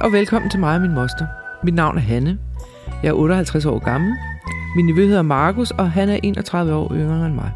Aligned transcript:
og 0.00 0.12
velkommen 0.12 0.50
til 0.50 0.60
mig 0.60 0.74
og 0.74 0.80
min 0.80 0.94
moster. 0.94 1.26
Mit 1.62 1.74
navn 1.74 1.96
er 1.96 2.00
Hanne. 2.00 2.38
Jeg 3.02 3.08
er 3.08 3.12
58 3.12 3.66
år 3.66 3.78
gammel. 3.78 4.12
Min 4.76 4.86
nevø 4.86 5.06
hedder 5.06 5.22
Markus, 5.22 5.70
og 5.70 5.90
han 5.90 6.08
er 6.08 6.18
31 6.22 6.74
år 6.74 6.94
yngre 6.94 7.26
end 7.26 7.34
mig. 7.34 7.52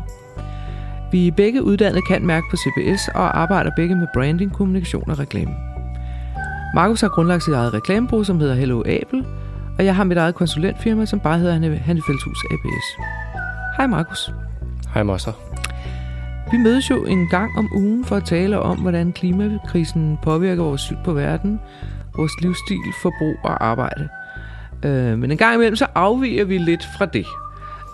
Vi 1.12 1.28
er 1.28 1.32
begge 1.32 1.62
uddannet 1.62 2.06
kan 2.08 2.26
mærke 2.26 2.46
på 2.50 2.56
CBS 2.56 3.08
og 3.08 3.40
arbejder 3.40 3.70
begge 3.76 3.94
med 3.94 4.06
branding, 4.14 4.52
kommunikation 4.52 5.10
og 5.10 5.18
reklame. 5.18 5.54
Markus 6.74 7.00
har 7.00 7.08
grundlagt 7.08 7.42
sit 7.42 7.54
eget 7.54 7.74
reklamebureau, 7.74 8.24
som 8.24 8.40
hedder 8.40 8.54
Hello 8.54 8.80
Abel, 8.80 9.26
og 9.78 9.84
jeg 9.84 9.96
har 9.96 10.04
mit 10.04 10.18
eget 10.18 10.34
konsulentfirma, 10.34 11.06
som 11.06 11.20
bare 11.20 11.38
hedder 11.38 11.52
Hanne, 11.52 11.76
Hanne 11.76 12.02
Fældshus 12.06 12.44
ABS. 12.50 13.04
Hej 13.76 13.86
Markus. 13.86 14.32
Hej 14.94 15.02
Mosser. 15.02 15.32
Vi 16.50 16.56
mødes 16.56 16.90
jo 16.90 17.04
en 17.04 17.28
gang 17.28 17.58
om 17.58 17.68
ugen 17.74 18.04
for 18.04 18.16
at 18.16 18.24
tale 18.24 18.60
om, 18.60 18.78
hvordan 18.78 19.12
klimakrisen 19.12 20.18
påvirker 20.22 20.62
vores 20.62 20.80
syn 20.80 20.96
på 21.04 21.12
verden, 21.12 21.60
vores 22.16 22.32
livsstil, 22.42 22.78
forbrug 23.02 23.36
og 23.42 23.64
arbejde. 23.66 24.08
Øh, 24.84 25.18
men 25.18 25.30
en 25.30 25.36
gang 25.36 25.54
imellem 25.54 25.76
så 25.76 25.86
afviger 25.94 26.44
vi 26.44 26.58
lidt 26.58 26.88
fra 26.98 27.06
det. 27.06 27.26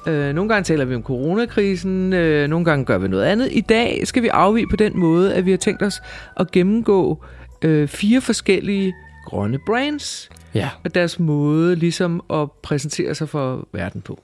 Øh, 0.06 0.34
nogle 0.34 0.48
gange 0.48 0.64
taler 0.64 0.84
vi 0.84 0.94
om 0.94 1.02
coronakrisen, 1.02 2.12
øh, 2.12 2.48
nogle 2.48 2.64
gange 2.64 2.84
gør 2.84 2.98
vi 2.98 3.08
noget 3.08 3.24
andet. 3.24 3.48
I 3.52 3.60
dag 3.60 4.06
skal 4.06 4.22
vi 4.22 4.28
afvige 4.28 4.66
på 4.70 4.76
den 4.76 4.98
måde, 4.98 5.34
at 5.34 5.46
vi 5.46 5.50
har 5.50 5.58
tænkt 5.58 5.82
os 5.82 6.02
at 6.36 6.50
gennemgå 6.50 7.24
øh, 7.62 7.88
fire 7.88 8.20
forskellige 8.20 8.94
grønne 9.26 9.58
brands, 9.66 10.30
Ja, 10.54 10.68
og 10.84 10.94
deres 10.94 11.18
måde 11.18 11.76
ligesom 11.76 12.22
at 12.32 12.52
præsentere 12.62 13.14
sig 13.14 13.28
for 13.28 13.68
verden 13.72 14.00
på. 14.00 14.20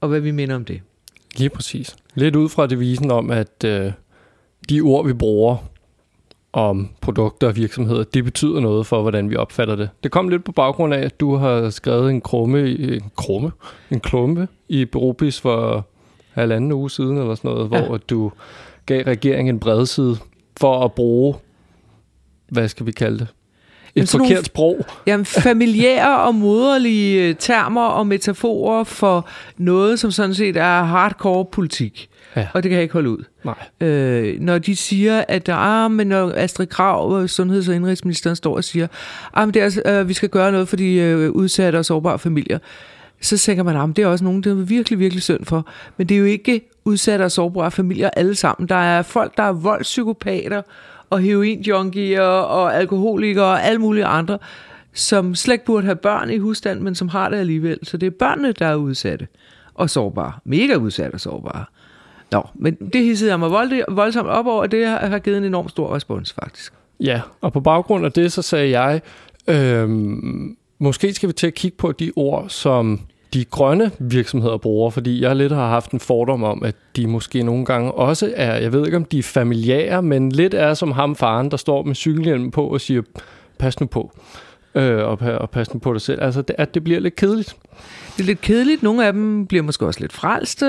Og 0.00 0.08
hvad 0.08 0.20
vi 0.20 0.30
mener 0.30 0.54
om 0.54 0.64
det. 0.64 0.80
lige 1.36 1.50
præcis. 1.50 1.96
Lidt 2.14 2.36
ud 2.36 2.48
fra 2.48 2.66
devisen 2.66 3.10
om, 3.10 3.30
at 3.30 3.64
øh, 3.64 3.92
de 4.68 4.80
ord, 4.80 5.06
vi 5.06 5.12
bruger 5.12 5.56
om 6.54 6.88
produkter 7.00 7.46
og 7.48 7.56
virksomheder, 7.56 8.04
det 8.04 8.24
betyder 8.24 8.60
noget 8.60 8.86
for, 8.86 9.02
hvordan 9.02 9.30
vi 9.30 9.36
opfatter 9.36 9.76
det. 9.76 9.88
Det 10.02 10.10
kom 10.10 10.28
lidt 10.28 10.44
på 10.44 10.52
baggrund 10.52 10.94
af, 10.94 10.98
at 11.04 11.20
du 11.20 11.36
har 11.36 11.70
skrevet 11.70 12.10
en 12.10 12.20
krumme, 12.20 12.68
en 12.70 13.02
krumme, 13.16 13.52
en 13.90 14.00
klumpe 14.00 14.48
i 14.68 14.84
Berubis 14.84 15.40
for 15.40 15.86
halvanden 16.32 16.72
uge 16.72 16.90
siden, 16.90 17.18
eller 17.18 17.34
sådan 17.34 17.50
noget, 17.50 17.72
Ja. 17.72 17.86
hvor 17.86 17.96
du 17.96 18.32
gav 18.86 19.02
regeringen 19.04 19.54
en 19.54 19.60
bredside 19.60 20.16
for 20.56 20.84
at 20.84 20.92
bruge, 20.92 21.34
hvad 22.48 22.68
skal 22.68 22.86
vi 22.86 22.92
kalde 22.92 23.18
det? 23.18 23.26
Jamen, 23.96 24.04
Et 24.04 24.14
nogle- 24.14 24.28
forkert 24.28 24.44
sprog. 24.46 24.84
Jamen, 25.06 25.24
familiære 25.26 26.20
og 26.20 26.34
moderlige 26.34 27.34
termer 27.34 27.86
og 27.86 28.06
metaforer 28.06 28.84
for 28.84 29.28
noget, 29.56 29.98
som 30.00 30.10
sådan 30.10 30.34
set 30.34 30.56
er 30.56 30.82
hardcore 30.82 31.44
politik. 31.44 32.08
Ja. 32.36 32.48
Og 32.54 32.62
det 32.62 32.70
kan 32.70 32.76
jeg 32.76 32.82
ikke 32.82 32.92
holde 32.92 33.10
ud. 33.10 33.24
Nej. 33.44 33.88
Øh, 33.88 34.40
når 34.40 34.58
de 34.58 34.76
siger, 34.76 35.24
at 35.28 35.46
der 35.46 35.54
ah, 35.54 35.90
men 35.90 36.06
når 36.06 36.32
Astrid 36.36 36.66
Krav, 36.66 37.28
sundheds- 37.28 37.68
og 37.68 37.74
indrigsministeren, 37.74 38.36
står 38.36 38.56
og 38.56 38.64
siger, 38.64 38.86
at 39.36 39.54
det 39.54 39.56
er, 39.56 39.64
altså, 39.64 39.82
øh, 39.86 40.08
vi 40.08 40.14
skal 40.14 40.28
gøre 40.28 40.52
noget 40.52 40.68
for 40.68 40.76
de 40.76 40.94
øh, 40.94 41.30
udsatte 41.30 41.76
og 41.76 41.84
sårbare 41.84 42.18
familier, 42.18 42.58
så 43.20 43.38
tænker 43.38 43.62
man, 43.62 43.76
at 43.90 43.96
det 43.96 44.02
er 44.02 44.06
også 44.06 44.24
nogen, 44.24 44.42
det 44.42 44.50
er 44.50 44.54
virkelig, 44.54 44.98
virkelig 44.98 45.22
synd 45.22 45.44
for. 45.44 45.66
Men 45.96 46.06
det 46.06 46.14
er 46.14 46.18
jo 46.18 46.24
ikke 46.24 46.70
udsatte 46.84 47.22
og 47.22 47.32
sårbare 47.32 47.70
familier 47.70 48.10
alle 48.10 48.34
sammen. 48.34 48.68
Der 48.68 48.74
er 48.74 49.02
folk, 49.02 49.36
der 49.36 49.42
er 49.42 49.52
voldspsykopater 49.52 50.62
og 51.10 51.20
heroinjunkier 51.20 52.22
og 52.22 52.76
alkoholikere 52.76 53.44
og 53.44 53.62
alle 53.64 53.78
mulige 53.78 54.04
andre, 54.04 54.38
som 54.92 55.34
slet 55.34 55.54
ikke 55.54 55.64
burde 55.64 55.84
have 55.84 55.96
børn 55.96 56.30
i 56.30 56.38
husstand, 56.38 56.80
men 56.80 56.94
som 56.94 57.08
har 57.08 57.28
det 57.28 57.36
alligevel. 57.36 57.78
Så 57.82 57.96
det 57.96 58.06
er 58.06 58.10
børnene, 58.10 58.52
der 58.52 58.66
er 58.66 58.74
udsatte 58.74 59.26
og 59.74 59.90
sårbare. 59.90 60.32
Mega 60.44 60.74
udsatte 60.74 61.14
og 61.14 61.20
sårbare. 61.20 61.64
Nå, 62.34 62.46
men 62.54 62.74
det 62.74 63.04
hissede 63.04 63.30
jeg 63.30 63.40
mig 63.40 63.50
vold, 63.50 63.94
voldsomt 63.94 64.28
op 64.28 64.46
over, 64.46 64.60
og 64.60 64.70
det 64.70 64.86
har 64.86 65.06
har 65.06 65.18
givet 65.18 65.38
en 65.38 65.44
enorm 65.44 65.68
stor 65.68 65.94
respons, 65.94 66.32
faktisk. 66.32 66.72
Ja, 67.00 67.20
og 67.40 67.52
på 67.52 67.60
baggrund 67.60 68.04
af 68.04 68.12
det, 68.12 68.32
så 68.32 68.42
sagde 68.42 68.80
jeg, 68.80 69.00
øh, 69.48 69.88
måske 70.78 71.14
skal 71.14 71.28
vi 71.28 71.32
til 71.32 71.46
at 71.46 71.54
kigge 71.54 71.76
på 71.76 71.92
de 71.92 72.12
ord, 72.16 72.44
som 72.48 73.00
de 73.34 73.44
grønne 73.44 73.90
virksomheder 73.98 74.56
bruger, 74.56 74.90
fordi 74.90 75.22
jeg 75.22 75.36
lidt 75.36 75.52
har 75.52 75.68
haft 75.68 75.90
en 75.90 76.00
fordom 76.00 76.42
om, 76.42 76.62
at 76.62 76.74
de 76.96 77.06
måske 77.06 77.42
nogle 77.42 77.64
gange 77.64 77.92
også 77.92 78.32
er, 78.36 78.56
jeg 78.56 78.72
ved 78.72 78.84
ikke 78.84 78.96
om 78.96 79.04
de 79.04 79.18
er 79.18 79.22
familiære, 79.22 80.02
men 80.02 80.32
lidt 80.32 80.54
er 80.54 80.74
som 80.74 80.92
ham 80.92 81.16
faren, 81.16 81.50
der 81.50 81.56
står 81.56 81.82
med 81.82 81.94
cykelhjelmen 81.94 82.50
på 82.50 82.66
og 82.66 82.80
siger, 82.80 83.02
pas 83.58 83.80
nu 83.80 83.86
på, 83.86 84.12
øh, 84.74 85.04
og, 85.04 85.18
og 85.20 85.50
pas 85.50 85.74
nu 85.74 85.80
på 85.80 85.92
dig 85.92 86.00
selv. 86.00 86.22
Altså, 86.22 86.42
det, 86.42 86.56
at 86.58 86.74
det 86.74 86.84
bliver 86.84 87.00
lidt 87.00 87.16
kedeligt. 87.16 87.56
Det 88.16 88.22
er 88.22 88.26
lidt 88.26 88.40
kedeligt. 88.40 88.82
Nogle 88.82 89.06
af 89.06 89.12
dem 89.12 89.46
bliver 89.46 89.62
måske 89.62 89.86
også 89.86 90.00
lidt 90.00 90.12
frelste, 90.12 90.66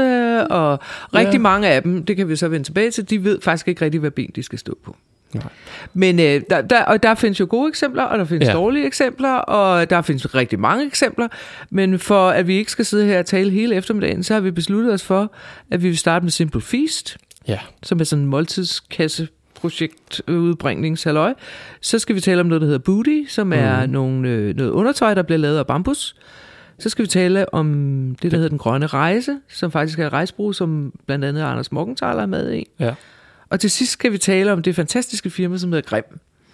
og 0.47 0.79
rigtig 1.13 1.33
Ja. 1.33 1.39
mange 1.39 1.67
af 1.67 1.83
dem, 1.83 2.05
det 2.05 2.17
kan 2.17 2.29
vi 2.29 2.35
så 2.35 2.47
vende 2.47 2.67
tilbage 2.67 2.91
til, 2.91 3.09
de 3.09 3.23
ved 3.23 3.41
faktisk 3.41 3.67
ikke 3.67 3.85
rigtig, 3.85 3.99
hvad 3.99 4.11
ben 4.11 4.31
de 4.35 4.43
skal 4.43 4.59
stå 4.59 4.77
på. 4.85 4.95
Nej. 5.33 5.43
Men 5.93 6.19
øh, 6.19 6.41
der, 6.49 6.61
der, 6.61 6.83
og 6.83 7.03
der 7.03 7.15
findes 7.15 7.39
jo 7.39 7.47
gode 7.49 7.69
eksempler, 7.69 8.03
og 8.03 8.17
der 8.17 8.25
findes 8.25 8.47
ja. 8.47 8.53
Dårlige 8.53 8.85
eksempler, 8.85 9.33
og 9.33 9.89
der 9.89 10.01
findes 10.01 10.35
rigtig 10.35 10.59
mange 10.59 10.85
eksempler. 10.85 11.27
Men 11.69 11.99
for 11.99 12.29
at 12.29 12.47
vi 12.47 12.55
ikke 12.57 12.71
skal 12.71 12.85
sidde 12.85 13.05
her 13.05 13.19
og 13.19 13.25
tale 13.25 13.49
hele 13.51 13.75
eftermiddagen, 13.75 14.23
så 14.23 14.33
har 14.33 14.41
vi 14.41 14.51
besluttet 14.51 14.93
os 14.93 15.03
for, 15.03 15.31
at 15.71 15.83
vi 15.83 15.87
vil 15.87 15.97
starte 15.97 16.23
med 16.25 16.31
Simple 16.31 16.61
Feast, 16.61 17.17
Ja, 17.47 17.59
som 17.83 17.99
er 17.99 18.03
sådan 18.03 18.23
en 18.23 18.29
måltidskasse 18.29 19.27
projekt 19.55 20.21
udbringningshalløj. 20.27 21.33
Så 21.81 21.99
skal 21.99 22.15
vi 22.15 22.21
tale 22.21 22.39
om 22.41 22.45
noget, 22.47 22.61
der 22.61 22.65
hedder 22.67 22.79
Booty, 22.79 23.23
som 23.27 23.53
er 23.53 23.85
nogle, 23.85 24.29
øh, 24.29 24.55
noget 24.55 24.71
undertøj, 24.71 25.13
der 25.13 25.21
bliver 25.23 25.37
lavet 25.39 25.57
af 25.57 25.67
bambus. 25.67 26.15
Så 26.79 26.89
skal 26.89 27.03
vi 27.03 27.07
tale 27.07 27.53
om 27.53 27.67
det, 28.21 28.31
der 28.31 28.37
hedder 28.37 28.49
Den 28.49 28.57
Grønne 28.57 28.87
Rejse, 28.87 29.39
som 29.49 29.71
faktisk 29.71 29.99
er 29.99 30.07
et 30.07 30.13
rejsebrug, 30.13 30.55
som 30.55 30.93
blandt 31.05 31.25
andet 31.25 31.41
Anders 31.41 31.71
Morgenthaler 31.71 32.21
er 32.21 32.25
med 32.25 32.53
i. 32.53 32.67
ja, 32.79 32.93
Og 33.49 33.59
til 33.59 33.71
sidst 33.71 33.91
skal 33.91 34.11
vi 34.11 34.17
tale 34.17 34.51
om 34.53 34.61
det 34.61 34.75
fantastiske 34.75 35.29
firma, 35.29 35.57
som 35.57 35.71
hedder 35.73 35.89
Grim, 35.89 36.03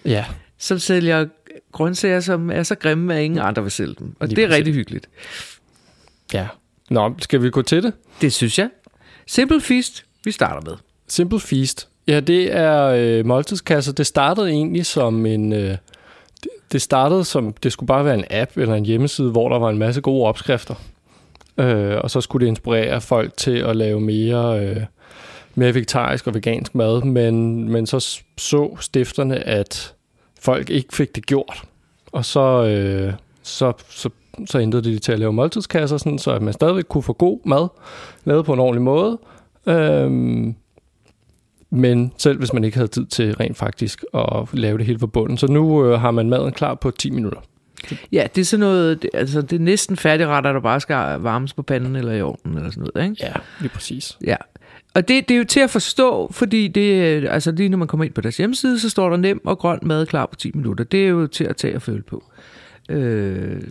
ja. 0.06 0.26
som 0.58 0.80
sælger 0.80 1.26
grøntsager, 1.72 2.20
som 2.20 2.52
er 2.52 2.64
så 2.64 2.76
grimme, 2.76 3.16
at 3.16 3.24
ingen 3.24 3.40
andre 3.40 3.62
vil 3.62 3.72
sælge 3.72 3.96
dem. 4.00 4.16
Og 4.20 4.28
Lige 4.28 4.36
det 4.36 4.44
er 4.44 4.48
præcis. 4.48 4.58
rigtig 4.58 4.74
hyggeligt. 4.74 5.10
ja. 6.34 6.48
Nå, 6.90 7.16
skal 7.20 7.44
vi 7.44 7.50
gå 7.50 7.62
til 7.62 7.84
det? 7.84 7.94
Det 8.22 8.34
synes 8.34 8.60
jeg. 8.60 8.70
Simple 9.28 9.62
Feast, 9.62 10.06
vi 10.24 10.32
starter 10.32 10.70
med. 10.70 10.78
Simple 11.08 11.40
Feast. 11.40 11.88
Ja, 12.08 12.20
det 12.20 12.56
er 12.56 12.84
øh, 12.86 13.26
måltidskasser. 13.26 13.94
Det 13.94 14.08
startede 14.08 14.50
egentlig 14.50 14.86
som 14.86 15.26
en... 15.26 15.54
Øh, 15.54 15.78
det, 16.72 16.82
startede 16.82 17.24
som... 17.24 17.54
Det 17.64 17.72
skulle 17.72 17.88
bare 17.88 18.06
være 18.06 18.14
en 18.14 18.26
app 18.30 18.58
eller 18.58 18.76
en 18.76 18.86
hjemmeside, 18.86 19.32
hvor 19.32 19.50
der 19.50 19.60
var 19.60 19.70
en 19.70 19.78
masse 19.78 20.02
gode 20.02 20.28
opskrifter. 20.28 20.76
Øh, 21.58 21.98
og 21.98 22.12
så 22.12 22.22
skulle 22.22 22.46
det 22.46 22.50
inspirere 22.50 23.02
folk 23.02 23.38
til 23.38 23.58
at 23.58 23.76
lave 23.76 24.02
mere, 24.02 24.66
øh, 24.66 24.82
mere 25.56 25.74
vegetarisk 25.74 26.28
og 26.28 26.34
vegansk 26.34 26.76
mad. 26.76 27.02
Men, 27.02 27.70
men 27.70 27.88
så 27.88 28.20
så 28.38 28.78
stifterne, 28.80 29.48
at 29.48 29.94
folk 30.42 30.70
ikke 30.70 30.96
fik 30.96 31.16
det 31.16 31.26
gjort. 31.26 31.64
Og 32.12 32.26
så, 32.26 32.66
øh, 32.66 33.14
så, 33.44 33.74
så, 33.90 34.10
så 34.46 34.60
ændrede 34.60 34.84
de 34.84 35.00
til 35.00 35.12
at 35.12 35.20
lave 35.20 35.34
måltidskasser, 35.34 35.98
sådan, 35.98 36.20
så 36.20 36.32
at 36.32 36.42
man 36.42 36.54
stadigvæk 36.54 36.86
kunne 36.90 37.04
få 37.04 37.14
god 37.14 37.40
mad, 37.46 37.68
lavet 38.26 38.46
på 38.46 38.54
en 38.54 38.60
ordentlig 38.60 38.82
måde. 38.82 39.20
Øhm, 39.66 40.56
men 41.72 42.12
selv 42.18 42.38
hvis 42.38 42.54
man 42.54 42.64
ikke 42.64 42.78
havde 42.78 42.88
tid 42.88 43.06
til 43.06 43.36
rent 43.36 43.58
faktisk 43.58 44.04
at 44.14 44.54
lave 44.54 44.78
det 44.78 44.86
hele 44.86 45.00
fra 45.00 45.08
bunden. 45.08 45.38
Så 45.38 45.48
nu 45.48 45.86
øh, 45.86 46.00
har 46.00 46.12
man 46.12 46.30
maden 46.30 46.52
klar 46.52 46.76
på 46.76 46.92
10 46.92 47.10
minutter. 47.10 47.40
Ja, 48.12 48.28
det 48.36 48.42
er 48.42 48.46
sådan 48.46 48.60
noget, 48.60 49.06
altså 49.14 49.42
det 49.42 49.56
er 49.56 49.60
næsten 49.60 49.98
færdigretter, 49.98 50.54
der 50.54 50.60
bare 50.60 50.80
skal 50.80 50.96
varmes 51.20 51.54
på 51.54 51.62
panden 51.62 51.96
eller 51.96 52.12
i 52.12 52.22
ovnen 52.22 52.58
eller 52.58 52.72
sådan 52.72 52.90
noget, 52.96 53.10
ikke? 53.10 53.26
Ja, 53.26 53.34
lige 53.60 53.70
præcis. 53.70 54.18
Ja. 54.26 54.36
Og 54.94 55.08
det, 55.08 55.30
det 55.30 55.36
er 55.36 55.38
jo 55.38 55.44
til 55.44 55.60
at 55.60 55.70
forstå, 55.70 56.32
fordi 56.32 56.68
det, 56.68 57.02
øh, 57.04 57.34
altså 57.34 57.52
lige 57.52 57.70
når 57.70 57.78
man 57.78 57.88
kommer 57.88 58.04
ind 58.04 58.14
på 58.14 58.22
deres 58.22 58.38
hjemmeside, 58.38 58.80
så 58.80 58.90
står 58.90 59.10
der 59.10 59.18
nem 59.18 59.42
og 59.46 59.58
grøn 59.58 59.80
mad 59.82 60.06
klar 60.06 60.26
på 60.26 60.36
10 60.36 60.52
minutter. 60.54 60.84
Det 60.84 61.04
er 61.04 61.08
jo 61.08 61.28
til 61.28 61.44
at 61.44 61.56
tage 61.56 61.76
og 61.76 61.82
føle 61.82 62.02
på. 62.02 62.24
Øh, 62.90 63.62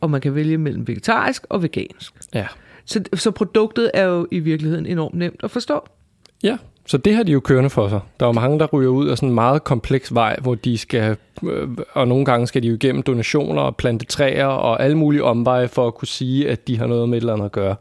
og 0.00 0.10
man 0.10 0.20
kan 0.20 0.34
vælge 0.34 0.58
mellem 0.58 0.88
vegetarisk 0.88 1.46
og 1.48 1.62
vegansk. 1.62 2.12
Ja. 2.34 2.46
Så, 2.84 3.02
så 3.14 3.30
produktet 3.30 3.90
er 3.94 4.04
jo 4.04 4.26
i 4.30 4.38
virkeligheden 4.38 4.86
enormt 4.86 5.14
nemt 5.14 5.40
at 5.42 5.50
forstå. 5.50 5.88
ja, 6.42 6.56
så 6.90 6.98
det 6.98 7.14
har 7.14 7.22
de 7.22 7.32
jo 7.32 7.40
kørende 7.40 7.70
for 7.70 7.88
sig. 7.88 8.00
Der 8.20 8.26
er 8.26 8.28
jo 8.28 8.32
mange, 8.32 8.58
der 8.58 8.66
ryger 8.66 8.90
ud 8.90 9.08
af 9.08 9.16
sådan 9.16 9.28
en 9.28 9.34
meget 9.34 9.64
kompleks 9.64 10.14
vej, 10.14 10.36
hvor 10.40 10.54
de 10.54 10.78
skal, 10.78 11.16
øh, 11.42 11.68
og 11.92 12.08
nogle 12.08 12.24
gange 12.24 12.46
skal 12.46 12.62
de 12.62 12.68
jo 12.68 12.74
igennem 12.74 13.02
donationer 13.02 13.62
og 13.62 13.76
plante 13.76 14.06
træer 14.06 14.46
og 14.46 14.82
alle 14.82 14.98
mulige 14.98 15.24
omveje 15.24 15.68
for 15.68 15.86
at 15.86 15.94
kunne 15.94 16.08
sige, 16.08 16.50
at 16.50 16.68
de 16.68 16.78
har 16.78 16.86
noget 16.86 17.08
med 17.08 17.18
et 17.18 17.20
eller 17.20 17.32
andet 17.32 17.44
at 17.44 17.52
gøre. 17.52 17.76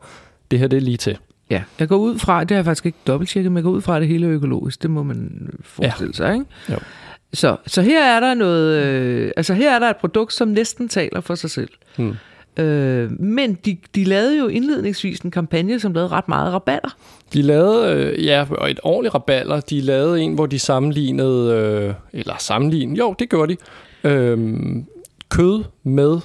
Det 0.52 0.60
her 0.60 0.68
det 0.68 0.78
er 0.78 0.82
lige 0.82 0.98
til. 0.98 1.18
Ja, 1.50 1.64
jeg 1.80 1.88
går 1.88 1.98
ud 1.98 2.20
fra, 2.20 2.42
det 2.42 2.52
har 2.52 2.58
jeg 2.58 2.66
faktisk 2.66 2.86
ikke 2.86 2.98
dobbelttjekket, 3.08 3.52
men 3.52 3.58
jeg 3.58 3.64
går 3.64 3.72
ud 3.72 3.82
fra, 3.82 3.96
at 3.96 4.02
det 4.02 4.10
hele 4.10 4.28
er 4.28 4.32
økologisk. 4.32 4.82
Det 4.82 4.92
må 4.92 5.04
man 5.04 5.50
forestille 5.62 6.14
ja. 6.14 6.18
sig, 6.18 6.34
ikke? 6.34 6.46
Jo. 6.70 6.78
Så, 7.34 7.58
så 7.68 7.82
her 7.82 8.06
er 8.06 8.20
der 8.20 8.34
noget, 8.34 8.86
øh, 8.86 9.32
altså 9.38 9.54
her 9.54 9.76
er 9.76 9.80
der 9.80 9.90
et 9.90 9.98
produkt, 9.98 10.34
som 10.34 10.48
næsten 10.48 10.90
taler 10.90 11.22
for 11.22 11.36
sig 11.36 11.50
selv. 11.50 11.70
Hmm. 11.98 12.16
Øh, 12.58 13.22
men 13.22 13.54
de, 13.54 13.78
de 13.96 14.04
lavede 14.04 14.40
jo 14.40 14.48
indledningsvis 14.48 15.20
en 15.20 15.32
kampagne, 15.32 15.80
som 15.80 15.94
lavede 15.94 16.12
ret 16.12 16.28
meget 16.28 16.54
rabatter. 16.54 16.90
De 17.34 17.42
lavede, 17.42 17.94
øh, 17.94 18.26
ja, 18.26 18.46
og 18.52 18.72
et 18.72 18.80
ordentligt 18.84 19.16
raballer. 19.16 19.60
De 19.60 19.82
lavede 19.82 20.22
en, 20.22 20.34
hvor 20.34 20.46
de 20.46 20.60
sammenlignede, 20.60 21.54
øh, 21.54 21.94
eller 22.14 22.34
sammenlignede, 22.40 23.00
jo, 23.00 23.16
det 23.20 23.30
gjorde 23.30 23.56
de, 23.56 24.10
øh, 24.10 24.58
kød 25.30 25.64
med 25.84 26.20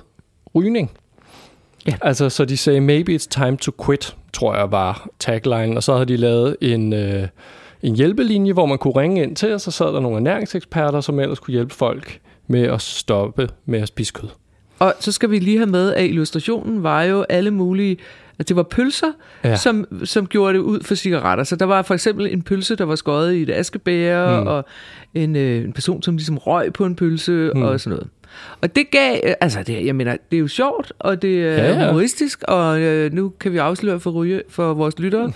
rygning. 0.55 0.91
Ja. 1.87 1.95
Altså, 2.03 2.29
så 2.29 2.45
de 2.45 2.57
sagde, 2.57 2.81
maybe 2.81 3.15
it's 3.15 3.29
time 3.31 3.57
to 3.57 3.73
quit, 3.87 4.17
tror 4.33 4.57
jeg 4.57 4.73
var 4.73 5.09
tagline. 5.19 5.77
Og 5.77 5.83
så 5.83 5.93
havde 5.93 6.07
de 6.07 6.17
lavet 6.17 6.57
en, 6.61 6.93
øh, 6.93 7.29
en 7.83 7.97
hjælpelinje, 7.97 8.53
hvor 8.53 8.67
man 8.67 8.79
kunne 8.79 8.97
ringe 8.97 9.23
ind 9.23 9.37
til, 9.37 9.55
og 9.55 9.61
så 9.61 9.71
sad 9.71 9.87
der 9.87 10.01
nogle 10.01 10.17
ernæringseksperter, 10.17 11.01
som 11.01 11.21
ellers 11.21 11.39
kunne 11.39 11.53
hjælpe 11.53 11.75
folk 11.75 12.21
med 12.47 12.63
at 12.63 12.83
stoppe 12.83 13.49
med 13.67 13.81
at 13.81 13.89
spise 13.89 14.13
kød. 14.13 14.29
Og 14.85 14.95
så 15.01 15.13
skal 15.13 15.31
vi 15.31 15.39
lige 15.39 15.57
have 15.59 15.71
med, 15.71 15.95
at 15.95 16.05
illustrationen 16.05 16.83
var 16.83 17.03
jo 17.03 17.25
alle 17.29 17.51
mulige, 17.51 17.97
at 18.39 18.49
det 18.49 18.57
var 18.57 18.63
pølser, 18.63 19.13
Ja. 19.45 19.57
som, 19.57 19.87
som 20.05 20.27
gjorde 20.27 20.55
det 20.55 20.59
ud 20.61 20.81
for 20.81 20.95
cigaretter. 20.95 21.45
Så 21.45 21.57
der 21.57 21.65
var 21.67 21.83
for 21.83 21.95
eksempel 21.95 22.27
en 22.33 22.43
pølse, 22.43 22.77
der 22.77 22.85
var 22.85 22.95
skåret 22.97 23.35
i 23.35 23.43
et 23.43 23.51
askebæger, 23.51 24.37
Mm. 24.37 24.41
mm. 24.43 24.47
og 24.47 24.65
en, 25.15 25.37
øh, 25.37 25.65
en 25.65 25.73
person, 25.73 26.03
som 26.03 26.17
ligesom 26.17 26.39
røg 26.39 26.73
på 26.73 26.85
en 26.85 26.97
pølse 26.97 27.33
Mm. 27.33 27.51
mm. 27.61 27.63
og 27.63 27.81
sådan 27.81 27.91
noget. 27.97 28.09
Og 28.63 28.77
det 28.77 28.91
gav, 28.91 29.21
øh, 29.25 29.35
altså 29.41 29.63
det, 29.67 29.87
jeg 29.87 29.97
mener, 29.97 30.17
det 30.31 30.37
er 30.37 30.41
jo 30.41 30.49
sjovt, 30.49 30.93
og 30.99 31.23
det 31.23 31.45
er 31.47 31.53
Ja, 31.53 31.69
ja, 31.81 31.87
humoristisk, 31.89 32.43
og 32.49 32.81
øh, 32.81 33.13
nu 33.13 33.33
kan 33.41 33.53
vi 33.53 33.59
afsløre 33.59 34.01
for, 34.01 34.11
ryge, 34.11 34.43
for 34.49 34.75
vores 34.75 34.99
lyttere, 34.99 35.33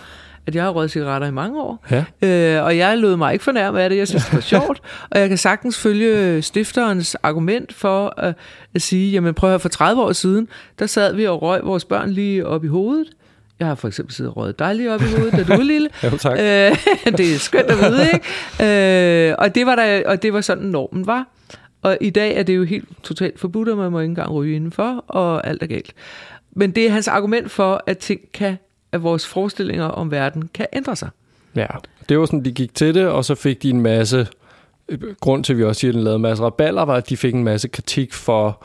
at 0.48 0.54
jeg 0.54 0.64
har 0.64 0.70
røget 0.70 0.90
cigaretter 0.90 1.28
i 1.28 1.30
mange 1.30 1.60
år. 1.62 1.84
Ja. 1.90 2.04
Øh, 2.22 2.64
og 2.64 2.76
jeg 2.76 2.98
lod 2.98 3.16
mig 3.16 3.32
ikke 3.32 3.44
fornærme 3.44 3.82
af 3.82 3.90
det. 3.90 3.96
Jeg 3.96 4.08
synes, 4.08 4.24
det 4.24 4.34
var 4.34 4.40
sjovt. 4.56 4.82
og 5.10 5.20
jeg 5.20 5.28
kan 5.28 5.38
sagtens 5.38 5.78
følge 5.78 6.42
stifterens 6.42 7.14
argument 7.22 7.74
for 7.74 8.24
øh, 8.26 8.32
at 8.74 8.82
sige, 8.82 9.10
jamen 9.10 9.34
prøv 9.34 9.50
at 9.50 9.52
høre, 9.52 9.60
for 9.60 9.68
30 9.68 10.02
år 10.02 10.12
siden, 10.12 10.48
der 10.78 10.86
sad 10.86 11.14
vi 11.14 11.24
og 11.24 11.42
røg 11.42 11.60
vores 11.64 11.84
børn 11.84 12.10
lige 12.10 12.46
op 12.46 12.64
i 12.64 12.68
hovedet. 12.68 13.06
Jeg 13.58 13.66
har 13.66 13.74
for 13.74 13.88
eksempel 13.88 14.14
siddet 14.14 14.30
og 14.30 14.36
røget 14.36 14.58
dig 14.58 14.74
lige 14.74 14.94
op 14.94 15.02
i 15.02 15.04
hovedet, 15.04 15.32
da 15.32 15.42
du 15.42 15.56
var 15.56 15.62
lille. 15.62 15.88
Jo, 16.12 16.16
tak. 16.16 16.32
Øh, 16.32 16.76
det 17.18 17.34
er 17.34 17.38
skønt 17.38 17.66
at 17.70 17.78
vide, 17.78 18.08
ikke? 18.14 19.30
Øh, 19.30 19.34
og, 19.38 19.54
det 19.54 19.66
var 19.66 19.76
der, 19.76 20.02
og 20.06 20.22
det 20.22 20.32
var 20.32 20.40
sådan, 20.40 20.64
normen 20.64 21.06
var. 21.06 21.26
Og 21.82 21.98
i 22.00 22.10
dag 22.10 22.36
er 22.36 22.42
det 22.42 22.56
jo 22.56 22.64
helt 22.64 22.88
totalt 23.02 23.40
forbudt, 23.40 23.68
og 23.68 23.76
man 23.76 23.92
må 23.92 24.00
ikke 24.00 24.10
engang 24.10 24.30
ryge 24.32 24.56
indenfor, 24.56 25.04
og 25.08 25.46
alt 25.46 25.62
er 25.62 25.66
galt. 25.66 25.92
Men 26.56 26.70
det 26.70 26.86
er 26.86 26.90
hans 26.90 27.08
argument 27.08 27.50
for, 27.50 27.82
at 27.86 27.98
ting 27.98 28.20
kan, 28.34 28.56
at 28.92 29.02
vores 29.02 29.26
forestillinger 29.26 29.84
om 29.84 30.10
verden 30.10 30.50
kan 30.54 30.66
ændre 30.72 30.96
sig. 30.96 31.08
Ja, 31.56 31.66
det 32.08 32.18
var 32.18 32.26
sådan, 32.26 32.44
de 32.44 32.52
gik 32.52 32.74
til 32.74 32.94
det, 32.94 33.06
og 33.06 33.24
så 33.24 33.34
fik 33.34 33.62
de 33.62 33.70
en 33.70 33.80
masse... 33.80 34.26
Øh, 34.88 34.98
grund 35.20 35.44
til, 35.44 35.52
at 35.52 35.58
vi 35.58 35.64
også 35.64 35.80
siger, 35.80 35.90
at 35.90 35.94
den 35.94 36.02
lavede 36.02 36.16
en 36.16 36.22
masse 36.22 36.44
raballer, 36.44 36.82
var, 36.82 36.94
at 36.94 37.08
de 37.08 37.16
fik 37.16 37.34
en 37.34 37.44
masse 37.44 37.68
kritik 37.68 38.12
for 38.12 38.64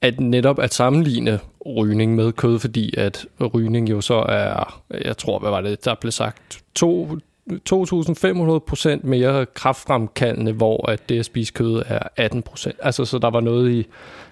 at 0.00 0.20
netop 0.20 0.58
at 0.58 0.74
sammenligne 0.74 1.40
rygning 1.66 2.14
med 2.14 2.32
kød, 2.32 2.58
fordi 2.58 2.94
at 2.96 3.26
rygning 3.54 3.90
jo 3.90 4.00
så 4.00 4.14
er, 4.14 4.82
jeg 5.04 5.16
tror, 5.16 5.38
hvad 5.38 5.50
var 5.50 5.60
det, 5.60 5.84
der 5.84 5.94
blev 5.94 6.12
sagt, 6.12 6.62
to- 6.74 7.18
2.500 7.50 8.58
procent 8.58 9.04
mere 9.04 9.46
kraftfremkaldende, 9.46 10.52
hvor 10.52 10.90
at 10.90 11.08
det 11.08 11.18
at 11.18 11.24
spise 11.24 11.52
kød 11.52 11.82
er 11.86 11.98
18 12.16 12.42
procent. 12.42 12.76
Altså, 12.82 13.04
så 13.04 13.18
der 13.18 13.30
var 13.30 13.40
noget 13.40 13.70
i, 13.72 13.86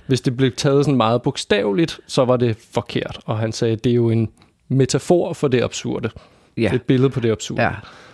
hvis 0.07 0.21
det 0.21 0.37
blev 0.37 0.53
taget 0.53 0.85
sådan 0.85 0.97
meget 0.97 1.23
bogstaveligt, 1.23 2.01
så 2.07 2.25
var 2.25 2.37
det 2.37 2.57
forkert. 2.73 3.21
Og 3.25 3.39
han 3.39 3.53
sagde, 3.53 3.73
at 3.73 3.85
det 3.85 3.91
er 3.91 3.95
jo 3.95 4.11
en 4.11 4.29
metafor 4.69 5.33
for 5.33 5.49
det 5.49 5.63
absurde. 5.63 6.11
Ja. 6.57 6.75
Et 6.75 6.83
billede 6.83 7.11
på 7.11 7.21
det 7.21 7.31
absurde. 7.31 7.63
Ja. 7.63 7.71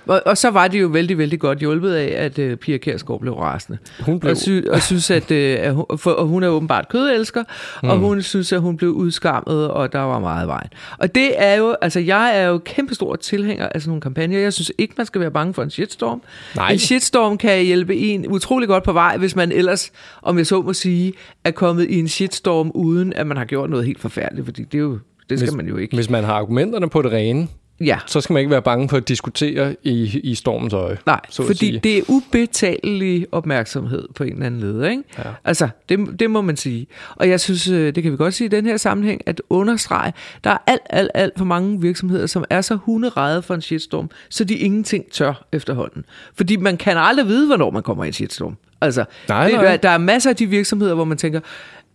Og, 0.07 0.23
og 0.27 0.39
så 0.39 0.51
var 0.51 0.69
det 0.69 0.81
jo 0.81 0.87
vældig, 0.87 1.19
vældig 1.19 1.41
godt 1.41 1.59
hjulpet 1.59 1.95
af, 1.95 2.25
at 2.25 2.39
uh, 2.39 2.55
Pia 2.55 2.77
Kjærsgaard 2.77 3.21
blev 3.21 3.33
rasende. 3.33 3.79
Hun 4.01 4.21
blev 4.21 4.31
Og, 4.31 4.37
sy- 4.37 4.67
og 4.71 4.83
synes, 4.83 5.11
at, 5.11 5.31
uh, 5.31 5.37
at 5.37 5.75
hun, 5.75 5.85
for, 5.97 6.11
og 6.11 6.27
hun 6.27 6.43
er 6.43 6.49
åbenbart 6.49 6.89
kødelsker, 6.89 7.45
mm. 7.83 7.89
og 7.89 7.99
hun 7.99 8.23
synes, 8.23 8.53
at 8.53 8.61
hun 8.61 8.77
blev 8.77 8.91
udskammet, 8.91 9.71
og 9.71 9.93
der 9.93 9.99
var 9.99 10.19
meget 10.19 10.49
vejen. 10.49 10.69
Og 10.99 11.15
det 11.15 11.43
er 11.43 11.55
jo, 11.55 11.77
altså 11.83 12.01
jeg 12.01 12.39
er 12.39 12.47
jo 12.47 12.59
kæmpestor 12.59 13.17
tilhænger 13.17 13.69
af 13.69 13.81
sådan 13.81 13.91
nogle 13.91 14.01
kampagner. 14.01 14.39
Jeg 14.39 14.53
synes 14.53 14.73
ikke, 14.79 14.95
man 14.97 15.07
skal 15.07 15.21
være 15.21 15.31
bange 15.31 15.55
for 15.55 15.63
en 15.63 15.71
shitstorm. 15.71 16.23
Nej. 16.57 16.71
En 16.71 16.79
shitstorm 16.79 17.39
kan 17.39 17.65
hjælpe 17.65 17.97
en 17.97 18.27
utrolig 18.27 18.69
godt 18.69 18.85
på 18.85 18.93
vej, 18.93 19.17
hvis 19.17 19.37
man 19.37 19.53
ellers, 19.53 19.93
om 20.23 20.39
jeg 20.39 20.47
så 20.47 20.63
må 20.63 20.73
sige, 20.73 21.13
er 21.45 21.51
kommet 21.51 21.91
i 21.91 21.99
en 21.99 22.09
shitstorm, 22.09 22.71
uden 22.75 23.13
at 23.13 23.27
man 23.27 23.37
har 23.37 23.45
gjort 23.45 23.71
noget 23.71 23.87
helt 23.87 24.01
forfærdeligt, 24.01 24.45
fordi 24.45 24.65
det 24.65 24.75
er 24.75 24.83
jo, 24.83 24.99
det 25.31 25.39
skal 25.39 25.47
Hvis- 25.51 25.57
man 25.57 25.67
jo 25.69 25.77
ikke. 25.77 25.97
Hvis 25.97 26.11
man 26.11 26.25
har 26.25 26.35
argumenterne 26.35 26.89
på 26.89 27.03
det 27.03 27.13
rene, 27.13 27.49
Ja. 27.85 27.99
så 28.07 28.21
skal 28.21 28.33
man 28.35 28.41
ikke 28.41 28.51
være 28.51 28.63
bange 28.63 28.89
for 28.89 28.97
at 28.97 29.09
diskutere 29.09 29.77
i, 29.83 30.21
i 30.25 30.35
stormens 30.35 30.73
øje. 30.75 30.99
Nej, 31.07 31.21
så 31.29 31.47
fordi 31.47 31.79
det 31.79 31.99
er 31.99 32.03
ubetalelig 32.09 33.27
opmærksomhed 33.33 34.09
på 34.15 34.25
en 34.25 34.33
eller 34.33 34.47
anden 34.47 34.61
led. 34.61 34.91
Ikke? 34.91 35.03
Ja. 35.19 35.23
Altså, 35.45 35.69
det, 35.89 36.21
det 36.21 36.31
må 36.31 36.41
man 36.41 36.57
sige. 36.57 36.87
Og 37.17 37.29
jeg 37.29 37.41
synes, 37.41 37.69
øh, 37.69 37.95
det 37.95 38.03
kan 38.03 38.13
vi 38.13 38.17
godt 38.17 38.35
sige 38.35 38.47
i 38.47 38.49
den 38.49 38.67
her 38.67 38.77
sammenhæng, 38.77 39.21
at 39.27 39.43
understrege, 39.51 40.13
der 40.45 40.51
er 40.51 40.57
alt, 40.67 40.81
alt, 40.91 41.11
alt 41.15 41.33
for 41.39 41.45
mange 41.45 41.81
virksomheder, 41.81 42.27
som 42.27 42.45
er 42.51 42.61
så 42.61 42.75
hunderede 42.75 43.43
for 43.43 43.55
en 43.55 43.61
shitstorm, 43.61 44.11
så 44.29 44.45
de 44.45 44.55
ingenting 44.55 45.05
tør 45.13 45.47
efterhånden. 45.53 46.05
Fordi 46.35 46.57
man 46.57 46.77
kan 46.77 46.97
aldrig 46.97 47.27
vide, 47.27 47.47
hvornår 47.47 47.71
man 47.71 47.83
kommer 47.83 48.05
i 48.05 48.07
en 48.07 48.13
shitstorm. 48.13 48.57
Altså, 48.81 49.05
Nej, 49.29 49.45
det, 49.47 49.55
nej. 49.55 49.65
Der, 49.65 49.77
der 49.77 49.89
er 49.91 49.99
masser 49.99 50.31
af 50.31 50.37
de 50.37 50.47
virksomheder, 50.47 50.95
hvor 50.95 51.05
man 51.05 51.19
tænker, 51.19 51.41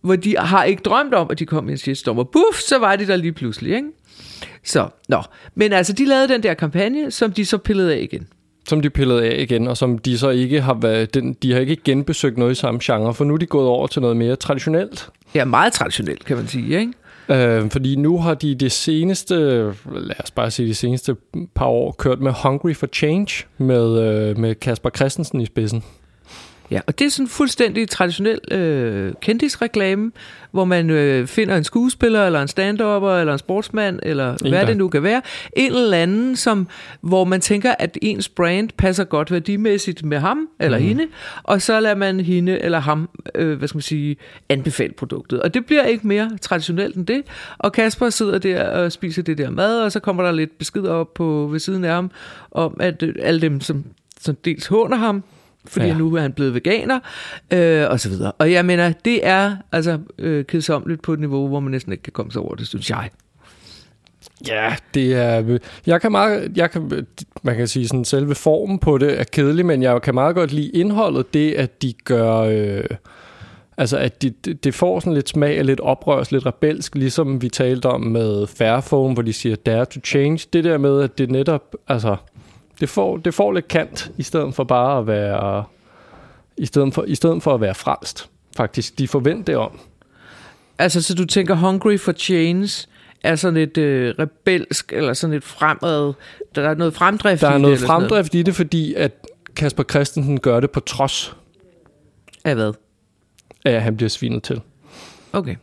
hvor 0.06 0.16
de 0.16 0.36
har 0.38 0.64
ikke 0.64 0.82
drømt 0.82 1.14
om, 1.14 1.30
at 1.30 1.38
de 1.38 1.46
kom 1.46 1.68
i 1.68 1.72
en 1.72 1.78
shitstorm, 1.78 2.18
og 2.18 2.28
buff, 2.28 2.60
så 2.60 2.78
var 2.78 2.96
de 2.96 3.06
der 3.06 3.16
lige 3.16 3.32
pludselig, 3.32 3.74
ikke? 3.74 3.88
Så, 4.64 4.88
nå. 5.08 5.22
Men 5.54 5.72
altså, 5.72 5.92
de 5.92 6.04
lavede 6.04 6.28
den 6.28 6.42
der 6.42 6.54
kampagne, 6.54 7.10
som 7.10 7.32
de 7.32 7.44
så 7.44 7.58
pillede 7.58 7.94
af 7.94 7.98
igen. 7.98 8.26
Som 8.68 8.80
de 8.82 8.90
pillede 8.90 9.24
af 9.24 9.40
igen, 9.40 9.68
og 9.68 9.76
som 9.76 9.98
de 9.98 10.18
så 10.18 10.30
ikke 10.30 10.60
har 10.60 10.74
været, 10.74 11.14
den, 11.14 11.32
de 11.32 11.52
har 11.52 11.60
ikke 11.60 11.76
genbesøgt 11.84 12.38
noget 12.38 12.52
i 12.52 12.54
samme 12.54 12.80
genre, 12.82 13.14
for 13.14 13.24
nu 13.24 13.34
er 13.34 13.38
de 13.38 13.46
gået 13.46 13.66
over 13.66 13.86
til 13.86 14.02
noget 14.02 14.16
mere 14.16 14.36
traditionelt. 14.36 15.08
Ja, 15.34 15.44
meget 15.44 15.72
traditionelt, 15.72 16.24
kan 16.24 16.36
man 16.36 16.48
sige, 16.48 16.80
ikke? 16.80 16.92
Øh, 17.28 17.70
fordi 17.70 17.96
nu 17.96 18.18
har 18.18 18.34
de 18.34 18.54
det 18.54 18.72
seneste, 18.72 19.34
lad 19.94 20.20
os 20.24 20.30
bare 20.30 20.50
sige 20.50 20.68
de 20.68 20.74
seneste 20.74 21.16
par 21.54 21.66
år, 21.66 21.92
kørt 21.98 22.20
med 22.20 22.32
Hungry 22.42 22.74
for 22.74 22.86
Change 22.86 23.44
med, 23.58 24.00
øh, 24.00 24.38
med 24.38 24.54
Kasper 24.54 24.90
Christensen 24.90 25.40
i 25.40 25.46
spidsen. 25.46 25.84
Ja, 26.70 26.80
og 26.86 26.98
det 26.98 27.04
er 27.04 27.08
sådan 27.10 27.24
en 27.24 27.28
fuldstændig 27.28 27.88
traditionel 27.88 28.38
øh, 28.50 29.12
kendisreklame, 29.20 30.12
hvor 30.50 30.64
man 30.64 30.90
øh, 30.90 31.26
finder 31.26 31.56
en 31.56 31.64
skuespiller, 31.64 32.26
eller 32.26 32.42
en 32.42 32.48
stand 32.48 32.80
eller 32.80 33.32
en 33.32 33.38
sportsmand, 33.38 33.98
eller 34.02 34.30
En, 34.32 34.36
hvad 34.48 34.60
der- 34.60 34.66
det 34.66 34.76
nu 34.76 34.88
kan 34.88 35.02
være. 35.02 35.22
En 35.56 35.72
eller 35.72 35.96
anden, 35.96 36.36
som, 36.36 36.68
hvor 37.00 37.24
man 37.24 37.40
tænker, 37.40 37.74
at 37.78 37.98
ens 38.02 38.28
brand 38.28 38.68
passer 38.76 39.04
godt 39.04 39.30
værdimæssigt 39.30 40.04
med 40.04 40.18
ham 40.18 40.48
eller 40.60 40.78
mm. 40.78 40.84
hende, 40.84 41.06
og 41.42 41.62
så 41.62 41.80
lader 41.80 41.94
man 41.94 42.20
hende 42.20 42.58
eller 42.60 42.78
ham, 42.80 43.08
øh, 43.34 43.58
hvad 43.58 43.68
skal 43.68 43.76
man 43.76 43.82
sige, 43.82 44.16
anbefale 44.48 44.92
produktet. 44.92 45.42
Og 45.42 45.54
det 45.54 45.66
bliver 45.66 45.84
ikke 45.84 46.06
mere 46.06 46.30
traditionelt 46.42 46.96
end 46.96 47.06
det. 47.06 47.22
Og 47.58 47.72
Kasper 47.72 48.10
sidder 48.10 48.38
der 48.38 48.68
og 48.68 48.92
spiser 48.92 49.22
det 49.22 49.38
der 49.38 49.50
mad, 49.50 49.80
og 49.82 49.92
så 49.92 50.00
kommer 50.00 50.22
der 50.22 50.32
lidt 50.32 50.58
beskeder 50.58 50.90
op 50.92 51.14
på 51.14 51.48
ved 51.52 51.58
siden 51.60 51.84
af 51.84 51.94
ham, 51.94 52.10
om 52.50 52.76
at 52.80 53.02
øh, 53.02 53.14
alle 53.22 53.40
dem, 53.40 53.60
som, 53.60 53.84
som 54.20 54.34
dels 54.44 54.66
håner 54.66 54.96
ham, 54.96 55.22
fordi 55.68 55.86
Ja. 55.86 55.94
nu 55.98 56.14
er 56.14 56.20
han 56.20 56.32
blevet 56.32 56.54
veganer, 56.54 56.98
øh, 57.52 57.90
og 57.90 58.00
så 58.00 58.08
videre. 58.08 58.32
Og 58.32 58.52
jeg 58.52 58.64
mener, 58.64 58.92
det 59.04 59.26
er 59.26 59.56
altså 59.72 59.98
øh, 60.18 60.44
kedsomligt 60.44 61.02
på 61.02 61.12
et 61.12 61.20
niveau, 61.20 61.48
hvor 61.48 61.60
man 61.60 61.70
næsten 61.70 61.92
ikke 61.92 62.02
kan 62.02 62.12
komme 62.12 62.32
sig 62.32 62.42
over 62.42 62.54
det, 62.54 62.66
synes 62.66 62.90
jeg. 62.90 63.10
Ja, 64.48 64.74
det 64.94 65.14
er... 65.14 65.58
Jeg 65.86 66.00
kan 66.00 66.12
meget... 66.12 66.52
Jeg 66.56 66.70
kan, 66.70 67.06
man 67.42 67.56
kan 67.56 67.68
sige 67.68 67.88
sådan, 67.88 68.04
selve 68.04 68.34
formen 68.34 68.78
på 68.78 68.98
det 68.98 69.20
er 69.20 69.24
kedelig, 69.24 69.66
men 69.66 69.82
jeg 69.82 70.02
kan 70.02 70.14
meget 70.14 70.34
godt 70.34 70.52
lide 70.52 70.68
indholdet. 70.70 71.34
Det, 71.34 71.54
at 71.54 71.82
de 71.82 71.92
gør... 72.04 72.36
Øh, 72.36 72.84
altså, 73.76 73.98
at 73.98 74.22
de, 74.22 74.30
det 74.44 74.64
det 74.64 74.74
får 74.74 75.00
sådan 75.00 75.14
lidt 75.14 75.28
smag 75.28 75.58
af 75.58 75.66
lidt 75.66 75.80
oprørs, 75.80 76.32
lidt 76.32 76.46
rebelsk, 76.46 76.94
ligesom 76.94 77.42
vi 77.42 77.48
talte 77.48 77.86
om 77.86 78.00
med 78.00 78.46
Fairphone, 78.46 79.14
hvor 79.14 79.22
de 79.22 79.32
siger 79.32 79.56
dare 79.56 79.84
to 79.84 80.00
change. 80.04 80.46
Det 80.52 80.64
der 80.64 80.78
med, 80.78 81.00
at 81.02 81.18
det 81.18 81.30
netop... 81.30 81.76
Altså, 81.88 82.16
det 82.80 82.88
får, 82.88 83.16
det 83.16 83.34
får 83.34 83.52
lidt 83.52 83.68
kant, 83.68 84.10
i 84.16 84.22
stedet 84.22 84.54
for 84.54 84.64
bare 84.64 84.98
at 84.98 85.06
være... 85.06 85.64
I 86.58 86.66
stedet 86.66 86.94
for, 86.94 87.04
i 87.04 87.14
stedet 87.14 87.42
for 87.42 87.54
at 87.54 87.60
være 87.60 87.74
frelst, 87.74 88.30
faktisk. 88.56 88.98
De 88.98 89.08
forventer 89.08 89.42
det 89.44 89.56
om. 89.56 89.78
Altså, 90.78 91.02
så 91.02 91.14
du 91.14 91.24
tænker, 91.24 91.54
Hungry 91.54 91.98
for 91.98 92.12
Change 92.12 92.86
er 93.22 93.36
sådan 93.36 93.54
lidt 93.54 93.78
øh, 93.78 94.14
rebelsk, 94.18 94.92
eller 94.92 95.12
sådan 95.12 95.32
lidt 95.34 95.44
fremad, 95.44 96.12
der 96.54 96.68
er 96.68 96.74
noget 96.74 96.94
fremdrift 96.94 97.40
Der 97.40 97.46
i 97.48 97.50
er 97.50 97.54
det, 97.54 97.62
noget 97.62 97.78
fremdrift 97.80 98.34
i 98.34 98.42
det, 98.42 98.54
fordi 98.54 98.94
at 98.94 99.12
Kasper 99.56 99.82
Christensen 99.82 100.40
gør 100.40 100.60
det 100.60 100.70
på 100.70 100.80
trods 100.80 101.36
Af 102.44 102.54
hvad? 102.54 102.72
af, 103.64 103.72
at 103.72 103.82
han 103.82 103.96
bliver 103.96 104.08
svinet 104.10 104.42
til. 104.42 104.60
Okay. 105.32 105.56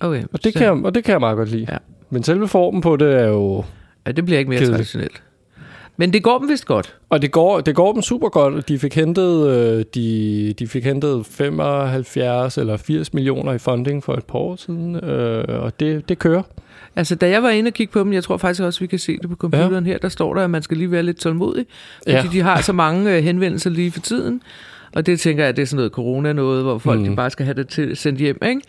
Okay. 0.00 0.22
Og 0.32 0.44
det, 0.44 0.52
så- 0.52 0.58
kan 0.58 0.62
jeg, 0.76 0.84
og 0.84 0.94
det 0.94 1.04
kan 1.04 1.12
jeg 1.12 1.20
meget 1.20 1.36
godt 1.36 1.48
lide. 1.48 1.66
Ja. 1.72 1.76
Men 2.10 2.22
selve 2.22 2.48
formen 2.48 2.80
på 2.80 2.96
det 2.96 3.14
er 3.14 3.26
jo... 3.28 3.64
Ja, 4.06 4.12
det 4.12 4.24
bliver 4.24 4.38
ikke 4.38 4.48
mere 4.48 4.58
Kedeligt. 4.58 4.76
traditionelt. 4.76 5.22
Men 6.02 6.12
det 6.12 6.22
går 6.22 6.38
dem 6.38 6.48
vist 6.48 6.66
godt. 6.66 6.94
Og 7.10 7.22
det 7.22 7.30
går, 7.32 7.60
det 7.60 7.74
går 7.74 7.92
dem 7.92 8.02
super 8.02 8.28
godt. 8.28 8.68
De 8.68 8.78
fik 8.78 8.94
hentet, 8.94 9.48
øh, 9.48 9.84
de, 9.94 10.54
de 10.58 10.66
fik 10.66 10.84
hentet 10.84 11.26
75 11.26 12.58
eller 12.58 12.76
80 12.76 13.14
millioner 13.14 13.52
i 13.52 13.58
funding 13.58 14.04
for 14.04 14.14
et 14.14 14.24
par 14.24 14.38
år 14.38 14.56
siden, 14.56 14.96
øh, 14.96 15.62
og 15.64 15.80
det, 15.80 16.08
det 16.08 16.18
kører. 16.18 16.42
Altså, 16.96 17.14
da 17.14 17.28
jeg 17.28 17.42
var 17.42 17.50
inde 17.50 17.68
og 17.68 17.72
kigge 17.72 17.92
på 17.92 18.00
dem, 18.00 18.12
jeg 18.12 18.24
tror 18.24 18.36
faktisk 18.36 18.62
også, 18.62 18.80
vi 18.80 18.86
kan 18.86 18.98
se 18.98 19.18
det 19.22 19.30
på 19.30 19.36
computeren 19.36 19.86
ja. 19.86 19.92
her, 19.92 19.98
der 19.98 20.08
står 20.08 20.34
der, 20.34 20.44
at 20.44 20.50
man 20.50 20.62
skal 20.62 20.76
lige 20.76 20.90
være 20.90 21.02
lidt 21.02 21.16
tålmodig, 21.18 21.66
fordi 21.98 22.12
Ja. 22.16 22.22
de 22.32 22.40
har 22.40 22.60
så 22.60 22.72
mange 22.72 23.16
øh, 23.16 23.22
henvendelser 23.24 23.70
lige 23.70 23.90
for 23.90 24.00
tiden. 24.00 24.42
Og 24.96 25.06
det 25.06 25.20
tænker 25.20 25.44
jeg, 25.44 25.56
det 25.56 25.62
er 25.62 25.66
sådan 25.66 25.76
noget 25.76 25.92
corona-noget, 25.92 26.62
hvor 26.62 26.78
folk 26.78 27.00
Mm. 27.00 27.08
de 27.10 27.16
bare 27.16 27.30
skal 27.30 27.44
have 27.46 27.54
det 27.54 27.68
til, 27.68 27.96
sendt 27.96 28.18
hjem, 28.20 28.38
ikke? 28.48 28.60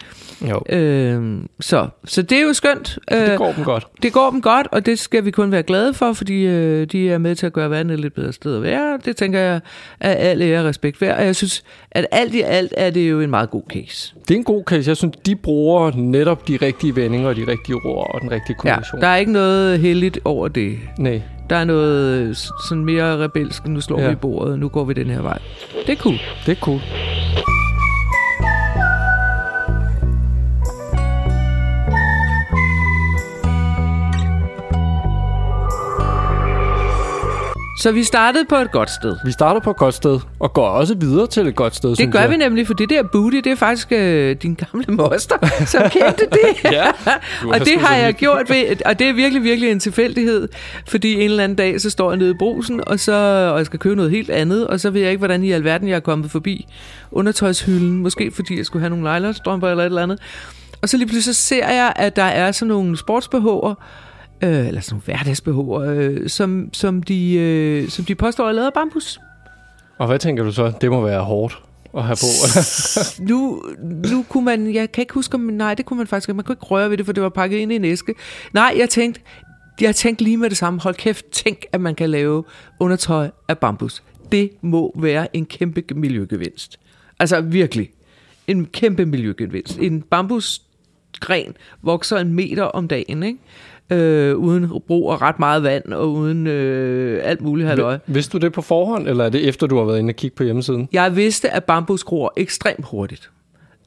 Jo, 0.50 0.62
Øh, 0.78 1.38
så, 1.60 1.88
så 2.06 2.22
det 2.22 2.38
er 2.38 2.42
jo 2.42 2.54
skønt. 2.54 2.98
det 3.12 3.32
Øh, 3.32 3.38
går 3.38 3.52
dem 3.54 3.64
godt. 3.64 3.88
det 4.04 4.14
går 4.14 4.30
dem 4.30 4.42
godt, 4.42 4.68
og 4.72 4.86
det 4.86 5.00
skal 5.00 5.26
vi 5.26 5.32
kun 5.32 5.52
være 5.52 5.64
glade 5.64 5.94
for, 5.94 6.14
fordi 6.14 6.46
øh, 6.46 6.88
de 6.88 7.10
er 7.12 7.18
med 7.18 7.36
til 7.36 7.46
at 7.46 7.54
gøre 7.54 7.70
verden 7.70 7.90
et 7.92 8.00
lidt 8.00 8.14
bedre 8.16 8.34
sted 8.34 8.56
at 8.56 8.64
være. 8.64 9.00
Det 9.06 9.16
tænker 9.16 9.40
jeg 9.40 9.60
er 10.00 10.12
al 10.14 10.42
ære 10.42 10.64
respekt 10.64 11.02
værd, 11.02 11.18
og 11.20 11.26
jeg 11.26 11.36
synes, 11.36 11.64
at 11.92 12.06
alt 12.12 12.36
i 12.36 12.42
alt 12.42 12.74
er 12.78 12.90
det 12.90 13.10
jo 13.10 13.20
en 13.22 13.30
meget 13.30 13.50
god 13.50 13.64
case. 13.74 14.14
Det 14.28 14.34
er 14.34 14.38
en 14.38 14.44
god 14.44 14.64
case. 14.64 14.90
Jeg 14.90 14.98
synes, 14.98 15.16
de 15.26 15.36
bruger 15.36 15.92
netop 15.96 16.48
de 16.48 16.58
rigtige 16.62 16.96
vendinger 16.96 17.30
og 17.30 17.36
de 17.36 17.42
rigtige 17.48 17.76
ord 17.86 18.12
og 18.16 18.22
den 18.22 18.32
rigtige 18.32 18.56
Ja, 18.66 18.70
kombination. 18.72 19.02
der 19.02 19.08
er 19.08 19.16
ikke 19.18 19.32
noget 19.32 19.80
heldigt 19.80 20.20
over 20.26 20.48
det. 20.48 20.78
Nej. 21.00 21.22
Der 21.50 21.56
er 21.56 21.64
noget 21.64 22.20
øh, 22.22 22.36
sådan 22.70 22.86
mere 22.86 23.18
rebelsk, 23.18 23.68
nu 23.68 23.82
slår 23.82 24.00
Ja. 24.00 24.08
vi 24.08 24.14
i 24.14 24.16
bordet, 24.16 24.60
nu 24.60 24.70
går 24.70 24.84
vi 24.84 24.94
den 24.94 25.10
her 25.10 25.22
vej. 25.22 25.40
Det 25.88 25.92
er 25.94 25.96
cool. 26.02 26.16
Det 26.46 26.52
er 26.52 26.56
cool. 26.62 26.80
Så 37.84 37.92
vi 37.92 38.04
startede 38.04 38.46
på 38.46 38.56
et 38.56 38.72
godt 38.72 38.90
sted. 38.92 39.18
Vi 39.26 39.32
starter 39.32 39.62
på 39.62 39.70
et 39.70 39.78
godt 39.78 39.96
sted, 39.96 40.20
og 40.40 40.54
går 40.54 40.68
også 40.68 40.96
videre 40.96 41.28
til 41.28 41.48
et 41.48 41.56
godt 41.56 41.76
sted, 41.76 41.96
Det 41.96 42.12
gør 42.12 42.20
jeg. 42.20 42.30
vi 42.30 42.38
nemlig, 42.38 42.68
for 42.68 42.74
det 42.74 42.90
der 42.90 43.04
booty, 43.04 43.36
det 43.36 43.48
er 43.48 43.56
faktisk 43.56 43.92
øh, 43.92 44.36
din 44.36 44.54
gamle 44.54 44.86
moster, 44.96 45.66
som 45.66 45.82
kendte 46.00 46.26
det. 46.32 46.72
Ja, 46.72 46.88
og 47.54 47.60
det 47.60 47.80
har 47.80 47.96
jeg 47.96 48.14
gjort 48.14 48.50
ved, 48.50 48.86
og 48.86 49.00
det 49.00 49.10
er 49.10 49.14
virkelig, 49.14 49.44
virkelig 49.44 49.72
en 49.72 49.80
tilfældighed, 49.80 50.48
fordi 50.88 51.14
en 51.14 51.22
eller 51.22 51.44
anden 51.44 51.56
dag, 51.56 51.82
så 51.82 51.90
står 51.90 52.12
jeg 52.12 52.18
nede 52.18 52.32
i 52.32 52.38
brusen, 52.40 52.88
og, 52.88 53.00
så, 53.00 53.14
og 53.52 53.58
jeg 53.58 53.66
skal 53.66 53.80
købe 53.80 53.96
noget 53.96 54.12
helt 54.12 54.30
andet, 54.30 54.68
og 54.68 54.80
så 54.80 54.90
ved 54.90 55.02
jeg 55.02 55.10
ikke, 55.10 55.20
hvordan 55.20 55.44
i 55.44 55.52
alverden 55.52 55.88
jeg 55.88 55.96
er 55.96 56.00
kommet 56.00 56.32
forbi 56.32 56.68
undertøjshylden, 57.12 57.98
måske 57.98 58.32
fordi 58.36 58.58
jeg 58.58 58.66
skulle 58.66 58.82
have 58.82 58.90
nogle 58.90 59.04
lejlerstrømper 59.04 59.70
eller 59.70 59.84
et 59.84 59.86
eller 59.86 60.04
andet. 60.04 60.20
Og 60.82 60.90
så 60.90 60.98
lige 60.98 61.08
pludselig 61.08 61.36
så 61.36 61.42
ser 61.42 61.70
jeg, 61.70 61.94
at 61.96 62.16
der 62.16 62.24
er 62.24 62.52
sådan 62.52 62.68
nogle 62.68 62.98
sportsbehårer, 62.98 63.76
øh, 64.44 64.68
eller 64.68 64.82
sådan 64.82 64.94
nogle 64.96 65.04
hverdagsbehårer, 65.06 65.94
øh, 65.96 66.30
som, 66.30 66.70
som, 66.74 67.04
de, 67.04 67.34
øh, 67.34 67.90
som 67.90 68.06
de 68.06 68.16
påstår 68.16 68.48
er 68.48 68.52
lavet 68.52 68.68
af 68.68 68.74
bambus. 68.74 69.20
Og 69.98 70.08
hvad 70.08 70.20
tænker 70.20 70.44
du 70.44 70.52
så? 70.52 70.74
Det 70.82 70.92
må 70.92 71.02
være 71.02 71.22
hårdt 71.22 71.64
at 71.98 72.04
have 72.04 72.16
på. 72.16 72.28
nu, 73.30 73.64
nu 74.12 74.26
kunne 74.30 74.46
man, 74.46 74.74
jeg 74.74 74.92
kan 74.92 75.02
ikke 75.02 75.14
huske, 75.14 75.36
om, 75.36 75.42
nej, 75.42 75.74
det 75.74 75.86
kunne 75.86 75.98
man 75.98 76.08
faktisk. 76.08 76.36
Man 76.36 76.46
kunne 76.46 76.54
ikke 76.54 76.66
røre 76.66 76.90
ved 76.90 76.98
det, 76.98 77.06
for 77.06 77.14
det 77.14 77.24
var 77.24 77.30
pakket 77.30 77.58
ind 77.58 77.72
i 77.72 77.76
en 77.76 77.86
æske. 77.86 78.16
Nej, 78.54 78.74
jeg 78.78 78.90
tænkte, 78.90 79.22
jeg 79.82 79.96
tænkte 79.96 80.24
lige 80.24 80.38
med 80.38 80.50
det 80.50 80.58
samme. 80.58 80.80
Hold 80.80 80.96
kæft, 80.96 81.26
tænk, 81.32 81.66
at 81.72 81.82
man 81.82 81.96
kan 81.96 82.10
lave 82.10 82.44
undertøj 82.80 83.30
af 83.48 83.58
bambus. 83.58 84.04
Det 84.32 84.50
må 84.62 84.92
være 84.96 85.36
en 85.36 85.46
kæmpe 85.46 85.84
miljøgevinst. 85.96 86.80
Altså 87.20 87.42
virkelig. 87.42 87.90
En 88.48 88.66
kæmpe 88.66 89.06
miljøgevinst. 89.06 89.78
En 89.78 90.02
bambusgren 90.02 91.58
vokser 91.82 92.18
en 92.18 92.34
meter 92.34 92.64
om 92.64 92.88
dagen, 92.88 93.24
ikke? 93.24 93.40
Øh, 93.90 94.36
uden 94.36 94.72
brug 94.88 95.12
af 95.12 95.22
ret 95.22 95.40
meget 95.40 95.64
vand 95.64 95.94
og 95.94 96.12
uden 96.12 96.48
øh, 96.48 97.22
alt 97.24 97.42
muligt 97.42 97.68
halløj. 97.68 97.98
Vidste 98.08 98.32
du 98.40 98.46
det 98.46 98.54
på 98.54 98.62
forhånd, 98.62 99.08
eller 99.08 99.26
er 99.26 99.30
det 99.30 99.48
efter, 99.48 99.68
du 99.68 99.78
har 99.78 99.86
været 99.86 100.00
inde 100.00 100.12
og 100.12 100.16
kigge 100.16 100.36
på 100.36 100.44
hjemmesiden? 100.44 100.90
Jeg 100.92 101.16
vidste, 101.16 101.50
at 101.50 101.64
bambus 101.64 102.04
gror 102.04 102.34
ekstremt 102.38 102.86
hurtigt. 102.86 103.30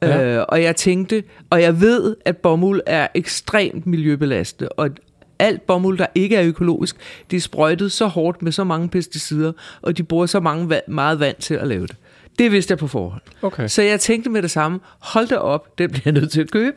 Ja. 0.02 0.18
Ja. 0.18 0.36
Øh, 0.38 0.44
og 0.48 0.62
jeg 0.62 0.76
tænkte, 0.76 1.22
og 1.50 1.62
jeg 1.62 1.80
ved, 1.80 2.16
at 2.24 2.36
bomuld 2.36 2.80
er 2.86 3.06
ekstremt 3.14 3.86
miljøbelastet, 3.86 4.68
og 4.76 4.90
alt 5.38 5.66
bomuld, 5.66 5.98
der 5.98 6.06
ikke 6.14 6.36
er 6.36 6.44
økologisk, 6.46 6.96
det 7.30 7.36
er 7.36 7.40
sprøjtet 7.40 7.92
så 7.92 8.06
hårdt 8.06 8.42
med 8.42 8.52
så 8.52 8.64
mange 8.64 8.88
pesticider, 8.88 9.52
og 9.82 9.98
de 9.98 10.02
bruger 10.02 10.26
så 10.26 10.40
mange, 10.40 10.76
va- 10.76 10.90
meget 10.90 11.20
vand 11.20 11.36
til 11.36 11.54
at 11.54 11.66
lave 11.66 11.86
det. 11.86 11.96
Det 12.38 12.52
vidste 12.52 12.72
jeg 12.72 12.78
på 12.78 12.86
forhånd. 12.86 13.22
Okay. 13.42 13.68
Så 13.68 13.82
jeg 13.82 14.00
tænkte 14.00 14.30
med 14.30 14.42
det 14.42 14.50
samme, 14.50 14.80
hold 14.98 15.28
da 15.28 15.36
op, 15.36 15.78
den 15.78 15.90
bliver 15.90 16.02
jeg 16.04 16.12
nødt 16.12 16.30
til 16.30 16.40
at 16.40 16.50
købe, 16.50 16.76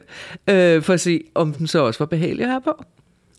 øh, 0.49 0.81
for 0.81 0.93
at 0.93 0.99
se, 0.99 1.21
om 1.35 1.53
den 1.53 1.67
så 1.67 1.79
også 1.79 1.99
var 1.99 2.05
behagelig 2.05 2.43
at 2.43 2.49
have 2.49 2.61
på. 2.61 2.83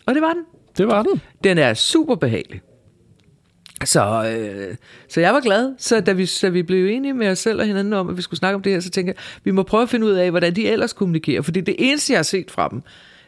Og 0.07 0.15
det 0.15 0.23
var 0.23 0.33
den. 0.33 0.45
Det 0.79 0.87
var 0.87 1.03
den. 1.03 1.21
Den 1.45 1.59
er 1.59 1.75
super 1.75 2.15
behagelig. 2.15 2.61
Så, 3.85 4.35
øh, 4.37 4.77
så 5.09 5.21
jeg 5.21 5.35
var 5.35 5.41
glad. 5.41 5.75
Så 5.79 6.01
da 6.01 6.13
vi, 6.13 6.31
da 6.43 6.49
vi 6.49 6.63
blev 6.63 6.87
enige 6.87 7.15
med 7.15 7.29
os 7.29 7.39
selv 7.39 7.61
og 7.61 7.67
hinanden 7.67 7.93
om, 7.93 8.09
at 8.09 8.17
vi 8.17 8.23
skulle 8.23 8.39
snakke 8.39 8.55
om 8.55 8.63
det 8.63 8.73
her, 8.73 8.81
så 8.81 8.91
tænkte 8.91 9.15
jeg, 9.17 9.23
vi 9.45 9.51
må 9.51 9.63
prøve 9.63 9.83
at 9.83 9.89
finde 9.89 10.07
ud 10.07 10.13
af, 10.13 10.31
hvordan 10.31 10.57
de 10.57 10.69
ellers 10.69 10.93
kommunikerer. 10.93 11.43
Fordi 11.43 11.61
det 11.61 11.75
eneste, 11.79 12.13
jeg 12.13 12.19
har 12.19 12.23
set 12.23 12.51
fra 12.51 12.69
dem, 12.69 12.83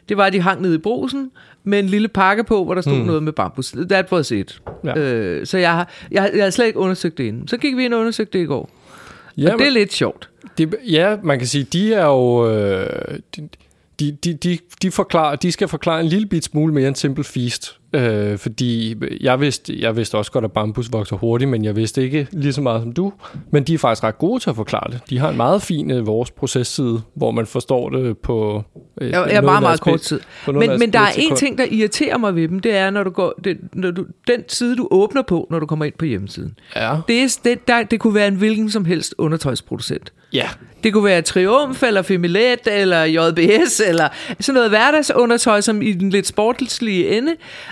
det 0.09 0.17
var, 0.17 0.25
at 0.25 0.33
de 0.33 0.41
hang 0.41 0.61
nede 0.61 0.75
i 0.75 0.77
brosen 0.77 1.31
med 1.63 1.79
en 1.79 1.85
lille 1.85 2.07
pakke 2.07 2.43
på, 2.43 2.63
hvor 2.63 2.73
der 2.73 2.81
stod 2.81 2.95
hmm. 2.95 3.05
noget 3.05 3.23
med 3.23 3.33
bambus. 3.33 3.71
That 3.89 4.11
was 4.11 4.31
it. 4.31 4.61
Ja. 4.83 4.97
Øh, 4.97 5.45
så 5.45 5.57
jeg 5.57 5.71
har, 5.71 5.91
jeg, 6.11 6.31
jeg 6.35 6.43
har 6.43 6.49
slet 6.49 6.65
ikke 6.65 6.79
undersøgt 6.79 7.17
det 7.17 7.23
inden. 7.23 7.47
Så 7.47 7.57
gik 7.57 7.77
vi 7.77 7.85
ind 7.85 7.93
og 7.93 7.99
undersøgte 7.99 8.37
det 8.37 8.43
i 8.43 8.47
går. 8.47 8.69
Ja, 9.37 9.53
og 9.53 9.59
det 9.59 9.67
er 9.67 9.71
lidt 9.71 9.93
sjovt. 9.93 10.29
Det, 10.57 10.75
ja, 10.87 11.17
man 11.23 11.37
kan 11.37 11.47
sige, 11.47 11.63
de 11.63 11.93
er 11.93 12.05
jo... 12.05 12.51
Øh, 12.51 12.87
de, 13.35 13.49
de, 13.99 14.11
de, 14.11 14.33
de, 14.33 14.57
de, 14.81 14.91
forklarer, 14.91 15.35
de 15.35 15.51
skal 15.51 15.67
forklare 15.67 16.01
en 16.01 16.05
lille 16.05 16.27
bit 16.27 16.43
smule 16.43 16.73
mere 16.73 16.87
end 16.87 16.95
Simple 16.95 17.23
Feast. 17.23 17.79
Øh, 17.93 18.37
fordi 18.37 18.95
jeg 19.21 19.41
vidste, 19.41 19.81
jeg 19.81 19.95
vidste 19.95 20.17
også 20.17 20.31
godt, 20.31 20.45
at 20.45 20.51
bambus 20.51 20.91
vokser 20.91 21.15
hurtigt, 21.15 21.49
men 21.49 21.65
jeg 21.65 21.75
vidste 21.75 22.03
ikke 22.03 22.27
lige 22.31 22.53
så 22.53 22.61
meget 22.61 22.81
som 22.81 22.91
du. 22.91 23.13
Men 23.51 23.63
de 23.63 23.73
er 23.73 23.77
faktisk 23.77 24.03
ret 24.03 24.17
gode 24.17 24.39
til 24.39 24.49
at 24.49 24.55
forklare 24.55 24.91
det. 24.91 25.01
De 25.09 25.19
har 25.19 25.29
en 25.29 25.37
meget 25.37 25.61
fin 25.61 25.91
øh, 25.91 26.07
vores 26.07 26.31
processide, 26.31 27.01
hvor 27.15 27.31
man 27.31 27.45
forstår 27.45 27.89
det 27.89 28.17
på... 28.17 28.63
Øh, 29.01 29.09
er 29.09 29.25
noget 29.25 29.43
meget, 29.43 29.61
meget 29.61 29.81
kort 29.81 30.01
tid. 30.01 30.19
Men, 30.47 30.79
men 30.79 30.93
der 30.93 30.99
er 30.99 31.11
split 31.11 31.31
en 31.31 31.35
ting, 31.35 31.57
der 31.57 31.65
irriterer 31.71 32.17
mig 32.17 32.35
ved 32.35 32.47
dem, 32.47 32.59
det 32.59 32.75
er, 32.75 32.89
når 32.89 33.03
du 33.03 33.09
går, 33.09 33.33
det, 33.43 33.57
når 33.73 33.91
du, 33.91 34.05
den 34.27 34.43
side, 34.47 34.75
du 34.75 34.87
åbner 34.91 35.21
på, 35.21 35.47
når 35.51 35.59
du 35.59 35.65
kommer 35.65 35.85
ind 35.85 35.93
på 35.99 36.05
hjemmesiden. 36.05 36.55
Ja. 36.75 36.97
Det, 37.07 37.23
er, 37.23 37.39
det, 37.43 37.67
der, 37.67 37.83
det 37.83 37.99
kunne 37.99 38.15
være 38.15 38.27
en 38.27 38.35
hvilken 38.35 38.69
som 38.69 38.85
helst 38.85 39.15
undertøjsproducent. 39.17 40.13
ja. 40.33 40.49
Det 40.83 40.93
kunne 40.93 41.03
være 41.03 41.21
Triumf, 41.21 41.83
eller 41.83 42.01
Femilet, 42.01 42.59
eller 42.67 43.03
JBS, 43.03 43.79
eller 43.87 44.07
sådan 44.39 44.53
noget 44.53 44.69
hverdagsundertøj, 44.69 45.61
som 45.61 45.81
i 45.81 45.93
den 45.93 46.09
lidt 46.09 46.27
sportslige 46.27 47.17
ende. 47.17 47.31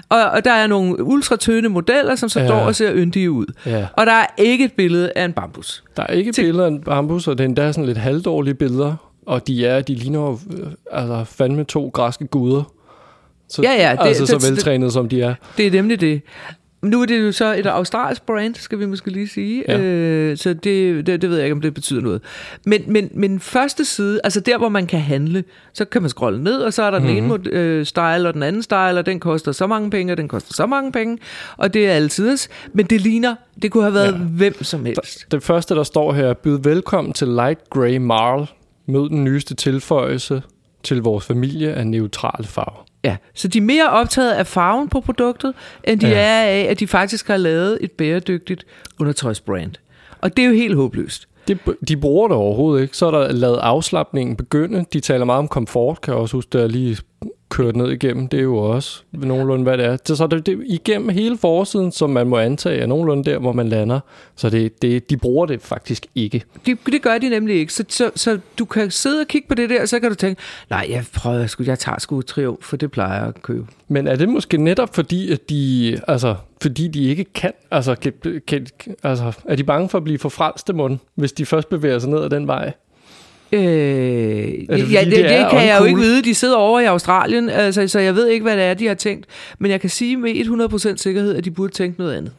Og, 0.10 0.22
og 0.24 0.46
der 0.46 0.52
er 0.52 0.68
nogle 0.68 1.04
ultratøne 1.04 1.70
modeller, 1.70 2.16
som 2.16 2.30
så 2.30 2.40
Ja. 2.40 2.48
står 2.48 2.56
og 2.60 2.76
ser 2.76 2.92
yndige 2.96 3.32
ud. 3.32 3.46
Ja. 3.66 3.88
Og 3.98 4.06
der 4.06 4.12
er 4.12 4.26
ikke 4.38 4.66
et 4.66 4.74
billede 4.74 5.12
af 5.16 5.26
en 5.26 5.34
bambus. 5.34 5.84
Der 5.98 6.04
er 6.04 6.14
ikke 6.14 6.32
Til- 6.32 6.44
billeder 6.44 6.64
af 6.66 6.70
en 6.70 6.82
bambus, 6.82 7.28
og 7.28 7.38
det 7.38 7.44
er 7.44 7.48
endda 7.48 7.72
sådan 7.72 7.86
lidt 7.86 7.98
halvdårlige 7.98 8.54
billeder. 8.54 8.96
Og 9.26 9.48
de 9.48 9.66
er, 9.66 9.82
de 9.82 9.96
ligner 9.96 10.20
jo 10.20 10.40
øh, 10.58 10.68
altså 10.92 11.24
fandme 11.38 11.64
to 11.64 11.88
græske 11.94 12.28
guder. 12.28 12.64
Så, 13.50 13.62
Ja, 13.62 13.72
ja, 13.72 13.92
det- 13.92 14.08
altså 14.08 14.26
så 14.26 14.34
det- 14.34 14.42
det- 14.42 14.50
veltrænede 14.52 14.92
som 14.92 15.10
de 15.10 15.22
er. 15.22 15.34
Det 15.58 15.68
er 15.68 15.72
nemlig 15.72 16.02
det. 16.02 16.22
Nu 16.82 17.02
er 17.02 17.06
det 17.06 17.22
jo 17.22 17.32
så 17.32 17.56
et 17.56 17.66
australsk 17.66 18.26
brand, 18.26 18.56
skal 18.56 18.80
vi 18.80 18.86
måske 18.86 19.12
lige 19.12 19.28
sige. 19.28 19.64
Ja. 19.68 19.80
Øh, 19.80 20.38
så 20.38 20.54
det, 20.54 21.08
det, 21.08 21.22
det 21.22 21.30
ved 21.30 21.38
jeg 21.38 21.46
ikke, 21.46 21.54
om 21.54 21.62
det 21.62 21.74
betyder 21.74 22.02
noget. 22.02 22.22
Men, 22.66 22.82
men, 22.88 23.10
men 23.14 23.40
første 23.40 23.86
side, 23.86 24.20
altså 24.24 24.40
der, 24.40 24.58
hvor 24.58 24.70
man 24.70 24.88
kan 24.88 25.00
handle, 25.00 25.44
så 25.74 25.86
kan 25.86 26.02
man 26.02 26.10
scrolle 26.10 26.44
ned, 26.44 26.58
og 26.58 26.74
så 26.74 26.84
er 26.84 26.92
der 26.92 27.00
mm-hmm. 27.00 27.16
den 27.16 27.24
ene 27.24 27.28
mod- 27.28 27.52
øh, 27.52 27.86
style 27.86 28.28
og 28.28 28.34
den 28.34 28.44
anden 28.44 28.64
style, 28.64 29.00
og 29.00 29.06
den 29.06 29.20
koster 29.20 29.52
så 29.52 29.68
mange 29.68 29.90
penge, 29.90 30.14
og 30.14 30.18
den 30.18 30.28
koster 30.28 30.54
så 30.54 30.66
mange 30.66 30.92
penge, 30.92 31.18
og 31.58 31.74
det 31.74 31.88
er 31.88 31.92
altid. 31.92 32.38
Men 32.74 32.86
det 32.86 33.02
ligner, 33.02 33.36
det 33.62 33.72
kunne 33.72 33.84
have 33.84 33.94
været 33.94 34.14
ja. 34.14 34.18
hvem 34.18 34.64
som 34.64 34.86
helst. 34.86 35.32
Det 35.32 35.44
første, 35.44 35.76
der 35.76 35.84
står 35.84 36.14
her, 36.14 36.34
byd 36.34 36.58
velkommen 36.64 37.14
til 37.14 37.28
Light 37.28 37.70
Grey 37.70 37.98
Marl. 37.98 38.48
Mød 38.86 39.10
den 39.10 39.24
nyeste 39.24 39.56
tilføjelse 39.56 40.42
til 40.84 41.02
vores 41.02 41.26
familie 41.26 41.74
af 41.74 41.88
neutrale 41.88 42.48
farver. 42.48 42.86
Ja, 43.04 43.18
så 43.34 43.48
de 43.48 43.58
er 43.58 43.62
mere 43.62 43.90
optaget 43.90 44.32
af 44.32 44.48
farven 44.48 44.90
på 44.90 45.00
produktet, 45.02 45.54
end 45.84 46.00
de 46.00 46.08
Ja. 46.08 46.14
er 46.20 46.44
af, 46.44 46.68
at 46.70 46.80
de 46.80 46.88
faktisk 46.88 47.28
har 47.28 47.38
lavet 47.38 47.78
et 47.82 47.92
bæredygtigt 47.92 48.66
undertøjsbrand. 49.00 49.72
Og 50.22 50.38
det 50.38 50.44
er 50.46 50.48
jo 50.50 50.54
helt 50.56 50.76
håbløst. 50.76 51.28
De, 51.48 51.58
de 51.88 51.98
bruger 51.98 52.28
det 52.28 52.38
overhovedet 52.38 52.82
ikke. 52.84 52.98
Så 52.98 53.06
er 53.06 53.12
der 53.12 53.32
lavet 53.32 53.58
afslappningen 53.58 54.36
begynde. 54.36 54.86
De 54.94 55.00
taler 55.00 55.26
meget 55.26 55.40
om 55.40 55.48
komfort, 55.48 56.02
kan 56.02 56.14
jeg 56.14 56.22
også 56.22 56.38
huske, 56.38 56.50
der 56.58 56.68
lige 56.68 56.98
kørt 57.52 57.76
ned 57.76 57.92
igennem. 57.92 58.28
Det 58.28 58.38
er 58.38 58.44
jo 58.44 58.58
også 58.58 59.02
nogenlunde, 59.12 59.64
hvad 59.64 59.78
det 59.78 59.86
er. 59.86 59.98
Så 60.16 60.28
det, 60.28 60.46
det 60.46 60.64
igennem 60.66 61.10
hele 61.10 61.38
forsiden, 61.38 61.92
som 61.92 62.10
man 62.10 62.28
må 62.28 62.38
antage 62.38 62.80
er 62.80 62.86
nogenlunde 62.86 63.32
der, 63.32 63.38
hvor 63.38 63.54
man 63.54 63.70
lander. 63.70 64.00
Så 64.36 64.50
det, 64.50 64.82
det, 64.82 65.10
de 65.10 65.18
bruger 65.18 65.46
det 65.46 65.62
faktisk 65.62 66.06
ikke. 66.16 66.44
Det, 66.66 66.78
det 66.86 67.02
gør 67.02 67.18
de 67.18 67.30
nemlig 67.30 67.56
ikke. 67.56 67.74
Så, 67.74 67.84
så, 67.90 68.12
så 68.16 68.40
du 68.60 68.66
kan 68.66 68.92
sidde 68.92 69.22
og 69.22 69.28
kigge 69.28 69.48
på 69.48 69.56
det 69.56 69.70
der, 69.70 69.82
og 69.82 69.90
så 69.90 70.00
kan 70.00 70.10
du 70.10 70.16
tænke, 70.16 70.42
nej, 70.70 70.88
jeg 70.90 71.06
prøver 71.14 71.48
sgu, 71.48 71.64
jeg 71.64 71.80
tager 71.80 72.00
sgu 72.00 72.22
Triumf, 72.22 72.64
for 72.64 72.78
det 72.78 72.92
plejer 72.92 73.20
jeg 73.20 73.28
at 73.28 73.42
købe. 73.42 73.66
Men 73.88 74.08
er 74.08 74.16
det 74.16 74.30
måske 74.30 74.58
netop 74.58 74.96
fordi, 74.96 75.32
at 75.32 75.50
de, 75.50 76.00
altså, 76.08 76.36
fordi 76.62 76.88
de 76.88 77.04
ikke 77.04 77.24
kan, 77.24 77.52
altså, 77.72 77.96
kan, 77.96 78.14
kan, 78.48 78.68
altså, 79.04 79.32
er 79.46 79.56
de 79.56 79.64
bange 79.64 79.90
for 79.90 79.98
at 79.98 80.04
blive 80.04 80.20
for 80.20 80.30
frelste 80.30 80.74
mund, 80.74 81.00
hvis 81.16 81.32
de 81.32 81.46
først 81.46 81.70
bevæger 81.70 82.00
sig 82.00 82.10
ned 82.10 82.24
ad 82.24 82.30
den 82.30 82.48
vej? 82.48 82.74
Øh, 83.54 83.62
det 83.62 84.70
ja, 84.70 85.00
det, 85.00 85.06
det, 85.06 85.12
det 85.12 85.32
er 85.32 85.50
kan 85.50 85.68
jeg 85.68 85.78
jo 85.80 85.84
uncool? 85.84 85.88
ikke 85.88 86.02
vide. 86.02 86.22
De 86.24 86.36
sidder 86.36 86.56
over 86.56 86.80
i 86.80 86.86
Australien, 86.86 87.50
altså, 87.50 87.88
så 87.88 88.00
jeg 88.00 88.16
ved 88.16 88.28
ikke, 88.28 88.44
hvad 88.44 88.58
det 88.58 88.64
er, 88.64 88.74
de 88.74 88.88
har 88.88 88.94
tænkt. 88.94 89.26
Men 89.60 89.72
jeg 89.72 89.82
kan 89.82 89.90
sige 89.90 90.18
med 90.18 90.32
100% 90.94 90.98
sikkerhed, 90.98 91.36
at 91.36 91.46
de 91.46 91.52
burde 91.52 91.74
tænke 91.74 92.00
noget 92.00 92.14
andet. 92.14 92.32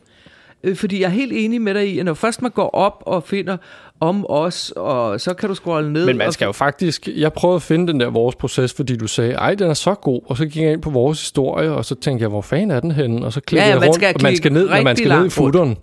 Øh, 0.64 0.76
Fordi 0.76 1.00
jeg 1.00 1.06
er 1.06 1.10
helt 1.10 1.32
enig 1.34 1.60
med 1.60 1.74
dig 1.74 1.88
i, 1.88 1.98
at 1.98 2.04
når 2.04 2.14
først 2.14 2.42
man 2.42 2.50
går 2.50 2.70
op 2.74 3.02
og 3.06 3.22
finder 3.22 3.56
om 4.00 4.26
os, 4.28 4.72
og 4.76 5.20
så 5.20 5.34
kan 5.34 5.48
du 5.48 5.54
scrolle 5.54 5.92
ned. 5.92 6.06
Men 6.06 6.18
man 6.18 6.32
skal 6.32 6.46
jo 6.46 6.52
faktisk... 6.52 7.08
Jeg 7.16 7.32
prøvede 7.32 7.56
at 7.56 7.62
finde 7.62 7.92
den 7.92 8.00
der 8.00 8.10
vores 8.10 8.34
proces, 8.34 8.72
fordi 8.72 8.96
du 8.96 9.06
sagde, 9.06 9.32
ej, 9.32 9.54
den 9.54 9.70
er 9.70 9.74
så 9.74 9.94
god. 9.94 10.20
Og 10.26 10.36
så 10.36 10.46
gik 10.46 10.62
jeg 10.62 10.72
ind 10.72 10.82
på 10.82 10.90
vores 10.90 11.20
historie, 11.20 11.72
og 11.72 11.84
så 11.84 11.94
tænkte 11.94 12.22
jeg, 12.22 12.28
hvor 12.28 12.42
fanden 12.42 12.70
er 12.70 12.80
den 12.80 12.90
henne? 12.90 13.26
Og 13.26 13.32
så 13.32 13.40
klikkede 13.40 13.68
Ja, 13.68 13.74
ja, 13.74 13.80
jeg 13.80 13.88
rundt, 13.88 14.04
og 14.04 14.22
man 14.22 14.36
skal 14.36 14.52
ned, 14.52 14.68
man 14.68 14.96
skal 14.96 15.08
ned 15.08 15.16
i 15.16 15.18
langt 15.18 15.40
rundt. 15.40 15.78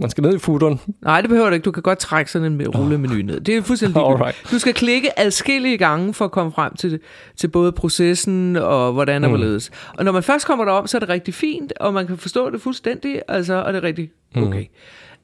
Man 0.00 0.10
skal 0.10 0.22
ned 0.22 0.34
i 0.34 0.38
footeren. 0.38 0.80
Nej, 1.02 1.20
det 1.20 1.30
behøver 1.30 1.48
du 1.48 1.54
ikke. 1.54 1.64
Du 1.64 1.70
kan 1.70 1.82
godt 1.82 1.98
trække 1.98 2.30
sådan 2.30 2.52
en 2.60 2.68
rullemenu 2.68 3.14
ned. 3.14 3.40
Det 3.40 3.56
er 3.56 3.62
fuldstændig. 3.62 4.02
Alright. 4.06 4.36
Du 4.50 4.58
skal 4.58 4.74
klikke 4.74 5.18
adskillige 5.18 5.78
gange 5.78 6.14
for 6.14 6.24
at 6.24 6.30
komme 6.30 6.52
frem 6.52 6.74
til, 6.76 7.00
til 7.36 7.48
både 7.48 7.72
processen 7.72 8.56
og 8.56 8.92
hvordan 8.92 9.24
og 9.24 9.30
Mm. 9.30 9.36
hvorledes. 9.36 9.70
Og 9.98 10.04
når 10.04 10.12
man 10.12 10.22
først 10.22 10.46
kommer 10.46 10.64
derom, 10.64 10.86
så 10.86 10.96
er 10.96 10.98
det 10.98 11.08
rigtig 11.08 11.34
fint, 11.34 11.72
og 11.80 11.94
man 11.94 12.06
kan 12.06 12.18
forstå 12.18 12.50
det 12.50 12.60
fuldstændig, 12.60 13.22
altså, 13.28 13.54
og 13.54 13.72
det 13.72 13.78
er 13.78 13.82
rigtig 13.86 14.10
okay. 14.36 14.64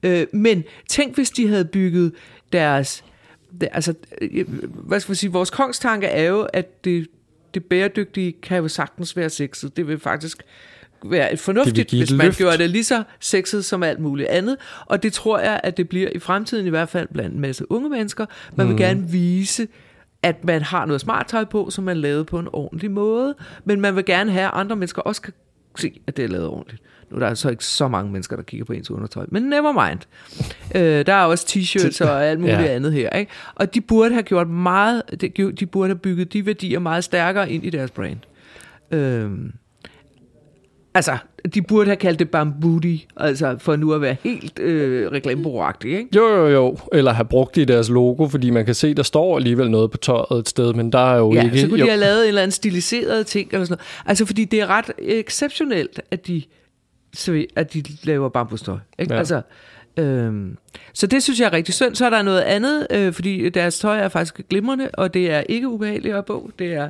Mm. 0.03 0.09
Øh, 0.09 0.27
men 0.33 0.65
tænk, 0.89 1.15
hvis 1.15 1.31
de 1.31 1.49
havde 1.49 1.65
bygget 1.65 2.13
deres... 2.53 3.05
Det, 3.61 3.69
altså, 3.73 3.95
øh, 4.23 4.45
hvad 4.75 5.01
skal 5.01 5.11
man 5.11 5.17
sige, 5.17 5.33
vores 5.33 5.51
kongstanke 5.51 6.07
er 6.07 6.25
jo, 6.29 6.41
at 6.53 6.85
det, 6.85 7.07
det 7.55 7.65
bæredygtige 7.65 8.33
kan 8.43 8.57
jo 8.57 8.69
sagtens 8.69 9.17
være 9.17 9.31
sexet. 9.31 9.77
Det 9.77 9.89
vil 9.89 9.99
faktisk 10.01 10.43
være 11.05 11.33
et 11.33 11.39
fornuftigt, 11.39 11.91
hvis 11.91 12.13
man 12.13 12.27
løft. 12.27 12.39
gjorde 12.39 12.59
det 12.59 12.71
lige 12.71 12.85
så 12.85 13.03
sexet 13.21 13.65
som 13.65 13.83
alt 13.83 14.01
muligt 14.01 14.29
andet. 14.29 14.57
Og 14.87 15.03
det 15.03 15.13
tror 15.13 15.39
jeg, 15.39 15.61
at 15.63 15.77
det 15.77 15.89
bliver 15.89 16.09
i 16.15 16.19
fremtiden 16.19 16.67
i 16.67 16.71
hvert 16.71 16.89
fald 16.89 17.09
blandt 17.13 17.35
en 17.35 17.41
masse 17.41 17.73
unge 17.73 17.89
mennesker. 17.91 18.27
Man 18.57 18.67
vil 18.67 18.73
Mhm. 18.75 18.79
gerne 18.83 19.09
vise, 19.11 19.69
at 20.23 20.45
man 20.45 20.63
har 20.63 20.87
noget 20.87 21.01
smart 21.01 21.27
tøj 21.27 21.45
på, 21.45 21.71
som 21.71 21.85
man 21.85 21.97
lavet 21.97 22.27
på 22.27 22.39
en 22.39 22.49
ordentlig 22.53 22.91
måde. 22.91 23.35
Men 23.65 23.81
man 23.81 23.97
vil 23.97 24.05
gerne 24.05 24.31
have, 24.33 24.45
at 24.45 24.51
andre 24.55 24.77
mennesker 24.77 25.03
også 25.03 25.23
kan 25.23 25.33
se, 25.77 26.01
at 26.07 26.17
det 26.17 26.25
er 26.25 26.29
lavet 26.29 26.47
ordentligt. 26.47 26.83
Nu 27.11 27.17
er 27.17 27.21
der 27.21 27.27
altså 27.27 27.49
ikke 27.51 27.65
så 27.65 27.89
mange 27.89 28.13
mennesker, 28.13 28.37
der 28.37 28.43
kigger 28.43 28.65
på 28.65 28.73
ens 28.73 28.91
undertøj, 28.91 29.27
men 29.29 29.43
never 29.43 29.89
mind. 29.89 29.99
Øh, 30.75 31.07
der 31.07 31.13
er 31.15 31.25
også 31.25 31.47
t-shirts 31.49 32.05
og 32.11 32.25
alt 32.27 32.41
muligt 32.41 32.59
ja. 32.59 32.65
andet 32.67 32.93
her. 32.93 33.11
Ikke? 33.11 33.33
Og 33.55 33.75
de 33.75 33.81
burde 33.81 34.11
have 34.13 34.23
gjort 34.23 34.49
meget, 34.49 35.03
de 35.61 35.67
burde 35.67 35.89
have 35.89 35.99
bygget 35.99 36.33
de 36.33 36.47
værdier 36.47 36.79
meget 36.79 37.05
stærkere 37.05 37.51
ind 37.51 37.65
i 37.65 37.71
deres 37.71 37.91
brand. 37.91 38.19
Øh, 38.91 39.31
Altså, 40.97 41.17
de 41.55 41.63
burde 41.63 41.87
have 41.87 41.97
kaldt 41.97 42.19
det 42.19 42.31
bambudi, 42.31 43.07
altså 43.17 43.57
for 43.59 43.77
nu 43.77 43.93
at 43.93 44.01
være 44.01 44.17
helt 44.23 44.59
øh, 44.59 45.13
reklamebureauagtigt, 45.13 45.99
ikke? 45.99 46.17
Jo, 46.17 46.29
jo, 46.29 46.49
jo. 46.49 46.79
Eller 46.93 47.13
have 47.13 47.25
brugt 47.25 47.55
det 47.55 47.63
i 47.63 47.65
deres 47.65 47.89
logo, 47.89 48.29
fordi 48.29 48.51
man 48.51 48.65
kan 48.65 48.75
se, 48.75 48.95
der 48.95 49.03
står 49.03 49.37
alligevel 49.37 49.71
noget 49.71 49.91
på 49.91 49.97
tøjet 49.97 50.41
et 50.41 50.49
sted, 50.49 50.75
men 50.75 50.93
der 50.93 51.13
er 51.15 51.17
jo 51.17 51.33
ja, 51.33 51.45
ikke... 51.45 51.61
så 51.61 51.69
kunne 51.69 51.79
jo. 51.79 51.85
de 51.85 51.91
have 51.91 52.01
lavet 52.01 52.23
en 52.23 52.29
eller 52.29 52.43
anden 52.43 52.53
stiliseret 52.53 53.27
ting, 53.27 53.49
eller 53.53 53.65
sådan 53.65 53.73
noget. 53.73 54.09
Altså, 54.09 54.27
fordi 54.27 54.45
det 54.45 54.61
er 54.61 54.67
ret 54.67 54.91
exceptionelt, 54.99 56.01
at 56.11 56.27
de, 56.27 56.43
at 57.57 57.75
de 57.75 57.83
laver 58.03 58.29
bambustøj, 58.29 58.79
ikke? 58.99 59.13
Ja. 59.13 59.19
Altså, 59.19 59.43
Øhm, 59.99 60.57
så 60.93 61.07
det 61.07 61.23
synes 61.23 61.41
jeg 61.41 61.47
er 61.47 61.53
rigtig 61.53 61.75
synd. 61.75 61.95
Så 61.95 62.07
er 62.07 62.11
der 62.11 62.23
noget 62.23 62.41
andet, 62.41 62.87
øh, 62.91 63.13
fordi 63.13 63.49
deres 63.49 63.79
tøj 63.79 63.99
er 63.99 64.09
faktisk 64.09 64.41
glimrende, 64.51 64.91
og 64.93 65.15
det 65.15 65.31
er 65.31 65.41
ikke 65.41 65.69
ubehageligt 65.69 66.15
at 66.15 66.27
på. 66.27 66.51
Det 66.59 66.75
er 66.75 66.89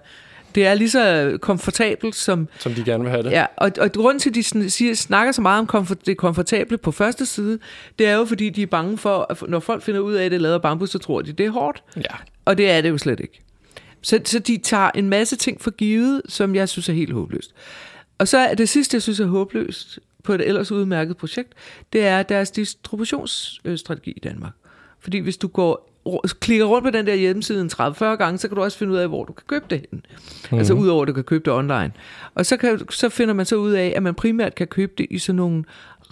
det 0.57 0.67
er 0.67 0.75
lige 0.75 0.91
så 0.91 1.39
komfortabelt 1.41 2.15
som... 2.15 2.49
Som 2.59 2.75
de 2.75 2.85
gerne 2.85 3.03
vil 3.03 3.11
have 3.11 3.23
det. 3.23 3.31
Ja, 3.31 3.47
og, 3.57 3.73
og 3.79 3.93
grunden 3.93 4.21
til, 4.21 4.31
at 4.31 4.35
de 4.35 4.71
siger, 4.71 4.95
snakker 4.95 5.33
så 5.33 5.43
meget 5.43 5.59
om 5.59 5.67
komfort, 5.67 6.07
det 6.07 6.17
komfortable 6.17 6.79
på 6.79 6.93
første 6.93 7.27
side, 7.27 7.59
det 7.99 8.07
er 8.07 8.15
jo, 8.15 8.25
fordi 8.25 8.51
de 8.51 8.63
er 8.63 8.67
bange 8.67 8.99
for, 8.99 9.27
at 9.31 9.43
når 9.49 9.61
folk 9.61 9.83
finder 9.83 10.01
ud 10.01 10.15
af, 10.15 10.25
at 10.25 10.31
det 10.31 10.37
er 10.37 10.41
lavet 10.41 10.55
af 10.55 10.63
bambus, 10.63 10.91
så 10.91 10.99
tror 10.99 11.23
de, 11.23 11.33
det 11.33 11.47
er 11.47 11.51
hårdt. 11.51 11.83
Ja. 11.97 12.15
Og 12.45 12.59
det 12.59 12.71
er 12.71 12.81
det 12.81 12.89
jo 12.89 12.99
slet 12.99 13.21
ikke. 13.21 13.43
Så, 14.03 14.21
så 14.25 14.39
de 14.39 14.59
tager 14.59 14.91
en 14.95 15.09
masse 15.09 15.37
ting 15.37 15.61
for 15.61 15.71
givet, 15.71 16.23
som 16.29 16.55
jeg 16.55 16.69
synes 16.69 16.89
er 16.89 16.93
helt 16.93 17.13
håbløst. 17.13 17.55
Og 18.19 18.29
så 18.29 18.39
er 18.39 18.55
det 18.55 18.69
sidste, 18.69 18.95
jeg 18.95 19.03
synes 19.03 19.21
er 19.21 19.27
håbløst 19.27 19.99
på 20.25 20.33
et 20.33 20.49
ellers 20.49 20.73
udmærket 20.73 21.17
projekt, 21.17 21.53
det 21.93 22.07
er 22.07 22.23
deres 22.23 22.51
distributionsstrategi 22.51 24.11
i 24.11 24.21
Danmark. 24.21 24.53
Fordi 25.01 25.19
hvis 25.19 25.37
du 25.37 25.49
går 25.49 25.96
klikker 26.41 26.65
rundt 26.65 26.85
på 26.85 26.91
den 26.91 27.07
der 27.07 27.15
hjemmeside 27.15 27.69
30-40 27.73 28.05
gange, 28.05 28.39
så 28.39 28.49
kan 28.49 28.57
du 28.57 28.63
også 28.63 28.79
finde 28.79 28.93
ud 28.93 28.99
af, 28.99 29.09
hvor 29.09 29.25
du 29.25 29.33
kan 29.33 29.45
købe 29.47 29.65
det 29.71 29.87
hen. 29.91 30.03
Mm. 30.51 30.59
Altså 30.59 30.75
udover, 30.75 31.03
at 31.03 31.09
du 31.09 31.13
kan 31.13 31.25
købe 31.25 31.45
det 31.45 31.53
online. 31.53 31.93
Og 32.35 32.47
så, 32.47 32.57
kan, 32.57 32.81
så 32.91 33.09
finder 33.09 33.35
man 33.35 33.47
så 33.47 33.57
ud 33.57 33.73
af, 33.73 33.93
at 33.97 34.03
man 34.03 34.15
primært 34.15 34.55
kan 34.55 34.67
købe 34.67 34.93
det 34.99 35.07
i 35.11 35.19
sådan 35.19 35.37
nogle 35.37 35.65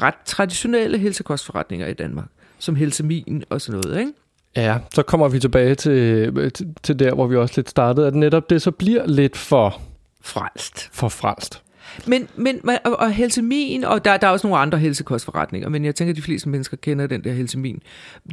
ret 0.02 0.14
traditionelle 0.24 0.98
helsekostforretninger 0.98 1.86
i 1.86 1.92
Danmark, 1.92 2.26
som 2.58 2.76
Helsemin 2.76 3.44
og 3.50 3.60
sådan 3.60 3.80
noget, 3.80 4.00
ikke? 4.00 4.12
Ja, 4.56 4.78
så 4.94 5.02
kommer 5.02 5.28
vi 5.28 5.38
tilbage 5.38 5.74
til, 5.74 6.50
til, 6.50 6.74
til 6.82 6.98
der, 6.98 7.14
hvor 7.14 7.26
vi 7.26 7.36
også 7.36 7.54
lidt 7.56 7.70
startede, 7.70 8.06
at 8.06 8.14
netop 8.14 8.50
det 8.50 8.62
så 8.62 8.70
bliver 8.70 9.06
lidt 9.06 9.36
for... 9.36 9.80
Frelst. 10.22 10.88
For 10.92 11.08
frelst. 11.08 11.63
Men, 12.06 12.28
men 12.36 12.60
og, 12.84 12.96
og 12.98 13.12
helsemin, 13.12 13.84
og 13.84 14.04
der, 14.04 14.16
der 14.16 14.26
er 14.26 14.30
også 14.30 14.46
nogle 14.46 14.58
andre 14.58 14.78
helsekostforretninger, 14.78 15.68
men 15.68 15.84
jeg 15.84 15.94
tænker, 15.94 16.12
at 16.12 16.16
de 16.16 16.22
fleste 16.22 16.48
mennesker 16.48 16.76
kender 16.76 17.06
den 17.06 17.24
der 17.24 17.32
helsemin. 17.32 17.82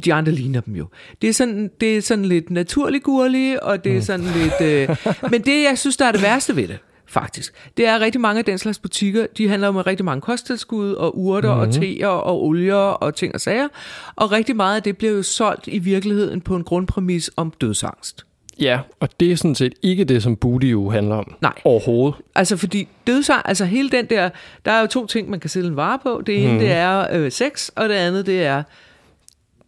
De 0.04 0.14
andre 0.14 0.32
ligner 0.32 0.60
dem 0.60 0.76
jo. 0.76 0.86
Det 1.22 1.28
er 1.28 1.32
sådan, 1.32 1.70
det 1.80 1.96
er 1.96 2.00
sådan 2.00 2.24
lidt 2.24 2.50
naturlig 2.50 3.02
gurlig, 3.02 3.62
og 3.62 3.84
det 3.84 3.92
er 3.92 3.96
mm. 3.96 4.02
sådan 4.02 4.26
lidt... 4.26 4.60
Øh, 4.60 4.96
men 5.32 5.42
det, 5.42 5.62
jeg 5.62 5.78
synes, 5.78 5.96
der 5.96 6.04
er 6.04 6.12
det 6.12 6.22
værste 6.22 6.56
ved 6.56 6.68
det, 6.68 6.78
faktisk. 7.06 7.54
Det 7.76 7.86
er 7.86 8.00
rigtig 8.00 8.20
mange 8.20 8.38
af 8.38 8.44
den 8.44 8.58
slags 8.58 8.78
butikker, 8.78 9.26
de 9.38 9.48
handler 9.48 9.68
om 9.68 9.76
rigtig 9.76 10.04
mange 10.04 10.20
kosttilskud 10.20 10.92
og 10.92 11.18
urter 11.18 11.48
mm-hmm. 11.48 11.60
og 11.60 11.66
mhm. 11.66 11.80
teer 11.80 12.06
og 12.06 12.44
olier 12.44 12.74
og 12.74 13.14
ting 13.14 13.34
og 13.34 13.40
sager. 13.40 13.68
Og 14.16 14.32
rigtig 14.32 14.56
meget 14.56 14.76
af 14.76 14.82
det 14.82 14.96
bliver 14.96 15.12
jo 15.12 15.22
solgt 15.22 15.66
i 15.66 15.78
virkeligheden 15.78 16.40
på 16.40 16.56
en 16.56 16.64
grundpræmis 16.64 17.30
om 17.36 17.52
dødsangst. 17.60 18.26
Ja, 18.60 18.80
og 19.00 19.08
det 19.20 19.32
er 19.32 19.36
sådan 19.36 19.54
set 19.54 19.72
ikke 19.82 20.04
det, 20.04 20.22
som 20.22 20.36
Booty 20.36 20.66
jo 20.66 20.90
handler 20.90 21.14
om. 21.14 21.34
Nej. 21.40 21.52
Overhovedet. 21.64 22.20
Altså, 22.34 22.56
fordi 22.56 22.88
dødsang, 23.06 23.42
altså 23.44 23.64
hele 23.64 23.90
den 23.90 24.06
der, 24.06 24.30
der 24.64 24.72
er 24.72 24.80
jo 24.80 24.86
to 24.86 25.06
ting, 25.06 25.30
man 25.30 25.40
kan 25.40 25.50
sælge 25.50 25.68
en 25.68 25.76
vare 25.76 25.98
på. 26.02 26.22
Det 26.26 26.44
ene, 26.44 26.52
mm. 26.52 26.58
det 26.58 26.70
er 26.70 27.06
øh, 27.12 27.32
sex, 27.32 27.68
og 27.68 27.88
det 27.88 27.94
andet, 27.94 28.26
det 28.26 28.44
er, 28.44 28.62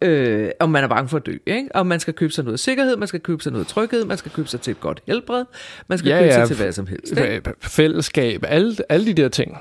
øh, 0.01 0.49
om 0.59 0.69
man 0.69 0.83
er 0.83 0.87
bange 0.87 1.09
for 1.09 1.17
at 1.17 1.25
dø. 1.25 1.37
Ikke? 1.45 1.69
Og 1.73 1.87
man 1.87 1.99
skal 1.99 2.13
købe 2.13 2.33
sig 2.33 2.43
noget 2.43 2.59
sikkerhed, 2.59 2.97
man 2.97 3.07
skal 3.07 3.19
købe 3.19 3.43
sig 3.43 3.51
noget 3.51 3.67
tryghed, 3.67 4.05
man 4.05 4.17
skal 4.17 4.31
købe 4.31 4.47
sig 4.47 4.61
til 4.61 4.71
et 4.71 4.79
godt 4.79 5.01
helbred, 5.07 5.45
man 5.87 5.97
skal 5.97 6.09
ja, 6.09 6.19
købe 6.19 6.33
ja, 6.33 6.33
sig 6.33 6.47
til 6.47 6.63
hvad 6.63 6.71
som 6.71 6.87
helst. 6.87 7.11
Ikke? 7.11 7.41
Fællesskab, 7.61 8.43
alle, 8.47 8.75
alle 8.89 9.05
de 9.05 9.13
der 9.13 9.29
ting. 9.29 9.57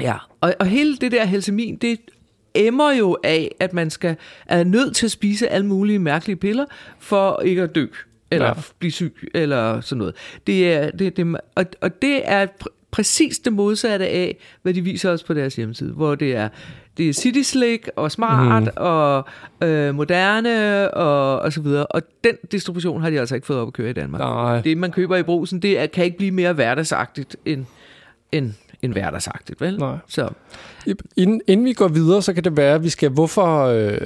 Ja, 0.00 0.14
og, 0.40 0.54
og 0.60 0.66
hele 0.66 0.96
det 0.96 1.12
der 1.12 1.24
helsemin, 1.24 1.76
det 1.76 1.98
emmer 2.54 2.92
jo 2.92 3.16
af, 3.24 3.54
at 3.60 3.72
man 3.72 3.90
skal 3.90 4.16
er 4.46 4.64
nødt 4.64 4.96
til 4.96 5.06
at 5.06 5.10
spise 5.10 5.48
alle 5.48 5.66
mulige 5.66 5.98
mærkelige 5.98 6.36
piller, 6.36 6.64
for 6.98 7.40
ikke 7.44 7.62
at 7.62 7.74
dø 7.74 7.86
eller 8.30 8.46
ja. 8.46 8.52
blive 8.78 8.92
syg, 8.92 9.28
eller 9.34 9.80
sådan 9.80 9.98
noget. 9.98 10.14
Det 10.46 10.72
er, 10.72 10.90
det, 10.90 11.16
det, 11.16 11.36
og, 11.54 11.64
og 11.80 12.02
det 12.02 12.20
er 12.24 12.46
pr- 12.46 12.88
præcis 12.90 13.38
det 13.38 13.52
modsatte 13.52 14.08
af, 14.08 14.36
hvad 14.62 14.74
de 14.74 14.80
viser 14.80 15.10
os 15.10 15.22
på 15.22 15.34
deres 15.34 15.56
hjemmeside, 15.56 15.92
hvor 15.92 16.14
det 16.14 16.36
er 16.36 16.48
det 16.96 17.08
er 17.08 17.12
city 17.12 17.42
slick 17.42 17.90
og 17.96 18.12
smart 18.12 18.62
mm. 18.62 18.68
og 18.76 19.24
øh, 19.62 19.94
moderne 19.94 20.94
og, 20.94 21.40
og 21.40 21.52
så 21.52 21.60
videre. 21.60 21.86
Og 21.86 22.02
den 22.24 22.34
distribution 22.52 23.00
har 23.00 23.10
de 23.10 23.20
altså 23.20 23.34
ikke 23.34 23.46
fået 23.46 23.58
op 23.58 23.66
at 23.68 23.72
køre 23.72 23.90
i 23.90 23.92
Danmark. 23.92 24.20
Nej. 24.20 24.60
Det, 24.60 24.78
man 24.78 24.92
køber 24.92 25.16
i 25.16 25.22
brusen, 25.22 25.62
det 25.62 25.78
er, 25.78 25.86
kan 25.86 26.04
ikke 26.04 26.16
blive 26.16 26.30
mere 26.30 26.52
hverdagsagtigt 26.52 27.36
end, 27.44 27.64
end, 28.32 28.52
end 28.82 28.92
hverdagsagtigt, 28.92 29.60
vel? 29.60 29.78
Nej. 29.78 29.96
Så. 30.08 30.28
Inden, 31.16 31.40
inden 31.46 31.66
vi 31.66 31.72
går 31.72 31.88
videre, 31.88 32.22
så 32.22 32.32
kan 32.32 32.44
det 32.44 32.56
være, 32.56 32.74
at 32.74 32.84
vi 32.84 32.88
skal... 32.88 33.10
Hvorfor... 33.10 33.64
Øh 33.64 33.98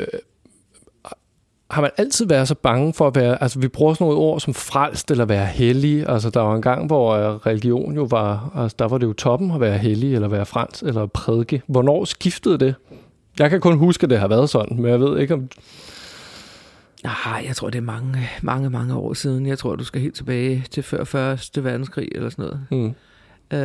har 1.70 1.80
man 1.80 1.90
altid 1.96 2.26
været 2.26 2.48
så 2.48 2.54
bange 2.54 2.94
for 2.94 3.06
at 3.06 3.14
være, 3.14 3.42
altså 3.42 3.59
vi 3.59 3.68
bruger 3.68 3.94
sådan 3.94 4.04
nogle 4.04 4.18
ord 4.18 4.40
som 4.40 4.54
frelst 4.54 5.11
eller 5.11 5.24
være 5.24 5.46
hellig, 5.46 6.09
altså 6.09 6.30
der 6.30 6.40
var 6.40 6.54
en 6.54 6.62
gang, 6.62 6.87
hvor 6.87 7.12
øh, 7.12 7.37
religion 7.37 7.94
jo 7.94 8.06
var, 8.11 8.52
altså 8.56 8.76
der 8.78 8.88
var 8.88 8.98
det 8.98 9.06
jo 9.06 9.12
toppen 9.12 9.50
at 9.50 9.61
være 9.61 9.78
hellig 9.78 10.14
eller 10.14 10.28
være 10.28 10.46
frelst 10.46 10.83
eller 10.83 11.06
prædike. 11.06 11.62
Hvornår 11.66 12.04
skiftede 12.04 12.59
det? 12.59 12.74
Jeg 13.38 13.50
kan 13.50 13.61
kun 13.61 13.78
huske, 13.78 14.04
at 14.04 14.11
det 14.11 14.18
har 14.18 14.28
været 14.28 14.50
sådan, 14.50 14.76
men 14.83 14.90
jeg 14.90 15.00
ved 15.00 15.18
ikke 15.18 15.35
om... 15.35 15.48
Nej, 17.04 17.44
jeg 17.46 17.56
tror, 17.56 17.70
det 17.70 17.78
er 17.78 17.83
mange, 17.83 18.28
mange, 18.42 18.70
mange 18.70 18.94
år 18.94 19.14
siden. 19.14 19.46
Jeg 19.46 19.59
tror, 19.59 19.76
du 19.76 19.85
skal 19.85 20.00
helt 20.00 20.14
tilbage 20.14 20.64
til 20.70 20.83
før 20.83 21.04
Første 21.04 21.64
Verdenskrig 21.64 22.09
eller 22.14 22.30
sådan 22.30 22.44
noget. 22.44 22.61
Mm. 22.70 22.94
Øh, 23.53 23.59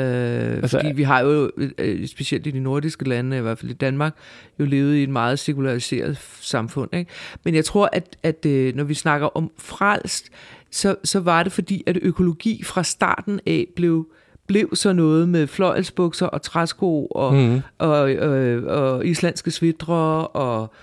altså, 0.55 0.77
fordi 0.77 0.93
vi 0.93 1.03
har 1.03 1.19
jo, 1.19 1.51
øh, 1.77 2.07
specielt 2.07 2.47
i 2.47 2.51
de 2.51 2.59
nordiske 2.59 3.09
lande, 3.09 3.37
i 3.37 3.41
hvert 3.41 3.57
fald 3.57 3.71
i 3.71 3.73
Danmark, 3.73 4.15
jo 4.59 4.65
levet 4.65 4.95
i 4.95 5.03
et 5.03 5.09
meget 5.09 5.39
sekulariseret 5.39 6.17
samfund. 6.41 6.95
Ikke? 6.95 7.11
Men 7.43 7.55
jeg 7.55 7.65
tror, 7.65 7.89
at, 7.93 8.17
at 8.23 8.45
øh, 8.45 8.75
når 8.75 8.83
vi 8.83 8.93
snakker 8.93 9.37
om 9.37 9.51
frelst, 9.57 10.29
så, 10.71 10.95
så 11.03 11.19
var 11.19 11.43
det 11.43 11.51
fordi, 11.51 11.83
at 11.87 11.97
økologi 12.01 12.63
fra 12.63 12.83
starten 12.83 13.39
af 13.45 13.67
blev 13.75 14.07
blev 14.47 14.75
så 14.75 14.93
noget 14.93 15.29
med 15.29 15.47
fløjelsbukser 15.47 16.25
og 16.25 16.41
træsko 16.41 17.05
og, 17.05 17.33
mm. 17.33 17.61
og, 17.77 17.89
og, 17.89 18.11
og, 18.19 18.63
og 18.63 19.05
islandske 19.05 19.51
svidre 19.51 20.27
og 20.27 20.73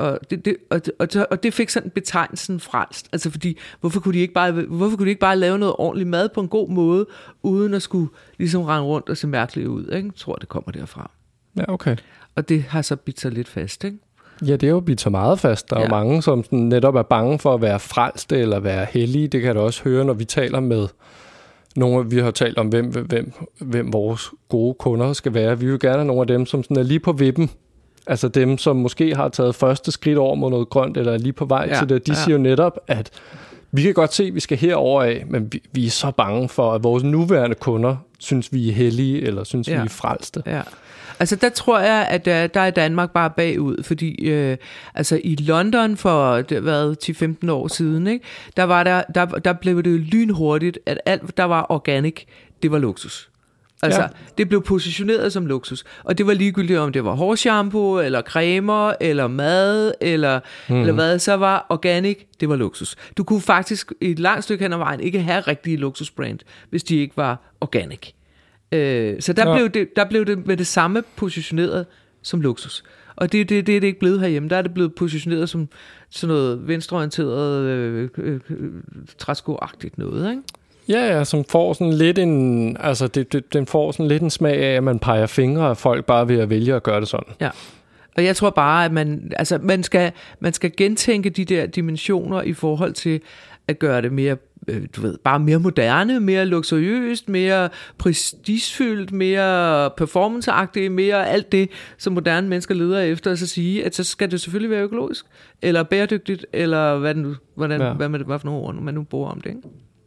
og 0.00 0.18
det, 0.30 0.44
det, 0.44 0.56
og, 0.70 0.80
og, 0.98 1.08
og 1.30 1.42
det 1.42 1.54
fik 1.54 1.70
sådan 1.70 1.90
betegnelsen 1.90 2.60
frelst. 2.60 3.08
Altså 3.12 3.30
fordi, 3.30 3.58
hvorfor 3.80 4.00
kunne, 4.00 4.14
de 4.14 4.18
ikke 4.18 4.34
bare, 4.34 4.52
hvorfor 4.52 4.96
kunne 4.96 5.06
de 5.06 5.10
ikke 5.10 5.20
bare 5.20 5.36
lave 5.36 5.58
noget 5.58 5.74
ordentligt 5.78 6.08
mad 6.08 6.28
på 6.28 6.40
en 6.40 6.48
god 6.48 6.68
måde, 6.68 7.06
uden 7.42 7.74
at 7.74 7.82
skulle 7.82 8.08
ligesom 8.38 8.62
rende 8.62 8.86
rundt 8.86 9.08
og 9.08 9.16
se 9.16 9.26
mærkeligt 9.26 9.68
ud? 9.68 9.82
Ikke? 9.82 10.06
Jeg 10.06 10.14
tror, 10.16 10.34
det 10.34 10.48
kommer 10.48 10.72
derfra. 10.72 11.10
Ja, 11.56 11.64
okay. 11.68 11.96
Og 12.34 12.48
det 12.48 12.62
har 12.62 12.82
så 12.82 12.96
bidt 12.96 13.20
sig 13.20 13.32
lidt 13.32 13.48
fast, 13.48 13.84
ikke? 13.84 13.98
Ja, 14.46 14.52
det 14.52 14.62
er 14.62 14.70
jo 14.70 14.80
bidt 14.80 15.00
så 15.00 15.10
meget 15.10 15.40
fast. 15.40 15.70
Der 15.70 15.76
er 15.76 15.80
ja. 15.80 15.86
jo 15.86 15.90
mange, 15.90 16.22
som 16.22 16.44
sådan 16.44 16.58
netop 16.58 16.94
er 16.94 17.02
bange 17.02 17.38
for 17.38 17.54
at 17.54 17.60
være 17.60 17.80
frelste 17.80 18.38
eller 18.38 18.60
være 18.60 18.86
hellige. 18.90 19.28
Det 19.28 19.42
kan 19.42 19.54
du 19.54 19.60
også 19.60 19.84
høre, 19.84 20.04
når 20.04 20.12
vi 20.12 20.24
taler 20.24 20.60
med 20.60 20.88
nogle, 21.76 22.10
vi 22.10 22.18
har 22.18 22.30
talt 22.30 22.58
om, 22.58 22.68
hvem, 22.68 22.86
hvem, 22.86 23.32
hvem 23.58 23.92
vores 23.92 24.30
gode 24.48 24.74
kunder 24.74 25.12
skal 25.12 25.34
være. 25.34 25.58
Vi 25.58 25.70
vil 25.70 25.80
gerne 25.80 25.96
have 25.96 26.06
nogle 26.06 26.20
af 26.20 26.26
dem, 26.26 26.46
som 26.46 26.62
sådan 26.62 26.76
er 26.76 26.82
lige 26.82 27.00
på 27.00 27.12
vippen 27.12 27.50
Altså 28.06 28.28
dem, 28.28 28.58
som 28.58 28.76
måske 28.76 29.14
har 29.14 29.28
taget 29.28 29.54
første 29.54 29.92
skridt 29.92 30.18
over 30.18 30.34
mod 30.34 30.50
noget 30.50 30.68
grønt, 30.68 30.96
eller 30.96 31.12
er 31.12 31.18
lige 31.18 31.32
på 31.32 31.44
vej 31.44 31.66
ja, 31.70 31.78
til 31.78 31.88
det, 31.88 32.06
de 32.06 32.12
ja. 32.12 32.18
siger 32.18 32.36
jo 32.36 32.42
netop, 32.42 32.78
at 32.86 33.10
vi 33.72 33.82
kan 33.82 33.94
godt 33.94 34.14
se, 34.14 34.24
at 34.24 34.34
vi 34.34 34.40
skal 34.40 34.58
herover 34.58 35.02
af, 35.02 35.24
men 35.28 35.52
vi, 35.52 35.62
vi 35.72 35.86
er 35.86 35.90
så 35.90 36.10
bange 36.10 36.48
for, 36.48 36.72
at 36.72 36.82
vores 36.82 37.02
nuværende 37.02 37.54
kunder 37.54 37.96
synes, 38.18 38.52
vi 38.52 38.68
er 38.68 38.72
hellige, 38.72 39.22
eller 39.22 39.44
synes, 39.44 39.68
ja. 39.68 39.80
vi 39.80 39.84
er 39.84 39.88
frelste. 39.88 40.42
Ja. 40.46 40.62
Altså 41.20 41.36
der 41.36 41.48
tror 41.48 41.78
jeg, 41.78 42.06
at 42.10 42.24
der, 42.24 42.46
der 42.46 42.60
er 42.60 42.70
Danmark 42.70 43.10
bare 43.10 43.30
bagud, 43.30 43.82
fordi 43.82 44.28
øh, 44.28 44.56
altså 44.94 45.20
i 45.24 45.36
London 45.36 45.96
for 45.96 46.36
det 46.36 46.64
været 46.64 47.10
10-15 47.44 47.50
år 47.50 47.68
siden, 47.68 48.06
ikke, 48.06 48.24
der, 48.56 48.62
var 48.62 48.82
der, 48.82 49.02
der, 49.14 49.24
der 49.26 49.52
blev 49.52 49.82
det 49.82 50.00
lynhurtigt, 50.00 50.78
at 50.86 51.00
alt, 51.06 51.36
der 51.36 51.44
var 51.44 51.66
organic, 51.68 52.24
det 52.62 52.70
var 52.70 52.78
luksus. 52.78 53.29
Altså, 53.82 54.00
ja. 54.00 54.08
det 54.38 54.48
blev 54.48 54.62
positioneret 54.62 55.32
som 55.32 55.46
luksus. 55.46 55.84
Og 56.04 56.18
det 56.18 56.26
var 56.26 56.34
ligegyldigt, 56.34 56.78
om 56.78 56.92
det 56.92 57.04
var 57.04 57.14
hårshampoo, 57.14 57.98
eller 57.98 58.22
cremer, 58.22 58.92
eller 59.00 59.28
mad, 59.28 59.92
eller, 60.00 60.40
mm. 60.68 60.80
eller 60.80 60.92
hvad. 60.92 61.18
Så 61.18 61.34
var 61.34 61.66
organic, 61.68 62.18
det 62.40 62.48
var 62.48 62.56
luksus. 62.56 62.96
Du 63.16 63.24
kunne 63.24 63.40
faktisk 63.40 63.92
i 64.00 64.10
et 64.10 64.18
langt 64.18 64.44
stykke 64.44 64.64
hen 64.64 64.72
ad 64.72 64.78
vejen 64.78 65.00
ikke 65.00 65.20
have 65.20 65.40
rigtige 65.40 65.76
luksusbrand, 65.76 66.38
hvis 66.70 66.82
de 66.82 66.96
ikke 66.96 67.16
var 67.16 67.54
organic. 67.60 68.12
Øh, 68.72 69.22
så 69.22 69.32
der, 69.32 69.48
ja. 69.48 69.56
blev 69.56 69.68
det, 69.68 69.96
der 69.96 70.08
blev 70.08 70.26
det 70.26 70.46
med 70.46 70.56
det 70.56 70.66
samme 70.66 71.02
positioneret 71.16 71.86
som 72.22 72.40
luksus. 72.40 72.84
Og 73.16 73.32
det, 73.32 73.48
det, 73.48 73.66
det 73.66 73.76
er 73.76 73.80
det 73.80 73.86
ikke 73.86 73.98
blevet 73.98 74.20
herhjemme. 74.20 74.48
Der 74.48 74.56
er 74.56 74.62
det 74.62 74.74
blevet 74.74 74.94
positioneret 74.94 75.48
som 75.48 75.68
sådan 76.10 76.34
noget 76.34 76.68
venstreorienteret, 76.68 77.62
øh, 77.64 78.08
øh, 78.18 78.40
træskoagtigt 79.18 79.98
noget, 79.98 80.30
ikke? 80.30 80.42
Ja, 80.90 81.16
ja, 81.16 81.24
som 81.24 81.44
får 81.44 81.72
sådan 81.72 81.92
lidt 81.92 82.18
en, 82.18 82.76
altså 82.80 83.06
det, 83.06 83.32
det, 83.32 83.52
den 83.52 83.66
får 83.66 83.92
sådan 83.92 84.08
lidt 84.08 84.22
en 84.22 84.30
smag 84.30 84.56
af, 84.62 84.76
at 84.76 84.82
man 84.84 84.98
peger 84.98 85.26
fingre 85.26 85.68
af 85.70 85.76
folk 85.76 86.04
bare 86.04 86.28
ved 86.28 86.38
at 86.38 86.50
vælge 86.50 86.74
at 86.74 86.82
gøre 86.82 87.00
det 87.00 87.08
sådan. 87.08 87.34
Ja. 87.40 87.50
Og 88.16 88.24
jeg 88.24 88.36
tror 88.36 88.50
bare, 88.50 88.84
at 88.84 88.92
man, 88.92 89.32
altså 89.36 89.58
man, 89.62 89.82
skal, 89.82 90.12
man 90.40 90.52
skal 90.52 90.72
gentænke 90.76 91.30
de 91.30 91.44
der 91.44 91.66
dimensioner 91.66 92.42
i 92.42 92.52
forhold 92.52 92.92
til 92.92 93.20
at 93.68 93.78
gøre 93.78 94.02
det 94.02 94.12
mere, 94.12 94.36
øh, 94.68 94.82
du 94.96 95.00
ved, 95.00 95.18
bare 95.24 95.38
mere 95.38 95.58
moderne, 95.58 96.20
mere 96.20 96.46
luksuriøst, 96.46 97.28
mere 97.28 97.68
prestigefyldt, 97.98 99.12
mere 99.12 99.90
performanceagtigt, 99.90 100.92
mere 100.92 101.28
alt 101.28 101.52
det, 101.52 101.70
som 101.98 102.12
moderne 102.12 102.48
mennesker 102.48 102.74
leder 102.74 103.00
efter, 103.00 103.30
og 103.30 103.38
så 103.38 103.46
sige, 103.46 103.84
at 103.84 103.94
så 103.94 104.04
skal 104.04 104.30
det 104.30 104.40
selvfølgelig 104.40 104.70
være 104.70 104.82
økologisk, 104.82 105.26
eller 105.62 105.82
bæredygtigt, 105.82 106.46
eller 106.52 106.98
hvad, 106.98 107.14
det 107.14 107.22
nu, 107.22 107.34
hvordan, 107.54 107.80
Ja. 107.80 107.92
hvad, 107.92 108.08
med 108.08 108.18
det, 108.18 108.26
hvad 108.26 108.38
for 108.38 108.46
nogle 108.46 108.60
ord 108.60 108.74
man 108.74 108.94
nu 108.94 109.02
bruger 109.02 109.30
om 109.30 109.40
det. 109.40 109.50
Ikke? 109.50 109.60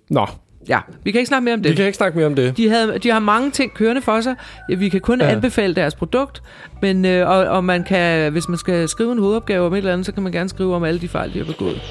Nå, 0.10 0.26
Ja, 0.70 0.80
vi 1.04 1.12
kan 1.12 1.20
ikke 1.20 1.28
snakke 1.28 1.46
mere 1.46 1.54
om 1.54 1.64
vi 1.64 1.70
det. 1.70 1.78
kan 1.78 1.86
ikke 1.86 1.98
snakke 1.98 2.18
mere 2.18 2.28
om 2.28 2.36
det. 2.36 2.58
De, 2.58 2.70
havde, 2.70 3.00
de 3.00 3.10
har 3.10 3.20
mange 3.20 3.52
ting 3.52 3.74
kørende 3.74 4.02
for 4.02 4.22
sig. 4.22 4.36
Vi 4.78 4.90
kan 4.90 5.02
kun 5.02 5.22
ja. 5.22 5.28
anbefale 5.28 5.76
deres 5.76 5.96
produkt, 5.96 6.44
men 6.82 7.06
øh, 7.06 7.30
og, 7.30 7.38
og 7.38 7.64
man 7.64 7.84
kan, 7.84 8.32
hvis 8.32 8.50
man 8.50 8.58
skal 8.58 8.90
skrive 8.90 9.12
en 9.12 9.20
hovedopgave 9.20 9.66
om 9.66 9.74
et 9.74 9.78
eller 9.78 9.94
andet, 9.94 10.06
så 10.06 10.12
kan 10.12 10.24
man 10.24 10.32
gerne 10.32 10.50
skrive 10.50 10.76
om 10.76 10.84
alle 10.84 11.02
de 11.02 11.08
fejl, 11.08 11.34
de 11.34 11.38
har 11.38 11.46
begået. 11.46 11.82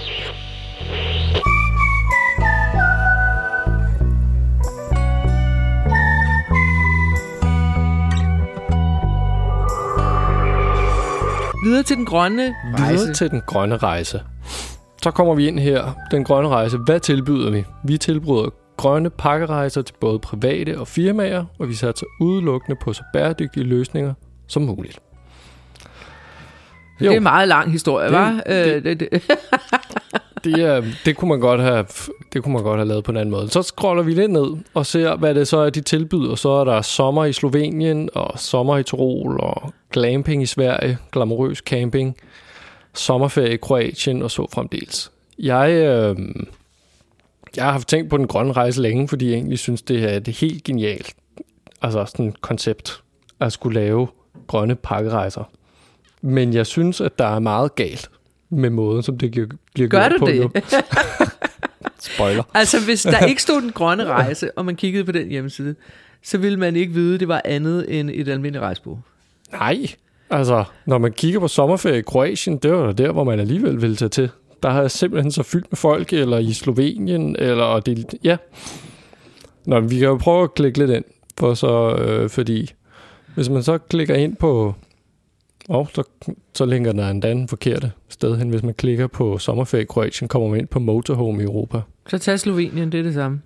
Videre 11.64 11.82
til 11.82 11.96
den 11.96 12.06
grønne 12.06 12.54
rejse. 12.78 12.92
Videre 12.92 13.14
til 13.14 13.30
den 13.30 13.42
grønne 13.46 13.76
rejse. 13.76 14.20
Så 15.02 15.10
kommer 15.10 15.34
vi 15.34 15.48
ind 15.48 15.58
her. 15.58 15.96
Den 16.10 16.24
grønne 16.24 16.48
rejse. 16.48 16.78
Hvad 16.78 17.00
tilbyder 17.00 17.50
vi? 17.50 17.64
Vi 17.84 17.98
tilbyder 17.98 18.61
grønne 18.82 19.10
pakkerejser 19.10 19.82
til 19.82 19.94
både 20.00 20.18
private 20.18 20.78
og 20.78 20.88
firmaer, 20.88 21.44
og 21.58 21.68
vi 21.68 21.74
satser 21.74 22.06
udelukkende 22.20 22.78
på 22.82 22.92
så 22.92 23.02
bæredygtige 23.12 23.64
løsninger 23.64 24.14
som 24.46 24.62
muligt. 24.62 24.98
Det 27.00 27.06
er 27.08 27.12
en 27.16 27.22
meget 27.22 27.48
lang 27.48 27.72
historie, 27.72 28.06
Det- 28.06 28.14
var? 28.14 28.42
det- 28.46 28.76
Øh, 28.76 28.84
det, 28.84 29.00
det, 29.00 29.08
Det, 30.44 30.60
er, 30.64 30.82
det, 31.04 31.16
kunne 31.16 31.28
man 31.28 31.40
godt 31.40 31.60
have, 31.60 31.86
det 32.32 32.42
kunne 32.42 32.52
man 32.54 32.62
godt 32.62 32.78
have 32.78 32.88
lavet 32.88 33.04
på 33.04 33.10
en 33.10 33.16
anden 33.16 33.30
måde. 33.30 33.48
Så 33.50 33.62
scroller 33.62 34.02
vi 34.02 34.14
lidt 34.14 34.30
ned 34.30 34.46
og 34.74 34.86
ser, 34.86 35.16
hvad 35.16 35.34
det 35.34 35.48
så 35.48 35.58
er, 35.58 35.70
de 35.70 35.80
tilbyder. 35.80 36.34
Så 36.34 36.48
er 36.50 36.64
der 36.64 36.82
sommer 36.82 37.24
i 37.24 37.32
Slovenien, 37.32 38.08
og 38.14 38.38
sommer 38.38 38.78
i 38.78 38.82
Tirol, 38.82 39.40
og 39.40 39.72
glamping 39.92 40.42
i 40.42 40.46
Sverige, 40.46 40.98
glamourøs 41.12 41.58
camping, 41.58 42.16
sommerferie 42.94 43.52
i 43.54 43.56
Kroatien 43.56 44.22
og 44.22 44.30
så 44.30 44.46
fremdeles. 44.54 45.10
Jeg, 45.38 45.70
øh, 45.72 46.16
jeg 47.56 47.64
har 47.64 47.72
haft 47.72 47.88
tænkt 47.88 48.10
på 48.10 48.16
den 48.16 48.26
grønne 48.26 48.52
rejse 48.52 48.82
længe, 48.82 49.08
fordi 49.08 49.26
jeg 49.26 49.34
egentlig 49.34 49.58
synes, 49.58 49.82
det 49.82 50.14
er 50.14 50.18
det 50.18 50.34
helt 50.34 50.64
genialt. 50.64 51.14
Altså 51.82 52.04
sådan 52.04 52.28
et 52.28 52.40
koncept 52.40 53.02
at 53.40 53.52
skulle 53.52 53.80
lave 53.80 54.08
grønne 54.46 54.74
pakkerejser. 54.74 55.50
Men 56.22 56.54
jeg 56.54 56.66
synes, 56.66 57.00
at 57.00 57.18
der 57.18 57.26
er 57.26 57.38
meget 57.38 57.74
galt 57.74 58.10
med 58.50 58.70
måden, 58.70 59.02
som 59.02 59.18
det 59.18 59.30
bliver 59.74 59.88
gør 59.88 60.08
gjort 60.08 60.12
du 60.12 60.18
på. 60.18 60.26
det? 60.26 60.40
Nu. 60.40 60.50
Spoiler. 62.14 62.42
Altså, 62.54 62.84
hvis 62.84 63.02
der 63.02 63.18
ikke 63.30 63.42
stod 63.42 63.62
den 63.62 63.72
grønne 63.72 64.04
rejse, 64.04 64.58
og 64.58 64.64
man 64.64 64.76
kiggede 64.76 65.04
på 65.04 65.12
den 65.12 65.28
hjemmeside, 65.28 65.74
så 66.22 66.38
ville 66.38 66.58
man 66.58 66.76
ikke 66.76 66.92
vide, 66.92 67.14
at 67.14 67.20
det 67.20 67.28
var 67.28 67.42
andet 67.44 67.98
end 67.98 68.10
et 68.14 68.28
almindeligt 68.28 68.62
rejsbureau. 68.62 69.00
Nej, 69.52 69.86
altså, 70.30 70.64
når 70.86 70.98
man 70.98 71.12
kigger 71.12 71.40
på 71.40 71.48
sommerferie 71.48 71.98
i 71.98 72.02
Kroatien, 72.02 72.56
det 72.58 72.72
var 72.72 72.92
der, 72.92 73.12
hvor 73.12 73.24
man 73.24 73.40
alligevel 73.40 73.82
ville 73.82 73.96
tage 73.96 74.08
til. 74.08 74.30
Der 74.62 74.70
har 74.70 74.80
jeg 74.80 74.90
simpelthen 74.90 75.32
så 75.32 75.42
fyldt 75.42 75.66
med 75.70 75.76
folk, 75.76 76.12
eller 76.12 76.38
i 76.38 76.52
Slovenien, 76.52 77.36
eller 77.38 77.80
det, 77.80 78.14
ja. 78.24 78.36
Nå, 79.64 79.80
vi 79.80 79.98
kan 79.98 80.08
jo 80.08 80.16
prøve 80.16 80.42
at 80.42 80.54
klikke 80.54 80.78
lidt 80.78 80.90
ind, 80.90 81.04
for 81.38 81.54
så, 81.54 81.94
øh, 81.94 82.30
fordi 82.30 82.72
hvis 83.34 83.48
man 83.48 83.62
så 83.62 83.78
klikker 83.78 84.14
ind 84.14 84.36
på, 84.36 84.74
og 85.68 85.88
så, 85.94 86.02
så 86.54 86.64
linker 86.64 86.92
der 86.92 87.30
en 87.30 87.48
forkerte 87.48 87.92
sted 88.08 88.36
hen. 88.36 88.48
Hvis 88.48 88.62
man 88.62 88.74
klikker 88.74 89.06
på 89.06 89.38
sommerferie 89.38 89.82
i 89.82 89.86
Kroatien, 89.86 90.28
kommer 90.28 90.48
man 90.48 90.60
ind 90.60 90.68
på 90.68 90.78
motorhome 90.78 91.42
i 91.42 91.44
Europa. 91.44 91.80
Så 92.08 92.18
tag 92.18 92.40
Slovenien, 92.40 92.92
det 92.92 93.00
er 93.00 93.04
det 93.04 93.14
samme. 93.14 93.40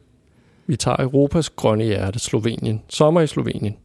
Vi 0.67 0.77
tager 0.77 0.97
Europas 1.01 1.51
grønne 1.51 1.85
hjerte, 1.85 2.19
Slovenien. 2.19 2.83
Sommer 2.89 3.21
i 3.21 3.27
Slovenien. 3.27 3.77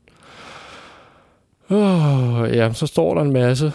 Oh, 1.69 2.49
ja, 2.53 2.73
så 2.73 2.87
står 2.87 3.15
der 3.15 3.21
en 3.21 3.33
masse. 3.33 3.65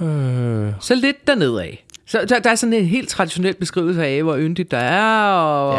Øh, 0.00 0.72
Så 0.80 0.94
lidt 0.94 1.26
dernede 1.26 1.62
af. 1.62 1.84
Så 2.12 2.24
der, 2.28 2.38
der 2.38 2.50
er 2.50 2.54
sådan 2.54 2.72
en 2.72 2.84
helt 2.84 3.08
traditionel 3.08 3.54
beskrivelse 3.54 4.04
af, 4.06 4.22
hvor 4.22 4.36
yndigt 4.36 4.70
der 4.70 4.78
er, 4.78 5.32
og 5.34 5.78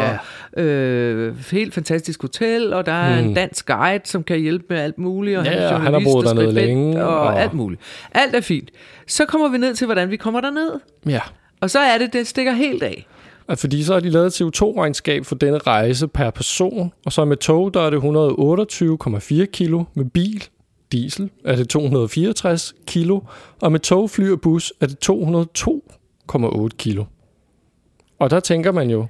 Ja. 0.56 0.62
øh, 0.62 1.34
helt 1.50 1.74
fantastisk 1.74 2.22
hotel, 2.22 2.72
og 2.72 2.86
der 2.86 2.92
er 2.92 3.22
Mm. 3.22 3.28
en 3.28 3.34
dansk 3.34 3.66
guide, 3.66 4.00
som 4.04 4.22
kan 4.22 4.38
hjælpe 4.40 4.64
med 4.68 4.78
alt 4.78 4.98
muligt, 4.98 5.38
og 5.38 5.44
Ja, 5.44 5.50
han 5.50 5.58
er 5.62 5.66
og 5.66 5.70
han 5.72 5.80
har 5.80 6.00
journalist 6.00 6.12
boet 6.14 6.26
dernede 6.26 6.52
længe, 6.54 7.04
og, 7.04 7.20
og- 7.20 7.40
alt 7.42 7.54
muligt. 7.54 7.80
Alt 8.12 8.34
er 8.36 8.40
fint. 8.40 8.70
Så 9.06 9.24
kommer 9.24 9.48
vi 9.48 9.58
ned 9.58 9.74
til, 9.74 9.84
hvordan 9.84 10.10
vi 10.10 10.16
kommer 10.16 10.40
derned. 10.40 10.70
ja, 11.06 11.20
Og 11.60 11.70
så 11.70 11.78
er 11.78 11.98
det, 11.98 12.12
det 12.12 12.26
stikker 12.26 12.52
helt 12.52 12.82
af. 12.82 13.06
Fordi 13.56 13.82
så 13.82 13.92
har 13.92 14.00
de 14.00 14.10
lavet 14.10 14.26
et 14.26 14.32
CO2-regnskab 14.42 15.24
for 15.24 15.34
denne 15.34 15.58
rejse 15.58 16.08
per 16.08 16.30
person, 16.30 16.92
og 17.06 17.12
så 17.12 17.24
med 17.24 17.36
tog, 17.36 17.74
der 17.74 17.80
er 17.80 17.90
det 17.90 17.96
128,4 17.96 19.44
kilo, 19.52 19.84
med 19.94 20.04
bil, 20.04 20.44
diesel, 20.92 21.30
er 21.44 21.56
det 21.56 21.68
264 21.68 22.74
kilo, 22.86 23.20
og 23.60 23.72
med 23.72 23.80
tog, 23.80 24.10
fly 24.10 24.30
og 24.30 24.40
bus 24.40 24.72
er 24.80 24.86
det 24.86 24.98
202,8 26.32 26.68
kilo. 26.78 27.04
Og 28.18 28.30
der 28.30 28.40
tænker 28.40 28.72
man 28.72 28.90
jo, 28.90 29.06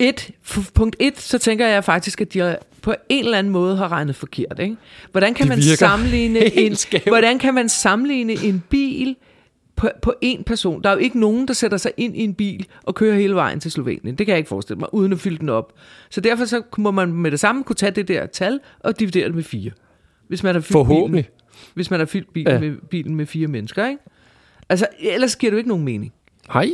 Et, 0.00 0.30
punkt 0.74 0.96
et, 1.00 1.20
så 1.20 1.38
tænker 1.38 1.66
jeg 1.66 1.84
faktisk, 1.84 2.20
at 2.20 2.34
de 2.34 2.56
på 2.82 2.94
en 3.08 3.24
eller 3.24 3.38
anden 3.38 3.52
måde 3.52 3.76
har 3.76 3.92
regnet 3.92 4.16
forkert. 4.16 4.58
Ikke? 4.58 4.76
Hvordan 5.10 5.34
kan 5.34 5.48
Det 5.48 5.56
man 5.56 5.62
sammenligne 5.62 6.58
en, 6.58 6.76
skævt. 6.76 7.04
hvordan 7.08 7.38
kan 7.38 7.54
man 7.54 7.68
sammenligne 7.68 8.32
en 8.32 8.62
bil 8.70 9.16
på, 9.76 9.88
på 10.02 10.14
én 10.24 10.42
person? 10.42 10.82
Der 10.82 10.88
er 10.88 10.92
jo 10.94 10.98
ikke 10.98 11.20
nogen, 11.20 11.48
der 11.48 11.54
sætter 11.54 11.78
sig 11.78 11.92
ind 11.96 12.16
i 12.16 12.24
en 12.24 12.34
bil 12.34 12.66
og 12.82 12.94
kører 12.94 13.14
hele 13.16 13.34
vejen 13.34 13.60
til 13.60 13.70
Slovenien. 13.70 14.18
Det 14.18 14.26
kan 14.26 14.32
jeg 14.32 14.38
ikke 14.38 14.48
forestille 14.48 14.78
mig, 14.80 14.94
uden 14.94 15.12
at 15.12 15.20
fylde 15.20 15.38
den 15.38 15.48
op. 15.48 15.72
Så 16.10 16.20
derfor 16.20 16.44
så 16.44 16.62
må 16.78 16.90
man 16.90 17.12
med 17.12 17.30
det 17.30 17.40
samme 17.40 17.64
kunne 17.64 17.76
tage 17.76 17.90
det 17.90 18.08
der 18.08 18.26
tal 18.26 18.60
og 18.80 19.00
dividere 19.00 19.26
det 19.26 19.34
med 19.34 19.42
fire. 19.42 19.70
Hvis 20.28 20.42
man 20.42 20.54
har 20.54 20.60
fyldt 20.60 20.72
forhåbentlig, 20.72 21.24
Bilen, 21.24 21.70
hvis 21.74 21.90
man 21.90 22.00
har 22.00 22.06
fyldt 22.06 22.32
bilen, 22.32 22.52
ja. 22.52 22.60
med, 22.60 22.76
bilen 22.90 23.14
med 23.14 23.26
fire 23.26 23.46
mennesker. 23.48 23.86
Ikke? 23.88 24.02
Altså, 24.68 24.86
ellers 25.00 25.36
giver 25.36 25.50
det 25.50 25.54
jo 25.54 25.58
ikke 25.58 25.68
nogen 25.68 25.84
mening. 25.84 26.12
hej, 26.50 26.70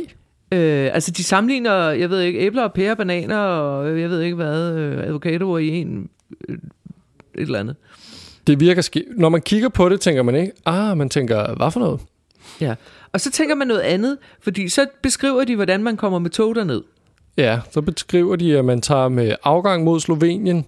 Øh, 0.53 0.89
altså, 0.93 1.11
de 1.11 1.23
sammenligner, 1.23 1.89
jeg 1.89 2.09
ved 2.09 2.21
ikke, 2.21 2.39
æbler 2.39 2.63
og 2.63 2.73
pærer, 2.73 2.95
bananer 2.95 3.37
og 3.37 3.99
jeg 3.99 4.09
ved 4.09 4.21
ikke 4.21 4.35
hvad, 4.35 4.73
øh, 4.75 5.07
avocadoer 5.07 5.57
i 5.57 5.67
en, 5.67 6.09
øh, 6.49 6.55
et 6.55 6.61
eller 7.35 7.59
andet. 7.59 7.75
det 8.47 8.59
virker 8.59 8.81
ske. 8.81 9.05
Når 9.17 9.29
man 9.29 9.41
kigger 9.41 9.69
på 9.69 9.89
det, 9.89 10.01
tænker 10.01 10.23
man 10.23 10.35
ikke, 10.35 10.51
ah, 10.65 10.97
man 10.97 11.09
tænker, 11.09 11.55
hvad 11.55 11.71
for 11.71 11.79
noget? 11.79 11.99
Ja. 12.61 12.75
Og 13.13 13.21
så 13.21 13.31
tænker 13.31 13.55
man 13.55 13.67
noget 13.67 13.81
andet, 13.81 14.17
fordi 14.41 14.69
så 14.69 14.85
beskriver 15.01 15.43
de, 15.43 15.55
hvordan 15.55 15.83
man 15.83 15.97
kommer 15.97 16.19
med 16.19 16.29
tog 16.29 16.55
derned. 16.55 16.81
Ja, 17.37 17.59
så 17.71 17.81
beskriver 17.81 18.35
de, 18.35 18.57
at 18.57 18.65
man 18.65 18.81
tager 18.81 19.09
med 19.09 19.35
afgang 19.43 19.83
mod 19.83 19.99
Slovenien, 19.99 20.65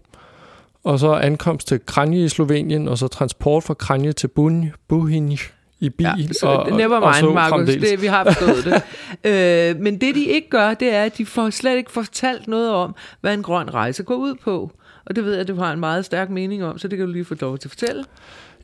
og 0.84 1.00
så 1.00 1.14
ankomst 1.14 1.68
til 1.68 1.86
Kranje 1.86 2.26
i 2.26 2.30
Slovenien, 2.30 2.88
og 2.88 2.98
så 2.98 3.08
transport 3.08 3.64
fra 3.64 3.74
Kranje 3.74 4.12
til 4.14 4.28
Bun, 4.28 4.72
Buhinj 4.88 5.38
i 5.80 5.90
bil. 5.90 6.06
Ja, 6.06 6.34
så 6.40 6.48
og, 6.48 6.78
never 6.78 6.98
og 6.98 7.16
så 7.16 7.26
mind, 7.26 7.38
fremdeles. 7.38 7.90
det, 7.90 8.02
vi 8.02 8.08
har 8.08 8.24
forstået 8.24 8.66
det. 8.66 8.82
øh, 9.32 9.82
men 9.82 10.02
det, 10.02 10.16
de 10.16 10.26
ikke 10.26 10.50
gør, 10.50 10.74
det 10.74 10.94
er, 10.94 11.04
at 11.04 11.18
de 11.18 11.26
får 11.26 11.50
slet 11.50 11.78
ikke 11.78 11.92
fortalt 11.92 12.48
noget 12.48 12.72
om, 12.72 12.96
hvad 13.22 13.34
en 13.34 13.44
grøn 13.44 13.74
rejse 13.74 14.04
går 14.04 14.16
ud 14.16 14.36
på. 14.36 14.72
Og 15.06 15.16
det 15.16 15.26
ved 15.26 15.32
jeg, 15.32 15.42
at 15.42 15.48
du 15.48 15.56
har 15.56 15.74
en 15.74 15.80
meget 15.80 16.06
stærk 16.06 16.30
mening 16.30 16.64
om, 16.64 16.78
så 16.78 16.88
det 16.88 16.98
kan 16.98 17.08
du 17.08 17.14
lige 17.14 17.26
få 17.26 17.36
lov 17.42 17.58
til 17.58 17.68
at 17.68 17.72
fortælle. 17.72 18.04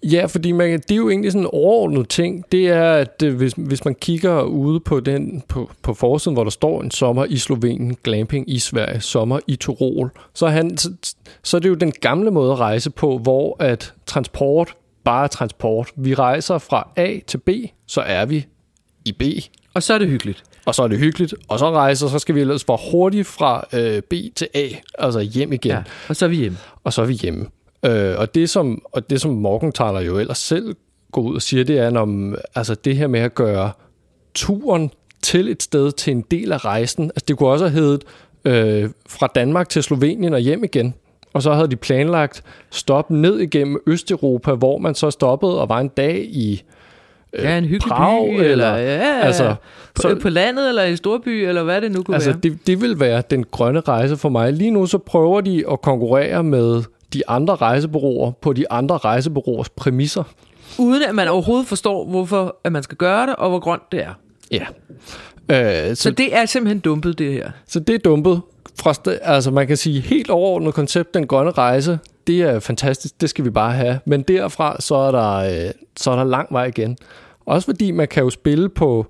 Ja, 0.03 0.25
fordi 0.25 0.51
man, 0.51 0.71
det 0.71 0.91
er 0.91 0.95
jo 0.95 1.09
egentlig 1.09 1.31
sådan 1.31 1.43
en 1.43 1.49
overordnet 1.53 2.09
ting. 2.09 2.45
Det 2.51 2.67
er, 2.67 2.91
at 2.91 3.23
øh, 3.23 3.35
hvis, 3.35 3.53
hvis 3.57 3.85
man 3.85 3.95
kigger 3.95 4.41
ude 4.41 4.79
på 4.79 4.99
den 4.99 5.43
på, 5.47 5.71
på 5.81 5.93
forsiden, 5.93 6.35
hvor 6.35 6.43
der 6.43 6.51
står 6.51 6.81
en 6.81 6.91
sommer 6.91 7.25
i 7.25 7.37
Slovenien, 7.37 7.97
glamping 8.03 8.49
i 8.49 8.59
Sverige, 8.59 9.01
sommer 9.01 9.39
i 9.47 9.55
Tirol, 9.55 10.11
så 10.33 10.45
er, 10.45 10.49
han, 10.49 10.77
så, 10.77 10.91
så 11.43 11.57
er 11.57 11.61
det 11.61 11.69
jo 11.69 11.73
den 11.73 11.91
gamle 11.91 12.31
måde 12.31 12.51
at 12.51 12.59
rejse 12.59 12.89
på, 12.89 13.17
hvor 13.17 13.55
at 13.59 13.93
transport 14.05 14.75
bare 15.09 15.27
transport. 15.27 15.91
Vi 15.95 16.13
rejser 16.13 16.57
fra 16.57 16.89
A 16.95 17.19
til 17.27 17.37
B, 17.37 17.49
så 17.85 18.01
er 18.01 18.25
vi 18.25 18.45
i 19.05 19.11
B, 19.11 19.21
Og 19.73 19.83
så 19.83 19.93
er 19.93 19.97
det 19.97 20.07
hyggeligt. 20.07 20.43
og 20.65 20.75
så 20.75 20.83
er 20.83 20.87
det 20.87 20.99
hyggeligt, 20.99 21.33
og 21.47 21.59
så 21.59 21.71
rejser, 21.71 22.07
så 22.07 22.19
skal 22.19 22.35
vi 22.35 22.41
ellers 22.41 22.63
for 22.63 22.79
hurtigt 22.91 23.27
fra 23.27 23.67
øh, 23.73 24.01
B 24.01 24.13
til 24.35 24.47
A, 24.53 24.67
altså 24.99 25.19
hjem 25.19 25.53
igen. 25.53 25.71
Ja. 25.71 25.83
Og 26.09 26.15
så 26.15 26.25
er 26.25 26.29
vi 26.29 26.35
hjemme. 26.35 26.57
og 26.83 26.93
så 26.93 27.01
er 27.01 27.05
vi 27.05 27.13
hjemme. 27.13 27.45
Øh, 27.85 28.15
og, 28.17 28.35
det, 28.35 28.49
som, 28.49 28.81
og 28.85 29.09
det, 29.09 29.21
som 29.21 29.31
Morgenthaler 29.31 29.99
jo 29.99 30.19
ellers 30.19 30.37
selv 30.37 30.75
går 31.11 31.21
ud 31.21 31.35
og 31.35 31.41
siger, 31.41 31.63
det 31.63 31.77
er, 31.79 31.89
når, 31.89 32.35
altså 32.55 32.75
det 32.75 32.97
her 32.97 33.07
med 33.07 33.19
at 33.19 33.35
gøre 33.35 33.71
turen 34.33 34.91
til 35.21 35.49
et 35.49 35.63
sted 35.63 35.91
til 35.91 36.11
en 36.11 36.21
del 36.31 36.51
af 36.51 36.65
rejsen. 36.65 37.03
Altså 37.03 37.25
det 37.27 37.37
kunne 37.37 37.49
også 37.49 37.67
have 37.67 37.81
heddet 37.83 38.03
øh, 38.45 38.89
fra 39.07 39.27
Danmark 39.35 39.69
til 39.69 39.83
Slovenien 39.83 40.33
og 40.33 40.39
hjem 40.39 40.63
igen. 40.63 40.93
Og 41.33 41.41
så 41.43 41.53
havde 41.53 41.67
de 41.67 41.75
planlagt 41.75 42.43
stop 42.69 43.11
ned 43.11 43.39
igennem 43.39 43.77
Østeuropa, 43.87 44.53
hvor 44.53 44.77
man 44.77 44.95
så 44.95 45.11
stoppede 45.11 45.61
og 45.61 45.69
var 45.69 45.79
en 45.79 45.87
dag 45.87 46.25
i 46.31 46.63
øh, 47.33 47.43
Ja, 47.43 47.57
en 47.57 47.63
hyggelig 47.63 47.91
Prag, 47.91 48.29
by, 48.39 48.41
eller, 48.43 48.75
ja, 48.77 49.19
altså, 49.21 49.55
på, 49.95 50.01
så- 50.01 50.15
på 50.21 50.29
landet, 50.29 50.69
eller 50.69 50.83
i 50.83 50.95
storby, 50.95 51.27
eller 51.47 51.63
hvad 51.63 51.81
det 51.81 51.91
nu 51.91 52.03
kunne 52.03 52.15
Altså, 52.15 52.29
være. 52.31 52.39
det, 52.43 52.67
det 52.67 52.81
vil 52.81 52.99
være 52.99 53.23
den 53.29 53.43
grønne 53.51 53.79
rejse 53.79 54.17
for 54.17 54.29
mig. 54.29 54.53
Lige 54.53 54.71
nu 54.71 54.85
så 54.85 54.97
prøver 54.97 55.41
de 55.41 55.63
at 55.71 55.81
konkurrere 55.81 56.43
med 56.43 56.83
de 57.13 57.29
andre 57.29 57.55
rejsebureauer 57.55 58.31
på 58.31 58.53
de 58.53 58.71
andre 58.71 58.97
rejsebureauers 58.97 59.69
præmisser. 59.69 60.23
Uden 60.77 61.03
at 61.09 61.15
man 61.15 61.27
overhovedet 61.27 61.67
forstår, 61.67 62.05
hvorfor 62.05 62.55
at 62.63 62.71
man 62.71 62.83
skal 62.83 62.97
gøre 62.97 63.27
det, 63.27 63.35
og 63.35 63.49
hvor 63.49 63.59
grønt 63.59 63.91
det 63.91 64.03
er. 64.03 64.13
Ja. 64.51 64.65
Øh, 65.89 65.95
Så 65.95 66.03
så, 66.03 66.11
det 66.11 66.35
er 66.35 66.45
simpelthen 66.45 66.79
dumpet, 66.79 67.19
det 67.19 67.33
her. 67.33 67.51
så 67.67 67.79
det 67.79 67.95
er 67.95 67.99
dumpet. 67.99 68.41
Fra 68.79 68.93
altså 69.21 69.51
man 69.51 69.67
kan 69.67 69.77
sige 69.77 70.01
helt 70.01 70.29
overordnet 70.29 70.73
koncept, 70.73 71.13
den 71.13 71.27
grønne 71.27 71.51
rejse, 71.51 71.99
det 72.27 72.41
er 72.41 72.59
fantastisk, 72.59 73.21
det 73.21 73.29
skal 73.29 73.45
vi 73.45 73.49
bare 73.49 73.71
have. 73.71 73.99
Men 74.05 74.21
derfra, 74.21 74.75
så 74.79 74.95
er 74.95 75.11
der, 75.11 75.35
øh, 75.35 75.71
så 75.97 76.11
er 76.11 76.15
der 76.15 76.23
lang 76.23 76.47
vej 76.51 76.65
igen. 76.65 76.97
Også 77.45 77.65
fordi 77.65 77.91
man 77.91 78.07
kan 78.07 78.23
jo 78.23 78.29
spille 78.29 78.69
på, 78.69 79.05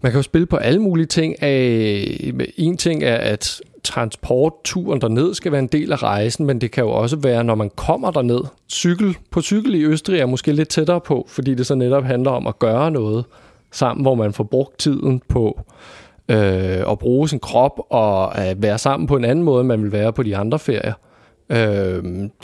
man 0.00 0.12
kan 0.12 0.18
jo 0.18 0.22
spille 0.22 0.46
på 0.46 0.56
alle 0.56 0.82
mulige 0.82 1.06
ting. 1.06 1.42
Af, 1.42 2.32
øh, 2.38 2.46
en 2.56 2.76
ting 2.76 3.02
er, 3.02 3.16
at 3.16 3.60
transportturen 3.84 5.00
derned 5.00 5.34
skal 5.34 5.52
være 5.52 5.58
en 5.58 5.66
del 5.66 5.92
af 5.92 6.02
rejsen, 6.02 6.46
men 6.46 6.60
det 6.60 6.70
kan 6.70 6.84
jo 6.84 6.90
også 6.90 7.16
være, 7.16 7.44
når 7.44 7.54
man 7.54 7.70
kommer 7.76 8.10
derned. 8.10 8.40
Cykel 8.70 9.16
på 9.30 9.40
cykel 9.40 9.74
i 9.74 9.84
Østrig 9.84 10.20
er 10.20 10.26
måske 10.26 10.52
lidt 10.52 10.68
tættere 10.68 11.00
på, 11.00 11.26
fordi 11.28 11.54
det 11.54 11.66
så 11.66 11.74
netop 11.74 12.04
handler 12.04 12.30
om 12.30 12.46
at 12.46 12.58
gøre 12.58 12.90
noget 12.90 13.24
sammen, 13.72 14.04
hvor 14.04 14.14
man 14.14 14.32
får 14.32 14.44
brugt 14.44 14.78
tiden 14.78 15.22
på 15.28 15.60
øh, 16.28 16.90
at 16.90 16.98
bruge 16.98 17.28
sin 17.28 17.40
krop 17.40 17.80
og 17.90 18.38
at 18.38 18.62
være 18.62 18.78
sammen 18.78 19.06
på 19.06 19.16
en 19.16 19.24
anden 19.24 19.44
måde, 19.44 19.60
end 19.60 19.68
man 19.68 19.82
vil 19.82 19.92
være 19.92 20.12
på 20.12 20.22
de 20.22 20.36
andre 20.36 20.58
ferier. 20.58 20.94
Øh, 21.50 21.58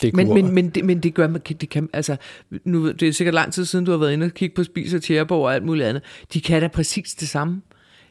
det 0.02 0.14
Men, 0.14 0.26
kunne, 0.26 0.42
men, 0.42 0.54
men, 0.54 0.70
det, 0.70 0.84
men 0.84 0.98
det 0.98 1.14
gør 1.14 1.28
man, 1.28 1.40
det 1.40 1.68
kan, 1.68 1.88
altså, 1.92 2.16
nu, 2.64 2.92
det 2.92 3.08
er 3.08 3.12
sikkert 3.12 3.34
lang 3.34 3.52
tid 3.52 3.64
siden, 3.64 3.84
du 3.84 3.90
har 3.90 3.98
været 3.98 4.12
inde 4.12 4.26
og 4.26 4.32
kigge 4.32 4.54
på 4.54 4.64
Spis 4.64 4.94
og 4.94 5.02
Tjæreborg 5.02 5.44
og 5.44 5.54
alt 5.54 5.64
muligt 5.64 5.86
andet. 5.86 6.02
De 6.32 6.40
kan 6.40 6.62
da 6.62 6.68
præcis 6.68 7.14
det 7.14 7.28
samme. 7.28 7.62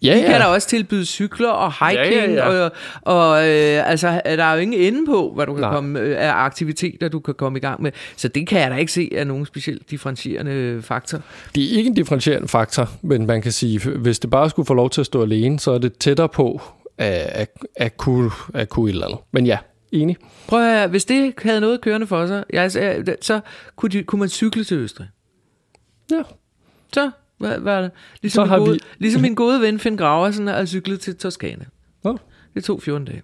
Ja, 0.02 0.16
De 0.18 0.22
kan 0.22 0.32
da 0.32 0.38
ja. 0.38 0.46
også 0.46 0.68
tilbyde 0.68 1.06
cykler 1.06 1.50
og 1.50 1.74
hiking, 1.88 2.34
Ja, 2.34 2.52
ja, 2.52 2.54
ja. 2.54 2.64
og, 2.66 2.72
og 3.02 3.48
øh, 3.48 3.90
altså, 3.90 4.22
der 4.26 4.44
er 4.44 4.54
jo 4.54 4.60
ingen 4.60 4.82
ende 4.82 5.06
på, 5.06 5.32
hvad 5.36 5.46
du 5.46 5.54
kan 5.54 5.62
Nej. 5.62 5.74
komme 5.74 6.00
øh, 6.00 6.16
af 6.20 6.32
aktiviteter, 6.34 7.10
du 7.10 7.20
kan 7.20 7.34
komme 7.34 7.58
i 7.58 7.62
gang 7.62 7.82
med. 7.82 7.92
Så 8.16 8.28
det 8.28 8.48
kan 8.48 8.62
jeg 8.62 8.72
da 8.72 8.76
ikke 8.76 8.92
se 8.92 9.10
af 9.16 9.28
nogen 9.28 9.46
specielt 9.46 9.92
differentierende 9.92 10.82
faktor. 10.82 11.20
Det 11.56 11.64
er 11.64 11.78
ikke 11.78 11.88
en 11.88 11.94
differentierende 11.94 12.48
faktor, 12.48 12.90
men 13.02 13.26
man 13.26 13.42
kan 13.42 13.52
sige, 13.52 13.90
hvis 13.90 14.20
det 14.20 14.30
bare 14.30 14.50
skulle 14.50 14.66
få 14.66 14.74
lov 14.74 14.90
til 14.90 15.02
at 15.02 15.06
stå 15.06 15.22
alene, 15.22 15.60
så 15.60 15.72
er 15.72 15.78
det 15.78 15.98
tættere 15.98 16.30
på 16.30 16.62
at, 16.98 17.08
at, 17.14 17.50
at, 17.76 17.98
kunne, 17.98 18.32
at 18.54 18.70
kunne 18.70 18.90
et 18.90 18.94
eller 18.94 19.06
andet. 19.06 19.20
Men 19.32 19.46
ja, 19.46 19.58
enig. 19.92 20.18
Prøv 20.48 20.64
at 20.64 20.78
høre, 20.78 20.88
hvis 20.88 21.06
det 21.06 21.34
havde 21.44 21.62
noget 21.62 21.82
kørende 21.82 22.08
for 22.08 22.28
sig, 22.28 22.44
jeg, 22.54 22.72
så, 22.72 23.04
så 23.22 23.40
kunne, 23.76 23.90
de, 23.90 24.04
kunne 24.04 24.20
man 24.20 24.30
cykle 24.30 24.64
til 24.64 24.78
Østrig. 24.78 25.08
Ja. 26.12 26.22
Så 26.94 27.12
hvad, 27.38 27.58
hvad 27.60 27.74
er 27.78 27.82
det? 27.82 27.92
Ligesom, 28.22 28.42
Så 28.42 28.46
min 28.46 28.50
har 28.50 28.58
gode, 28.60 28.72
vi- 28.74 28.80
ligesom 29.00 29.22
min 29.22 29.36
gode 29.36 29.62
ven 29.62 29.80
Finn 29.80 29.98
Graversen 29.98 30.48
har 30.48 30.66
cyklet 30.66 31.00
til 31.00 31.16
Toskana. 31.16 31.66
Nå. 32.04 32.18
Det 32.54 32.64
tog 32.64 32.82
14 32.82 33.06
dage. 33.06 33.22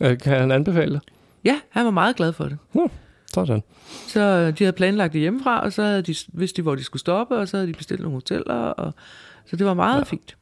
Øh, 0.00 0.18
Kan 0.18 0.38
han 0.40 0.50
anbefale 0.52 0.94
det? 0.94 1.02
Ja, 1.44 1.60
han 1.70 1.84
var 1.84 1.90
meget 1.90 2.16
glad 2.16 2.32
for 2.32 2.44
det. 2.44 2.58
Nå, 2.74 2.88
sådan. 3.34 3.62
Så 4.06 4.20
øh, 4.20 4.58
de 4.58 4.64
havde 4.64 4.72
planlagt 4.72 5.12
det 5.12 5.20
hjemmefra, 5.20 5.60
og 5.60 5.72
så 5.72 5.82
havde 5.82 6.02
de, 6.02 6.14
vidste 6.32 6.56
de, 6.56 6.62
hvor 6.62 6.74
de 6.74 6.84
skulle 6.84 7.00
stoppe, 7.00 7.36
og 7.36 7.48
så 7.48 7.56
havde 7.56 7.68
de 7.68 7.72
bestilt 7.72 8.00
nogle 8.00 8.16
hoteller. 8.16 8.54
Og, 8.54 8.94
så 9.46 9.56
det 9.56 9.66
var 9.66 9.74
meget 9.74 9.98
ja. 9.98 10.02
fint. 10.04 10.36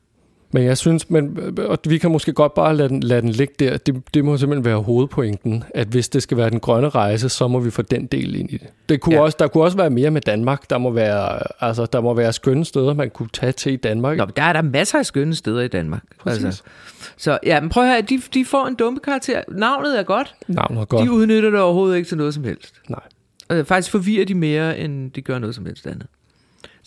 Men 0.52 0.64
jeg 0.64 0.78
synes, 0.78 1.10
men, 1.10 1.38
og 1.58 1.78
vi 1.88 1.98
kan 1.98 2.10
måske 2.10 2.32
godt 2.32 2.54
bare 2.54 2.76
lade 2.76 2.88
den, 2.88 3.00
lade 3.02 3.20
den 3.20 3.28
ligge 3.28 3.54
der. 3.58 3.76
Det, 3.76 4.02
det 4.14 4.24
må 4.24 4.36
simpelthen 4.36 4.64
være 4.64 4.82
hovedpointen, 4.82 5.64
at 5.74 5.86
hvis 5.88 6.08
det 6.08 6.22
skal 6.22 6.36
være 6.36 6.50
den 6.50 6.60
grønne 6.60 6.88
rejse, 6.88 7.28
så 7.28 7.48
må 7.48 7.60
vi 7.60 7.70
få 7.70 7.82
den 7.82 8.06
del 8.06 8.34
ind 8.34 8.50
i 8.50 8.56
det. 8.56 8.68
det 8.88 9.00
kunne 9.00 9.14
Ja. 9.14 9.20
også, 9.20 9.36
der 9.40 9.48
kunne 9.48 9.64
også 9.64 9.76
være 9.76 9.90
mere 9.90 10.10
med 10.10 10.20
Danmark. 10.20 10.70
Der 10.70 10.78
må 10.78 10.90
være, 10.90 11.38
altså, 11.60 11.86
der 11.86 12.00
må 12.00 12.14
være 12.14 12.32
skønne 12.32 12.64
steder, 12.64 12.94
man 12.94 13.10
kunne 13.10 13.28
tage 13.32 13.52
til 13.52 13.72
i 13.72 13.76
Danmark. 13.76 14.16
Nå, 14.16 14.24
men 14.24 14.32
der 14.36 14.42
er 14.42 14.52
der 14.52 14.62
masser 14.62 14.98
af 14.98 15.06
skønne 15.06 15.34
steder 15.34 15.60
i 15.60 15.68
Danmark. 15.68 16.02
Præcis. 16.18 16.62
Så 17.16 17.38
ja, 17.46 17.60
men 17.60 17.70
prøv 17.70 17.82
at 17.84 17.88
høre, 17.90 18.00
de, 18.00 18.22
de 18.34 18.44
får 18.44 18.66
en 18.66 18.74
dumpe 18.74 19.00
karakter. 19.00 19.42
Navnet 19.48 19.98
er 19.98 20.02
godt. 20.02 20.34
Navnet 20.48 20.80
er 20.80 20.84
godt. 20.84 21.04
De 21.04 21.10
udnytter 21.12 21.50
det 21.50 21.60
overhovedet 21.60 21.96
ikke 21.96 22.08
til 22.08 22.16
noget 22.16 22.34
som 22.34 22.44
helst. 22.44 22.74
Nej. 22.88 23.00
Øh, 23.50 23.64
faktisk 23.64 23.90
forvirrer 23.90 24.24
de 24.24 24.34
mere, 24.34 24.78
end 24.78 25.10
de 25.10 25.22
gør 25.22 25.38
noget 25.38 25.54
som 25.54 25.66
helst 25.66 25.86
andet. 25.86 26.06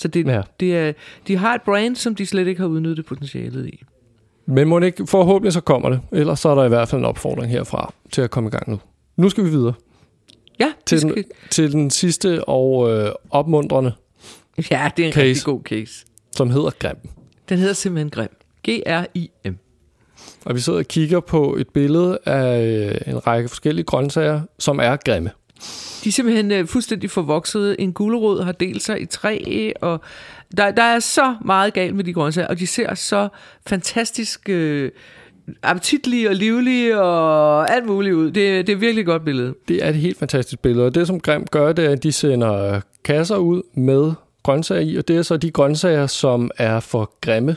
Så 0.02 0.08
det, 0.08 0.28
ja. 0.28 0.42
Det 0.60 0.78
er, 0.78 0.94
de 1.28 1.38
har 1.38 1.56
et 1.56 1.62
brand, 1.62 1.96
som 1.96 2.16
de 2.16 2.26
slet 2.26 2.48
ikke 2.48 2.62
har 2.62 2.68
udnyttet 2.68 3.06
potentialet 3.06 3.68
i. 3.68 3.84
Men 4.46 4.68
må 4.68 4.80
ikke, 4.80 5.08
forhåbentlig 5.08 5.54
så 5.54 5.62
kommer 5.62 5.90
det. 5.90 6.00
Ellers 6.12 6.40
så 6.40 6.50
er 6.50 6.56
der 6.56 6.66
i 6.66 6.68
hvert 6.70 6.88
fald 6.88 7.02
en 7.02 7.06
opfordring 7.06 7.52
herfra 7.52 7.94
til 8.12 8.22
at 8.22 8.32
komme 8.32 8.48
i 8.48 8.52
gang 8.52 8.70
nu. 8.70 8.80
Nu 9.18 9.30
skal 9.30 9.44
vi 9.46 9.50
videre 9.50 9.74
Ja, 10.60 10.72
til, 10.86 10.98
det 10.98 11.04
den, 11.04 11.12
skal, 11.12 11.26
til 11.50 11.72
den 11.72 11.90
sidste 11.90 12.44
og 12.46 12.92
øh, 12.92 13.12
opmuntrende, 13.30 13.94
ja 14.72 14.90
det 14.98 15.04
er 15.04 15.08
en 15.08 15.14
Case. 15.14 15.26
rigtig 15.28 15.44
god 15.44 15.62
case. 15.64 16.06
som 16.36 16.50
hedder 16.50 16.70
Grim. 16.80 16.96
Den 17.50 17.58
hedder 17.58 17.74
simpelthen 17.74 18.10
Grim. 18.10 18.30
G-R-I-M. 18.70 19.58
Og 20.46 20.56
vi 20.56 20.60
sidder 20.60 20.80
og 20.80 20.86
kigger 20.86 21.20
på 21.20 21.56
et 21.56 21.70
billede 21.70 22.20
af 22.26 22.62
øh, 23.08 23.14
en 23.14 23.28
række 23.28 23.50
forskellige 23.50 23.86
grøntsager, 23.86 24.42
som 24.60 24.80
er 24.80 24.96
grimme. 25.06 25.32
De 26.04 26.10
er 26.10 26.12
simpelthen 26.12 26.52
øh, 26.52 26.68
fuldstændig 26.68 27.12
forvoksede. 27.12 27.82
En 27.82 27.94
gulerod 27.94 28.44
har 28.44 28.52
delt 28.52 28.84
sig 28.84 29.02
i 29.02 29.06
tre, 29.06 29.74
og 29.82 30.02
der, 30.58 30.72
der 30.72 30.84
er 30.84 31.00
så 31.00 31.36
meget 31.46 31.74
galt 31.74 31.96
med 31.96 32.04
de 32.04 32.14
grøntsager, 32.14 32.48
og 32.48 32.60
de 32.60 32.68
ser 32.68 32.96
så 32.96 33.28
fantastisk 33.68 34.50
øh, 34.50 34.92
appetitlige 35.64 36.30
og 36.30 36.36
livlige 36.36 37.02
og 37.02 37.72
alt 37.72 37.86
muligt 37.86 38.16
ud. 38.16 38.32
Det, 38.32 38.68
det 38.68 38.74
er 38.74 38.78
virkelig 38.78 39.02
et 39.02 39.06
godt 39.06 39.26
billede. 39.26 39.54
Det 39.68 39.86
er 39.86 39.90
et 39.90 39.96
helt 39.96 40.20
fantastisk 40.20 40.62
billede, 40.62 40.86
og 40.86 40.96
det 40.96 41.08
som 41.08 41.20
Grim 41.20 41.46
gør, 41.52 41.74
det 41.74 41.86
er, 41.86 41.90
at 41.90 42.04
de 42.04 42.12
sender 42.12 42.82
kasser 43.04 43.38
ud 43.38 43.62
med 43.74 44.12
grøntsager 44.44 44.82
i, 44.82 44.96
og 44.96 45.08
det 45.08 45.16
er 45.18 45.22
så 45.22 45.38
de 45.38 45.52
grøntsager, 45.52 46.08
som 46.08 46.52
er 46.58 46.80
for 46.80 47.12
grimme 47.22 47.56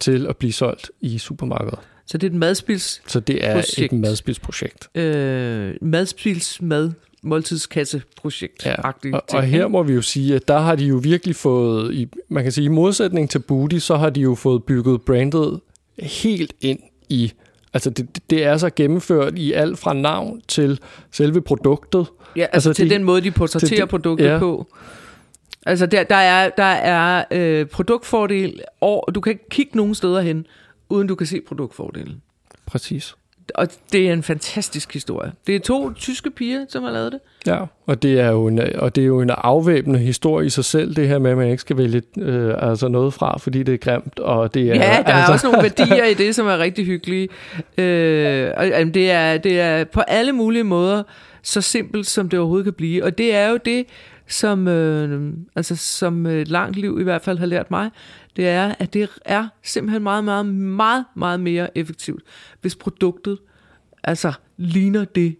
til 0.00 0.26
at 0.26 0.36
blive 0.36 0.52
solgt 0.52 0.90
i 1.00 1.18
supermarkedet. 1.18 1.78
Så 2.06 2.18
det 2.18 2.26
er 2.26 2.30
et 2.30 2.36
madspils, 2.38 3.02
Så 3.06 3.20
det 3.20 3.44
er 3.44 3.52
Projekt. 3.54 3.92
et 3.92 3.98
madspilsprojekt. 4.00 4.88
øh, 4.94 5.74
madspils 5.80 6.62
mad 6.62 6.92
måltidskasseprojekt. 7.22 8.66
Ja, 8.66 8.74
og, 9.12 9.22
og 9.30 9.42
her 9.42 9.68
må 9.68 9.82
vi 9.82 9.92
jo 9.92 10.02
sige, 10.02 10.34
at 10.34 10.48
der 10.48 10.58
har 10.58 10.76
de 10.76 10.84
jo 10.84 10.96
virkelig 10.96 11.36
fået, 11.36 11.94
i, 11.94 12.08
man 12.28 12.42
kan 12.42 12.52
sige 12.52 12.64
i 12.64 12.68
modsætning 12.68 13.30
til 13.30 13.38
Booty, 13.38 13.76
så 13.76 13.96
har 13.96 14.10
de 14.10 14.20
jo 14.20 14.34
fået 14.34 14.64
bygget 14.64 15.02
brandet 15.02 15.60
helt 15.98 16.52
ind 16.60 16.78
i, 17.08 17.32
altså 17.74 17.90
det, 17.90 18.08
det 18.30 18.44
er 18.44 18.56
så 18.56 18.70
gennemført 18.76 19.38
i 19.38 19.52
alt 19.52 19.78
fra 19.78 19.92
navn 19.92 20.40
til 20.48 20.78
selve 21.12 21.40
produktet. 21.40 22.06
Ja, 22.36 22.40
altså, 22.42 22.54
Altså, 22.70 22.72
til 22.72 22.90
de- 22.90 22.94
den 22.94 23.04
måde, 23.04 23.20
de 23.20 23.30
portrætterer 23.30 23.80
de- 23.84 23.90
produktet 23.90 24.24
ja. 24.24 24.38
på. 24.38 24.66
Altså, 25.66 25.86
der, 25.86 26.02
der 26.02 26.16
er, 26.16 26.50
der 26.56 26.62
er 26.64 27.24
øh, 27.30 27.66
produktfordel, 27.66 28.60
og 28.80 29.08
du 29.14 29.20
kan 29.20 29.30
ikke 29.30 29.48
kigge 29.50 29.76
nogen 29.76 29.94
steder 29.94 30.20
hen, 30.20 30.46
uden 30.88 31.08
du 31.08 31.14
kan 31.14 31.26
se 31.26 31.40
produktfordelen. 31.40 32.22
Præcis. 32.66 33.16
Og 33.54 33.68
det 33.92 34.08
er 34.08 34.12
en 34.12 34.22
fantastisk 34.22 34.92
historie. 34.92 35.32
Det 35.46 35.54
er 35.56 35.60
to 35.60 35.92
tyske 35.92 36.30
piger, 36.30 36.64
som 36.68 36.82
har 36.82 36.90
lavet 36.90 37.12
det. 37.12 37.20
Ja, 37.46 37.58
og 37.86 38.02
det 38.02 38.20
er 38.20 38.30
jo 38.30 38.46
en, 38.46 38.60
og 38.78 38.94
det 38.94 39.02
er 39.02 39.06
jo 39.06 39.20
en 39.20 39.30
afvæbnende 39.30 39.98
historie 40.00 40.46
i 40.46 40.50
sig 40.50 40.64
selv, 40.64 40.96
det 40.96 41.08
her 41.08 41.18
med, 41.18 41.30
at 41.30 41.36
man 41.36 41.50
ikke 41.50 41.60
skal 41.60 41.76
vælge 41.76 42.02
øh, 42.18 42.54
altså 42.58 42.88
noget 42.88 43.14
fra, 43.14 43.38
fordi 43.38 43.62
det 43.62 43.74
er 43.74 43.78
grimt, 43.78 44.18
og 44.18 44.54
det 44.54 44.62
er... 44.62 44.66
Ja, 44.66 44.80
der 44.80 44.86
altså, 44.86 45.12
er 45.12 45.32
også 45.32 45.46
nogle 45.46 45.62
værdier 45.78 46.04
i 46.04 46.14
det, 46.14 46.34
som 46.34 46.46
er 46.46 46.58
rigtig 46.58 46.86
hyggelige. 46.86 47.28
Øh, 47.78 48.50
og, 48.56 48.68
jamen, 48.68 48.94
det, 48.94 49.10
er, 49.10 49.38
det 49.38 49.60
er 49.60 49.84
på 49.84 50.00
alle 50.00 50.32
mulige 50.32 50.64
måder 50.64 51.02
så 51.42 51.60
simpelt, 51.60 52.06
som 52.06 52.28
det 52.28 52.38
overhovedet 52.38 52.64
kan 52.64 52.72
blive. 52.72 53.04
Og 53.04 53.18
det 53.18 53.34
er 53.34 53.48
jo 53.48 53.58
det, 53.64 53.86
som, 54.28 54.68
øh, 54.68 55.32
altså, 55.56 55.76
som 55.76 56.26
et 56.26 56.48
langt 56.48 56.76
liv 56.76 57.00
i 57.00 57.02
hvert 57.02 57.22
fald 57.22 57.38
har 57.38 57.46
lært 57.46 57.70
mig. 57.70 57.90
Det 58.36 58.48
er, 58.48 58.74
at 58.78 58.94
det 58.94 59.08
er 59.24 59.48
simpelthen 59.62 60.02
meget, 60.02 60.24
meget, 60.24 60.46
meget, 60.46 61.04
meget 61.14 61.40
mere 61.40 61.78
effektivt, 61.78 62.22
hvis 62.60 62.76
produktet 62.76 63.38
altså 64.04 64.32
ligner 64.56 65.04
det, 65.04 65.36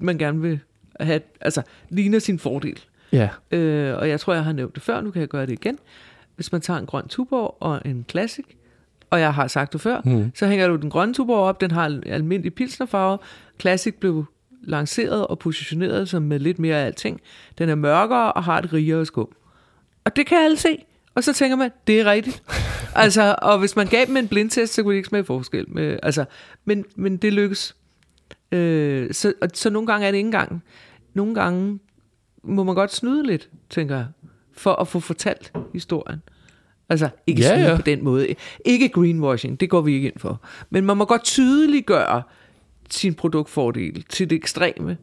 man 0.00 0.18
gerne 0.18 0.40
vil 0.40 0.60
have, 1.00 1.20
altså 1.40 1.62
ligner 1.88 2.18
sin 2.18 2.38
fordel. 2.38 2.80
Ja, 3.12 3.28
Øh, 3.50 3.96
og 3.98 4.08
jeg 4.08 4.20
tror, 4.20 4.34
jeg 4.34 4.44
har 4.44 4.52
nævnt 4.52 4.74
det 4.74 4.82
før, 4.82 5.00
nu 5.00 5.10
kan 5.10 5.20
jeg 5.20 5.28
gøre 5.28 5.46
det 5.46 5.52
igen. 5.52 5.78
Hvis 6.34 6.52
man 6.52 6.60
tager 6.60 6.80
en 6.80 6.86
grøn 6.86 7.08
Tuborg 7.08 7.56
og 7.60 7.82
en 7.84 8.04
Classic, 8.10 8.44
og 9.10 9.20
jeg 9.20 9.34
har 9.34 9.46
sagt 9.46 9.72
det 9.72 9.80
før, 9.80 10.00
mm. 10.04 10.32
så 10.34 10.46
hænger 10.46 10.68
du 10.68 10.76
den 10.76 10.90
grønne 10.90 11.14
Tuborg 11.14 11.38
op, 11.38 11.60
den 11.60 11.70
har 11.70 12.00
almindelig 12.06 12.54
pilsnerfarve. 12.54 13.18
Classic 13.60 13.94
blev 13.94 14.24
lanceret 14.62 15.26
og 15.26 15.38
positioneret 15.38 16.08
som 16.08 16.22
med 16.22 16.38
lidt 16.38 16.58
mere 16.58 16.76
af 16.76 16.86
alting. 16.86 17.20
Den 17.58 17.68
er 17.68 17.74
mørkere 17.74 18.32
og 18.32 18.44
har 18.44 18.58
et 18.58 18.72
rigere 18.72 19.06
skum. 19.06 19.28
Og 20.04 20.16
det 20.16 20.26
kan 20.26 20.38
alle 20.38 20.56
se. 20.56 20.84
Og 21.16 21.24
så 21.24 21.32
tænker 21.32 21.56
man, 21.56 21.70
det 21.86 22.00
er 22.00 22.04
rigtigt. 22.04 22.42
altså, 22.94 23.36
og 23.42 23.58
hvis 23.58 23.76
man 23.76 23.86
gav 23.86 24.06
dem 24.06 24.16
en 24.16 24.28
blindtest, 24.28 24.74
så 24.74 24.82
kunne 24.82 24.92
de 24.92 24.96
ikke 24.96 25.08
smage 25.08 25.24
forskel. 25.24 25.64
Med, 25.68 25.98
altså, 26.02 26.24
men, 26.64 26.84
men 26.96 27.16
det 27.16 27.32
lykkes. 27.32 27.76
Øh, 28.52 29.12
så, 29.12 29.32
og, 29.42 29.48
så 29.54 29.70
nogle 29.70 29.86
gange 29.86 30.06
er 30.06 30.10
det 30.10 30.18
ikke 30.18 30.26
engang. 30.26 30.62
Nogle 31.14 31.34
gange 31.34 31.78
må 32.42 32.64
man 32.64 32.74
godt 32.74 32.94
snyde 32.94 33.26
lidt, 33.26 33.48
tænker 33.70 33.96
jeg, 33.96 34.06
for 34.52 34.72
at 34.72 34.88
få 34.88 35.00
fortalt 35.00 35.52
historien. 35.72 36.22
Altså, 36.88 37.08
ikke 37.26 37.42
Ja, 37.42 37.54
snyde 37.54 37.70
ja. 37.70 37.76
på 37.76 37.82
den 37.82 38.04
måde. 38.04 38.34
Ikke 38.64 38.88
greenwashing, 38.88 39.60
det 39.60 39.70
går 39.70 39.80
vi 39.80 39.94
ikke 39.94 40.08
ind 40.08 40.18
for. 40.18 40.40
Men 40.70 40.84
man 40.84 40.96
må 40.96 41.04
godt 41.04 41.24
tydeliggøre 41.24 42.22
sin 42.90 43.14
produktfordel 43.14 44.04
til 44.08 44.30
det 44.30 44.36
ekstreme. 44.36 44.96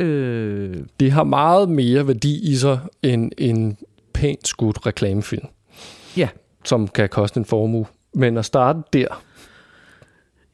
Øh, 0.00 0.76
det 1.00 1.12
har 1.12 1.24
meget 1.24 1.68
mere 1.68 2.06
værdi 2.06 2.52
i 2.52 2.56
sig, 2.56 2.78
end 3.02 3.32
en 3.38 3.76
pænt 4.22 4.48
skudt 4.48 4.86
reklamefilm, 4.86 5.46
Ja. 6.16 6.28
som 6.64 6.88
kan 6.88 7.08
koste 7.08 7.38
en 7.38 7.44
formue. 7.44 7.86
Men 8.14 8.36
at 8.38 8.44
starte 8.44 8.78
der, 8.92 9.22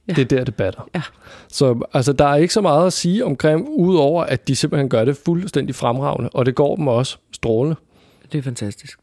Ja. 0.08 0.12
det 0.12 0.32
er 0.32 0.36
der, 0.38 0.44
det 0.44 0.54
batter. 0.54 0.88
Ja. 0.94 1.02
Så 1.48 1.86
altså, 1.94 2.12
der 2.12 2.24
er 2.24 2.36
ikke 2.36 2.54
så 2.54 2.60
meget 2.60 2.86
at 2.86 2.92
sige 2.92 3.24
om 3.24 3.36
Grim, 3.36 3.66
udover 3.68 4.24
at 4.24 4.48
de 4.48 4.56
simpelthen 4.56 4.88
gør 4.88 5.04
det 5.04 5.16
fuldstændig 5.24 5.74
fremragende, 5.74 6.30
og 6.34 6.46
det 6.46 6.54
går 6.54 6.76
dem 6.76 6.88
også 6.88 7.16
strålende. 7.32 7.76
Det 8.32 8.38
er 8.38 8.42
fantastisk. 8.42 8.98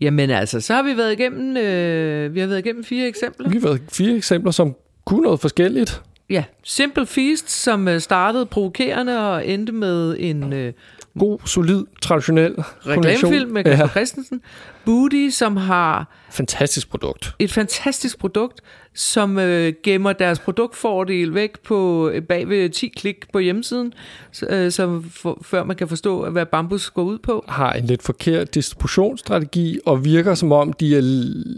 Jamen 0.00 0.30
altså, 0.30 0.60
så 0.60 0.74
har 0.74 0.82
vi 0.82 0.96
været 0.96 1.12
igennem, 1.12 1.56
øh, 1.56 2.34
vi 2.34 2.40
har 2.40 2.46
været 2.46 2.58
igennem 2.58 2.84
fire 2.84 3.08
eksempler. 3.08 3.48
Vi 3.48 3.54
har 3.58 3.68
været 3.68 3.80
fire 3.92 4.16
eksempler, 4.16 4.50
som 4.52 4.74
kunne 5.04 5.22
noget 5.22 5.40
forskelligt. 5.40 6.02
Ja, 6.30 6.44
Simple 6.64 7.06
Feast, 7.06 7.50
som 7.50 7.88
øh, 7.88 8.00
startede 8.00 8.46
provokerende 8.46 9.30
og 9.30 9.46
endte 9.48 9.72
med 9.72 10.16
en 10.18 10.52
øh, 10.52 10.72
God, 11.18 11.38
solid, 11.44 11.84
traditionel 12.02 12.54
reklamefilm 12.86 13.50
med 13.50 13.64
Kasper 13.64 13.84
Ja. 13.84 13.88
Christensen. 13.88 14.40
Booty, 14.84 15.28
som 15.30 15.56
har 15.56 16.12
fantastisk 16.30 16.90
produkt. 16.90 17.34
et 17.38 17.52
fantastisk 17.52 18.18
produkt, 18.18 18.60
som 18.94 19.38
øh, 19.38 19.72
gemmer 19.82 20.12
deres 20.12 20.38
produktfordel 20.38 21.34
væk 21.34 21.60
på 21.60 22.08
øh, 22.08 22.22
bag 22.22 22.48
ved 22.48 22.70
10 22.70 22.88
klik 22.96 23.32
på 23.32 23.38
hjemmesiden, 23.38 23.92
så, 24.32 24.46
øh, 24.46 24.72
så 24.72 25.02
for, 25.10 25.38
før 25.42 25.64
man 25.64 25.76
kan 25.76 25.88
forstå, 25.88 26.30
hvad 26.30 26.46
bambus 26.46 26.90
går 26.90 27.02
ud 27.02 27.18
på. 27.18 27.44
Har 27.48 27.72
en 27.72 27.84
lidt 27.84 28.02
forkert 28.02 28.54
distributionsstrategi, 28.54 29.78
og 29.86 30.04
virker 30.04 30.34
som 30.34 30.52
om, 30.52 30.72
de 30.72 30.96
er 30.96 31.00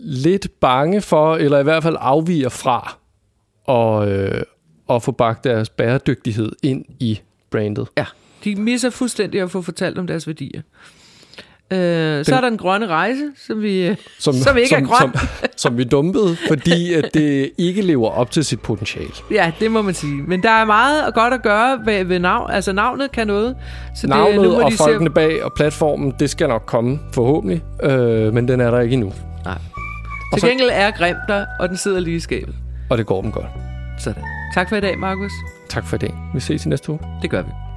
lidt 0.05 0.61
bange 0.61 1.01
for, 1.01 1.37
eller 1.37 1.59
i 1.59 1.63
hvert 1.63 1.83
fald 1.83 1.97
afviger 2.01 2.49
fra, 2.49 2.97
at, 3.69 4.09
øh, 4.09 4.43
at 4.91 5.03
få 5.03 5.13
bagt 5.13 5.45
deres 5.45 5.69
bæredygtighed 5.69 6.53
ind 6.63 6.85
i 7.01 7.21
brandet. 7.51 7.89
Ja, 7.99 8.05
de 8.45 8.55
misser 8.57 8.91
fuldstændig 8.91 9.41
at 9.41 9.51
få 9.51 9.63
fortalt 9.63 9.99
om 9.99 10.07
deres 10.07 10.27
værdier. 10.27 10.63
Øh, 11.71 12.25
så 12.25 12.37
er 12.37 12.41
der 12.41 12.49
en 12.49 12.57
grønne 12.57 12.87
rejse, 12.87 13.31
som 13.47 13.63
vi, 13.63 13.87
øh, 13.87 13.97
Som, 14.19 14.35
Som 14.35 14.57
ikke 14.57 14.75
er 14.75 14.79
som, 14.79 14.87
grøn. 14.89 15.01
Som, 15.01 15.29
som 15.57 15.79
vi 15.79 15.85
dumpede, 15.85 16.37
fordi 16.49 16.93
at 16.95 17.11
det 17.15 17.51
ikke 17.59 17.83
lever 17.83 18.09
op 18.11 18.31
til 18.31 18.45
sit 18.45 18.61
potentiale. 18.61 19.09
ja, 19.31 19.53
det 19.61 19.71
må 19.71 19.83
man 19.83 19.95
sige. 19.95 20.23
Men 20.23 20.43
der 20.43 20.51
er 20.51 20.65
meget 20.65 21.15
godt 21.15 21.35
at 21.35 21.43
gøre 21.43 21.81
ved, 21.87 22.05
ved 22.05 22.19
navn. 22.19 22.51
Altså 22.51 22.73
navnet 22.73 23.13
kan 23.13 23.27
noget. 23.27 23.57
Så 23.97 24.07
Navnet 24.07 24.35
det, 24.35 24.43
nu 24.43 24.51
må 24.51 24.61
og 24.61 24.71
de 24.71 24.77
folkene 24.77 25.11
bag 25.11 25.45
og 25.45 25.53
platformen, 25.57 26.15
det 26.21 26.31
skal 26.31 26.49
nok 26.49 26.63
komme 26.67 26.99
forhåbentlig, 27.15 27.63
øh, 27.83 28.35
men 28.35 28.49
den 28.49 28.61
er 28.61 28.71
der 28.71 28.81
ikke 28.81 28.93
endnu. 28.95 29.11
Se, 29.13 29.23
nej. 29.45 29.59
Til 30.33 30.41
så- 30.41 30.47
gengæld 30.49 30.71
er 30.73 30.91
Grim 30.91 31.17
der, 31.29 31.47
og 31.61 31.69
den 31.69 31.77
sidder 31.77 32.01
lige 32.01 32.17
i 32.17 32.21
skabet. 32.21 32.55
Og 32.91 32.99
det 32.99 33.07
går 33.07 33.23
dem 33.23 33.33
godt. 33.33 33.47
Sådan. 33.99 34.23
Tak 34.59 34.69
for 34.69 34.77
i 34.77 34.81
dag, 34.81 34.99
Markus. 34.99 35.33
Tak 35.69 35.85
for 35.87 35.97
i 35.97 35.99
dag. 35.99 36.15
Vi 36.35 36.41
ses 36.41 36.67
i 36.67 36.69
næste 36.69 36.91
uge. 36.93 37.01
Det 37.23 37.31
gør 37.31 37.43
vi. 37.43 37.68